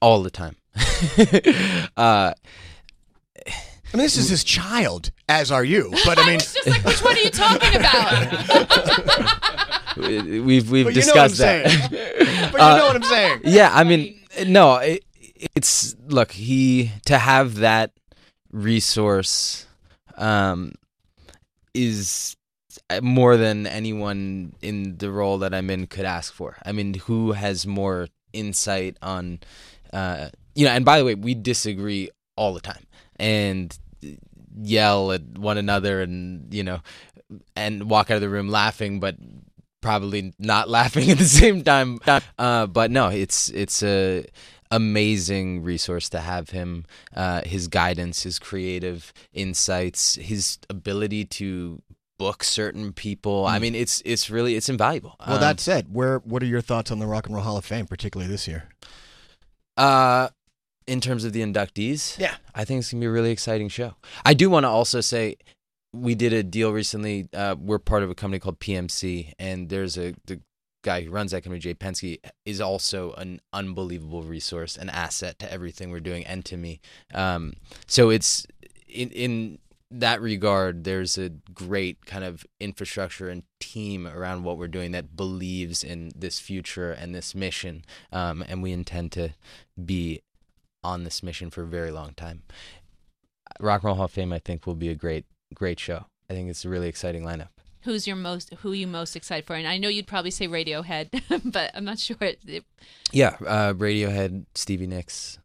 All 0.00 0.24
the 0.24 0.30
time. 0.30 0.56
uh, 1.96 2.32
I 3.92 3.96
mean, 3.96 4.04
this 4.04 4.16
is 4.16 4.28
his 4.30 4.42
child, 4.44 5.10
as 5.28 5.50
are 5.52 5.64
you. 5.64 5.92
But 6.04 6.18
I 6.18 6.26
mean, 6.26 6.36
was 6.36 6.54
just 6.54 6.66
like, 6.68 6.84
which 6.84 7.02
one 7.02 7.16
are 7.16 7.20
you 7.20 7.30
talking 7.30 7.76
about? 7.76 8.32
we- 10.24 10.40
we've 10.40 10.70
we've 10.70 10.84
but 10.86 10.94
you 10.96 11.02
know 11.02 11.12
what 11.12 11.22
I'm 11.22 11.28
discussed 11.30 11.38
that. 11.38 12.50
but 12.52 12.60
you 12.60 12.76
know 12.78 12.86
what 12.86 12.96
I'm 12.96 13.02
saying. 13.02 13.40
yeah, 13.44 13.70
I 13.72 13.84
mean, 13.84 14.18
no, 14.46 14.76
it, 14.76 15.04
it's 15.54 15.94
look 16.06 16.32
he 16.32 16.90
to 17.06 17.18
have 17.18 17.56
that 17.56 17.92
resource 18.50 19.66
um, 20.16 20.72
is 21.74 22.36
more 23.02 23.36
than 23.36 23.66
anyone 23.66 24.54
in 24.62 24.96
the 24.98 25.10
role 25.10 25.38
that 25.38 25.54
I'm 25.54 25.70
in 25.70 25.86
could 25.86 26.04
ask 26.04 26.32
for. 26.32 26.56
I 26.64 26.72
mean, 26.72 26.94
who 26.94 27.32
has 27.32 27.66
more 27.66 28.08
insight 28.32 28.96
on, 29.02 29.40
uh, 29.92 30.28
you 30.54 30.66
know? 30.66 30.72
And 30.72 30.84
by 30.84 30.98
the 30.98 31.04
way, 31.04 31.14
we 31.14 31.34
disagree 31.34 32.10
all 32.36 32.54
the 32.54 32.60
time 32.60 32.84
and 33.16 33.76
yell 34.60 35.12
at 35.12 35.22
one 35.38 35.58
another, 35.58 36.02
and 36.02 36.52
you 36.52 36.62
know, 36.64 36.80
and 37.56 37.88
walk 37.88 38.10
out 38.10 38.16
of 38.16 38.20
the 38.20 38.28
room 38.28 38.48
laughing, 38.48 39.00
but 39.00 39.16
probably 39.80 40.32
not 40.38 40.68
laughing 40.78 41.10
at 41.10 41.18
the 41.18 41.24
same 41.24 41.62
time. 41.62 41.98
Uh, 42.38 42.66
but 42.66 42.90
no, 42.90 43.08
it's 43.08 43.48
it's 43.50 43.82
a 43.82 44.24
amazing 44.70 45.62
resource 45.62 46.08
to 46.10 46.20
have 46.20 46.50
him. 46.50 46.84
Uh, 47.14 47.42
his 47.44 47.68
guidance, 47.68 48.22
his 48.22 48.38
creative 48.38 49.12
insights, 49.32 50.14
his 50.16 50.58
ability 50.70 51.24
to 51.26 51.82
book 52.18 52.44
certain 52.44 52.92
people. 52.92 53.46
I 53.46 53.58
mean, 53.58 53.74
it's 53.74 54.00
it's 54.04 54.30
really 54.30 54.54
it's 54.54 54.68
invaluable. 54.68 55.16
Well, 55.26 55.36
Um, 55.36 55.40
that 55.40 55.60
said, 55.60 55.92
where 55.92 56.18
what 56.20 56.42
are 56.42 56.46
your 56.46 56.60
thoughts 56.60 56.90
on 56.90 57.00
the 57.00 57.06
Rock 57.06 57.26
and 57.26 57.34
Roll 57.34 57.44
Hall 57.44 57.56
of 57.56 57.64
Fame, 57.64 57.86
particularly 57.86 58.30
this 58.30 58.46
year? 58.46 58.68
Uh, 59.76 60.28
in 60.92 61.00
terms 61.00 61.24
of 61.24 61.32
the 61.32 61.40
inductees, 61.40 62.18
Yeah. 62.18 62.36
I 62.54 62.64
think 62.66 62.80
it's 62.80 62.90
gonna 62.92 63.00
be 63.00 63.06
a 63.06 63.10
really 63.10 63.30
exciting 63.30 63.68
show. 63.70 63.94
I 64.26 64.34
do 64.34 64.50
want 64.50 64.64
to 64.64 64.68
also 64.68 65.00
say 65.00 65.36
we 65.92 66.14
did 66.14 66.32
a 66.32 66.42
deal 66.42 66.70
recently. 66.72 67.28
Uh, 67.32 67.56
we're 67.58 67.78
part 67.78 68.02
of 68.02 68.10
a 68.10 68.14
company 68.14 68.38
called 68.38 68.60
PMC, 68.60 69.32
and 69.38 69.68
there's 69.70 69.96
a 69.96 70.14
the 70.26 70.40
guy 70.84 71.02
who 71.02 71.10
runs 71.10 71.30
that 71.30 71.42
company, 71.44 71.60
Jay 71.60 71.74
Penske, 71.74 72.18
is 72.44 72.60
also 72.60 73.12
an 73.12 73.40
unbelievable 73.52 74.22
resource, 74.22 74.76
an 74.76 74.90
asset 74.90 75.38
to 75.38 75.50
everything 75.50 75.90
we're 75.90 76.00
doing, 76.00 76.26
and 76.26 76.44
to 76.44 76.56
me. 76.56 76.80
Um, 77.14 77.54
so 77.86 78.10
it's 78.10 78.46
in 78.88 79.10
in 79.10 79.58
that 79.90 80.20
regard, 80.22 80.84
there's 80.84 81.18
a 81.18 81.28
great 81.28 82.06
kind 82.06 82.24
of 82.24 82.46
infrastructure 82.58 83.28
and 83.28 83.42
team 83.60 84.06
around 84.06 84.42
what 84.44 84.56
we're 84.56 84.66
doing 84.78 84.92
that 84.92 85.16
believes 85.16 85.84
in 85.84 86.10
this 86.16 86.40
future 86.40 86.90
and 86.92 87.14
this 87.14 87.34
mission, 87.34 87.84
um, 88.10 88.42
and 88.48 88.62
we 88.62 88.72
intend 88.72 89.12
to 89.12 89.30
be 89.82 90.22
on 90.84 91.04
this 91.04 91.22
mission 91.22 91.50
for 91.50 91.62
a 91.62 91.66
very 91.66 91.90
long 91.90 92.14
time. 92.14 92.42
Rock 93.60 93.82
and 93.82 93.88
Roll 93.88 93.96
Hall 93.96 94.04
of 94.06 94.10
Fame, 94.10 94.32
I 94.32 94.38
think, 94.38 94.66
will 94.66 94.74
be 94.74 94.88
a 94.88 94.94
great, 94.94 95.24
great 95.54 95.78
show. 95.78 96.06
I 96.30 96.34
think 96.34 96.48
it's 96.48 96.64
a 96.64 96.68
really 96.68 96.88
exciting 96.88 97.24
lineup. 97.24 97.48
Who's 97.82 98.06
your 98.06 98.16
most? 98.16 98.54
Who 98.60 98.72
are 98.72 98.76
you 98.76 98.86
most 98.86 99.16
excited 99.16 99.44
for? 99.44 99.54
And 99.54 99.66
I 99.66 99.76
know 99.76 99.88
you'd 99.88 100.06
probably 100.06 100.30
say 100.30 100.46
Radiohead, 100.46 101.10
but 101.52 101.70
I'm 101.74 101.84
not 101.84 101.98
sure. 101.98 102.16
Yeah, 103.10 103.36
uh, 103.44 103.74
Radiohead, 103.74 104.46
Stevie 104.54 104.86
Nicks. 104.86 105.38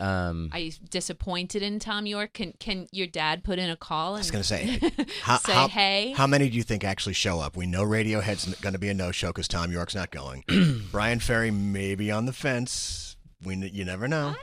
Um, 0.00 0.50
are 0.52 0.58
you 0.58 0.72
disappointed 0.90 1.62
in 1.62 1.78
Thom 1.78 2.04
Yorke? 2.04 2.32
Can 2.32 2.52
Can 2.58 2.88
your 2.90 3.06
dad 3.06 3.44
put 3.44 3.60
in 3.60 3.70
a 3.70 3.76
call? 3.76 4.14
And 4.14 4.16
I 4.16 4.20
was 4.20 4.30
gonna 4.32 4.42
say, 4.42 4.80
how, 5.22 5.38
say 5.38 5.52
how, 5.52 5.68
hey. 5.68 6.12
How 6.16 6.26
many 6.26 6.50
do 6.50 6.56
you 6.56 6.64
think 6.64 6.82
actually 6.82 7.12
show 7.12 7.38
up? 7.38 7.56
We 7.56 7.66
know 7.66 7.84
Radiohead's 7.84 8.52
going 8.60 8.72
to 8.72 8.78
be 8.78 8.88
a 8.88 8.94
no-show 8.94 9.28
because 9.28 9.46
Thom 9.46 9.70
Yorke's 9.70 9.94
not 9.94 10.10
going. 10.10 10.44
Bryan 10.90 11.20
Ferry 11.20 11.52
may 11.52 11.94
be 11.94 12.10
on 12.10 12.26
the 12.26 12.32
fence. 12.32 13.16
We 13.44 13.54
you 13.54 13.84
never 13.84 14.08
know. 14.08 14.34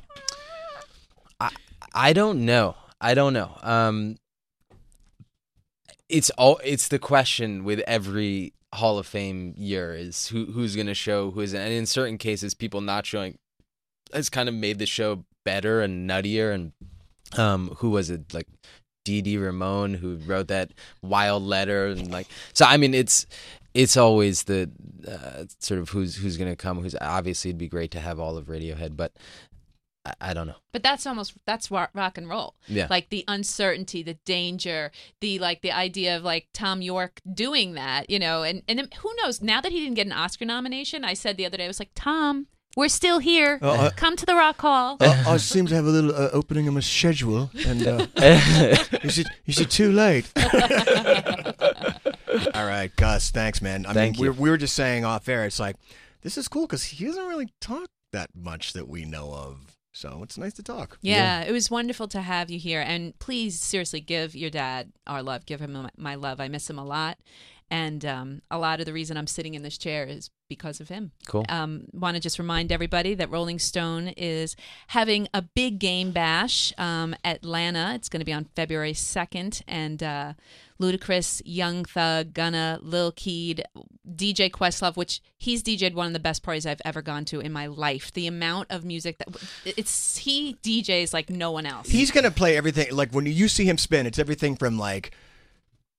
I 1.94 2.14
don't 2.14 2.46
know. 2.46 2.76
I 3.00 3.14
don't 3.14 3.34
know. 3.34 3.58
Um, 3.62 4.18
it's 6.10 6.30
all. 6.32 6.60
It's 6.64 6.88
the 6.88 7.00
question 7.00 7.64
with 7.64 7.80
every 7.82 8.54
Hall 8.74 8.98
of 8.98 9.08
Fame 9.08 9.54
year 9.58 9.94
is 9.94 10.28
who 10.28 10.46
who's 10.46 10.76
going 10.76 10.88
to 10.88 10.94
show 10.94 11.32
who 11.32 11.42
isn't, 11.42 11.60
and 11.60 11.74
in 11.74 11.86
certain 11.86 12.18
cases, 12.18 12.54
people 12.54 12.82
not 12.82 13.06
showing 13.06 13.38
has 14.14 14.30
kind 14.30 14.50
of 14.50 14.56
made 14.56 14.80
the 14.80 14.86
show 14.86 15.26
better 15.44 15.82
and 15.82 16.10
nuttier. 16.10 16.54
And 16.54 16.72
um, 17.38 17.76
who 17.78 17.90
was 17.90 18.10
it 18.10 18.34
like? 18.34 18.48
Dee 19.04 19.38
Ramone, 19.38 19.96
who 19.96 20.18
wrote 20.18 20.48
that 20.50 20.74
wild 21.02 21.42
letter, 21.44 21.88
and 21.88 22.12
like 22.12 22.28
so. 22.54 22.66
I 22.66 22.78
mean, 22.78 22.94
it's 22.94 23.26
it's 23.74 23.98
always 23.98 24.44
the 24.44 24.70
uh, 25.08 25.46
sort 25.60 25.80
of 25.80 25.90
who's 25.90 26.18
who's 26.18 26.38
going 26.38 26.52
to 26.52 26.56
come. 26.56 26.80
Who's 26.80 26.96
obviously 27.02 27.50
it'd 27.50 27.58
be 27.58 27.68
great 27.68 27.92
to 27.92 28.00
have 28.00 28.20
all 28.20 28.38
of 28.38 28.46
Radiohead, 28.46 28.96
but 28.96 29.14
I, 30.06 30.14
I 30.22 30.34
don't 30.34 30.48
know. 30.48 30.56
But 30.72 30.84
that's 30.84 31.06
almost 31.06 31.34
that's 31.46 31.70
rock, 31.70 31.92
rock 31.94 32.18
and 32.18 32.28
roll. 32.28 32.56
Yeah. 32.68 32.88
Like 32.90 33.10
the 33.10 33.24
uncertainty, 33.28 34.04
the 34.04 34.16
danger, 34.26 34.92
the 35.20 35.40
like 35.40 35.62
the 35.62 35.72
idea 35.72 36.18
of 36.18 36.24
like 36.24 36.48
Thom 36.54 36.82
Yorke 36.82 37.22
doing 37.32 37.74
that, 37.74 38.10
you 38.10 38.20
know, 38.20 38.44
and 38.44 38.64
and 38.68 38.80
then 38.80 38.90
who 39.02 39.12
knows? 39.22 39.42
Now 39.42 39.62
that 39.62 39.72
he 39.72 39.80
didn't 39.80 39.96
get 39.96 40.08
an 40.08 40.14
Oscar 40.14 40.46
nomination, 40.46 41.04
I 41.04 41.14
said 41.14 41.38
the 41.38 41.46
other 41.46 41.58
day, 41.58 41.66
I 41.66 41.68
was 41.68 41.80
like, 41.80 41.92
Thom, 41.96 42.48
we're 42.76 42.90
still 42.90 43.20
here. 43.20 43.60
Uh, 43.62 43.72
uh, 43.72 43.90
Come 43.96 44.16
to 44.16 44.26
the 44.26 44.36
Rock 44.36 44.62
Hall. 44.62 44.98
Uh, 45.00 45.24
I 45.28 45.38
seem 45.38 45.68
to 45.68 45.76
have 45.76 45.86
a 45.86 45.90
little 45.90 46.16
uh, 46.16 46.30
opening 46.32 46.68
in 46.68 46.74
my 46.74 46.80
schedule, 46.80 47.52
and 47.68 47.86
uh, 47.86 48.08
is 49.04 49.20
it 49.20 49.28
is 49.46 49.60
it 49.60 49.70
too 49.70 49.92
late? 49.92 50.32
All 52.56 52.66
right, 52.66 52.92
Gus. 52.96 53.30
Thanks, 53.32 53.62
man. 53.62 53.86
I 53.86 53.94
Thank 53.94 54.16
mean, 54.16 54.26
you. 54.26 54.32
We, 54.32 54.40
we 54.40 54.50
were 54.50 54.58
just 54.58 54.74
saying 54.74 55.04
off 55.04 55.28
air. 55.28 55.46
It's 55.46 55.60
like 55.60 55.76
this 56.22 56.38
is 56.38 56.48
cool 56.48 56.66
because 56.66 56.86
he 56.86 57.06
doesn't 57.06 57.28
really 57.28 57.50
talk 57.60 57.90
that 58.14 58.30
much 58.36 58.74
that 58.74 58.88
we 58.88 59.06
know 59.06 59.34
of. 59.34 59.71
So 59.94 60.22
it's 60.24 60.38
nice 60.38 60.54
to 60.54 60.64
talk. 60.64 60.98
Yeah, 61.02 61.42
it 61.42 61.52
was 61.52 61.70
wonderful 61.70 62.08
to 62.10 62.22
have 62.22 62.50
you 62.50 62.60
here. 62.60 62.82
And 62.82 63.18
please, 63.20 63.60
seriously, 63.60 64.00
give 64.02 64.36
your 64.36 64.50
dad 64.50 64.92
our 65.06 65.22
love. 65.22 65.46
Give 65.46 65.60
him 65.60 65.74
my- 65.74 65.90
my 65.98 66.16
love. 66.16 66.40
I 66.40 66.48
miss 66.48 66.70
him 66.70 66.80
a 66.80 66.86
lot. 66.86 67.18
And 67.70 68.04
um, 68.06 68.42
a 68.52 68.58
lot 68.60 68.82
of 68.82 68.86
the 68.86 68.92
reason 68.92 69.16
I'm 69.16 69.28
sitting 69.28 69.54
in 69.54 69.64
this 69.64 69.78
chair 69.78 70.04
is 70.06 70.30
because 70.50 70.82
of 70.82 70.90
him. 70.90 71.12
Cool. 71.26 71.46
Um, 71.48 71.86
Want 71.94 72.16
to 72.16 72.22
just 72.22 72.38
remind 72.38 72.70
everybody 72.70 73.14
that 73.16 73.32
Rolling 73.32 73.60
Stone 73.60 74.10
is 74.18 74.58
having 74.88 75.30
a 75.34 75.42
big 75.42 75.80
game 75.80 76.12
bash 76.12 76.74
um, 76.78 77.16
at 77.24 77.38
Atlanta. 77.38 77.94
It's 77.96 78.10
going 78.10 78.20
to 78.20 78.26
be 78.26 78.34
on 78.34 78.50
February 78.58 78.92
2nd. 78.92 79.62
And 79.70 80.04
uh, 80.04 80.34
Ludacris, 80.82 81.42
Young 81.46 81.86
Thug, 81.86 82.34
Gunna, 82.34 82.80
Lil 82.82 83.12
Keed, 83.12 83.64
DJ 84.10 84.50
Questlove, 84.50 84.98
which 84.98 85.22
he's 85.38 85.62
DJ'd 85.62 85.94
one 85.94 86.08
of 86.08 86.14
the 86.14 86.20
best 86.20 86.42
parties 86.44 86.66
I've 86.66 86.82
ever 86.84 87.02
gone 87.02 87.24
to 87.26 87.40
in 87.40 87.52
my 87.52 87.68
life. 87.68 88.12
The 88.12 88.28
amount 88.28 88.72
of 88.72 88.84
music 88.84 89.18
that 89.20 89.28
it's 89.64 90.18
he 90.18 90.56
DJs 90.64 91.14
like 91.14 91.30
no 91.30 91.52
one 91.52 91.66
else. 91.66 91.88
He's 91.88 92.12
gonna 92.12 92.32
play 92.32 92.58
everything. 92.58 92.94
Like 92.96 93.12
when 93.12 93.26
you 93.26 93.48
see 93.48 93.66
him 93.66 93.78
spin, 93.78 94.06
it's 94.06 94.20
everything 94.20 94.56
from 94.56 94.78
like 94.80 95.12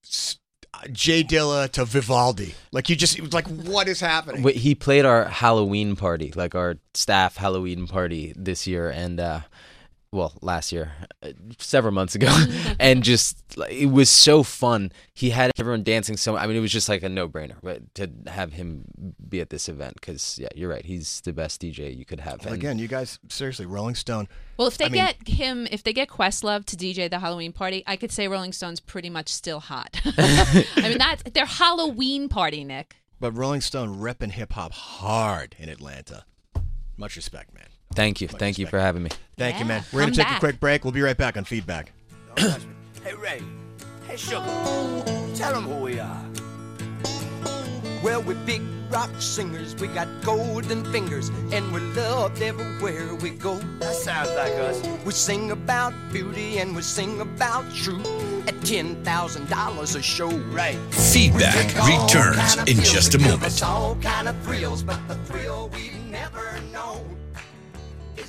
s- 0.04 0.38
uh, 0.74 0.86
J 0.90 1.22
Dilla 1.22 1.70
to 1.72 1.84
Vivaldi. 1.84 2.54
Like 2.72 2.88
you 2.88 2.96
just 2.96 3.18
it 3.18 3.22
was 3.22 3.32
like, 3.32 3.46
what 3.46 3.88
is 3.88 4.00
happening? 4.00 4.42
Wait, 4.42 4.56
he 4.56 4.74
played 4.74 5.04
our 5.04 5.26
Halloween 5.26 5.96
party, 5.96 6.32
like 6.34 6.54
our 6.54 6.76
staff 6.94 7.36
Halloween 7.36 7.86
party 7.86 8.32
this 8.36 8.66
year, 8.66 8.90
and 8.90 9.20
uh, 9.20 9.40
well 10.12 10.34
last 10.42 10.70
year, 10.72 10.92
uh, 11.22 11.30
several 11.58 11.92
months 11.92 12.14
ago, 12.14 12.28
and 12.78 13.02
just 13.02 13.56
like, 13.56 13.72
it 13.72 13.86
was 13.86 14.10
so 14.10 14.42
fun. 14.42 14.92
He 15.14 15.30
had 15.30 15.50
everyone 15.58 15.82
dancing 15.82 16.16
so. 16.16 16.36
I 16.36 16.46
mean, 16.46 16.56
it 16.56 16.60
was 16.60 16.70
just 16.70 16.88
like 16.88 17.02
a 17.02 17.08
no 17.08 17.28
brainer. 17.28 17.56
But 17.62 17.94
to 17.96 18.10
have 18.28 18.52
him 18.52 18.84
be 19.28 19.40
at 19.40 19.50
this 19.50 19.68
event, 19.68 19.94
because 19.94 20.38
yeah, 20.38 20.48
you're 20.54 20.68
right. 20.70 20.84
He's 20.84 21.20
the 21.22 21.32
best 21.32 21.62
DJ 21.62 21.96
you 21.96 22.04
could 22.04 22.20
have. 22.20 22.44
Well, 22.44 22.52
And 22.52 22.62
again, 22.62 22.78
you 22.78 22.88
guys, 22.88 23.18
seriously, 23.28 23.66
Rolling 23.66 23.94
Stone. 23.94 24.28
Well, 24.58 24.68
if 24.68 24.78
they 24.78 24.84
I 24.86 24.88
mean- 24.90 25.04
get 25.04 25.28
him, 25.28 25.66
if 25.70 25.82
they 25.82 25.92
get 25.92 26.08
Questlove 26.08 26.66
to 26.66 26.76
DJ 26.76 27.10
the 27.10 27.18
Halloween 27.18 27.52
party, 27.52 27.82
I 27.86 27.96
could 27.96 28.12
say 28.12 28.28
Rolling 28.28 28.52
Stone's 28.52 28.80
pretty 28.80 29.10
much 29.10 29.28
still 29.30 29.60
hot. 29.60 30.00
I 30.04 30.64
mean, 30.76 30.98
that's 30.98 31.22
their 31.32 31.46
Halloween 31.46 32.28
party, 32.28 32.62
Nick. 32.64 32.96
But 33.18 33.32
Rolling 33.32 33.60
Stone 33.60 33.98
repping 34.00 34.32
hip 34.32 34.52
hop 34.52 34.72
hard 34.72 35.56
in 35.58 35.68
Atlanta. 35.68 36.24
Much 36.96 37.16
respect, 37.16 37.54
man. 37.54 37.64
Thank 37.92 38.20
you, 38.20 38.28
thank 38.28 38.58
you 38.58 38.66
for 38.66 38.78
having 38.78 39.02
me. 39.02 39.10
Thank 39.36 39.58
you, 39.58 39.64
man. 39.64 39.84
We're 39.92 40.00
going 40.00 40.12
to 40.12 40.16
take 40.18 40.26
back. 40.26 40.36
a 40.36 40.40
quick 40.40 40.60
break. 40.60 40.84
We'll 40.84 40.92
be 40.92 41.02
right 41.02 41.16
back 41.16 41.36
on 41.36 41.44
feedback. 41.44 41.92
Hey, 42.36 43.14
Ray. 43.18 43.42
Hey, 44.06 44.16
Sugar. 44.16 44.44
Tell 45.34 45.52
them 45.54 45.64
who 45.64 45.76
we 45.76 45.98
are. 45.98 46.24
Well, 48.02 48.22
we're 48.22 48.34
big 48.46 48.62
rock 48.90 49.10
singers. 49.20 49.74
We 49.76 49.88
got 49.88 50.06
golden 50.22 50.84
fingers, 50.92 51.30
and 51.52 51.72
we're 51.72 51.80
loved 51.94 52.42
everywhere 52.42 53.14
we 53.14 53.30
go. 53.30 53.56
That 53.78 53.94
sounds 53.94 54.30
like 54.30 54.52
us. 54.52 54.82
We 55.04 55.12
sing 55.12 55.50
about 55.50 55.94
beauty 56.12 56.58
and 56.58 56.76
we 56.76 56.82
sing 56.82 57.20
about 57.20 57.64
truth 57.74 58.06
at 58.46 58.54
$10,000 58.56 59.96
a 59.96 60.02
show. 60.02 60.28
Right. 60.28 60.78
Feedback 60.90 61.74
returns 61.86 62.56
in 62.68 62.82
just 62.84 63.14
a 63.14 63.18
moment. 63.18 63.52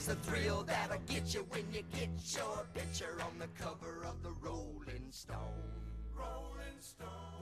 But 0.06 0.22
the 0.26 0.32
thrill 0.32 0.64
that'll 0.64 0.98
get 1.08 1.34
you 1.34 1.46
when 1.50 1.64
you 1.72 1.82
get 1.94 2.10
your 2.36 2.66
picture 2.74 3.22
on 3.22 3.40
the 3.40 3.48
cover 3.62 4.04
of 4.06 4.22
the 4.22 4.32
Rolling 4.42 5.08
Stone. 5.12 5.38
Rolling 6.14 6.80
Stone. 6.80 7.33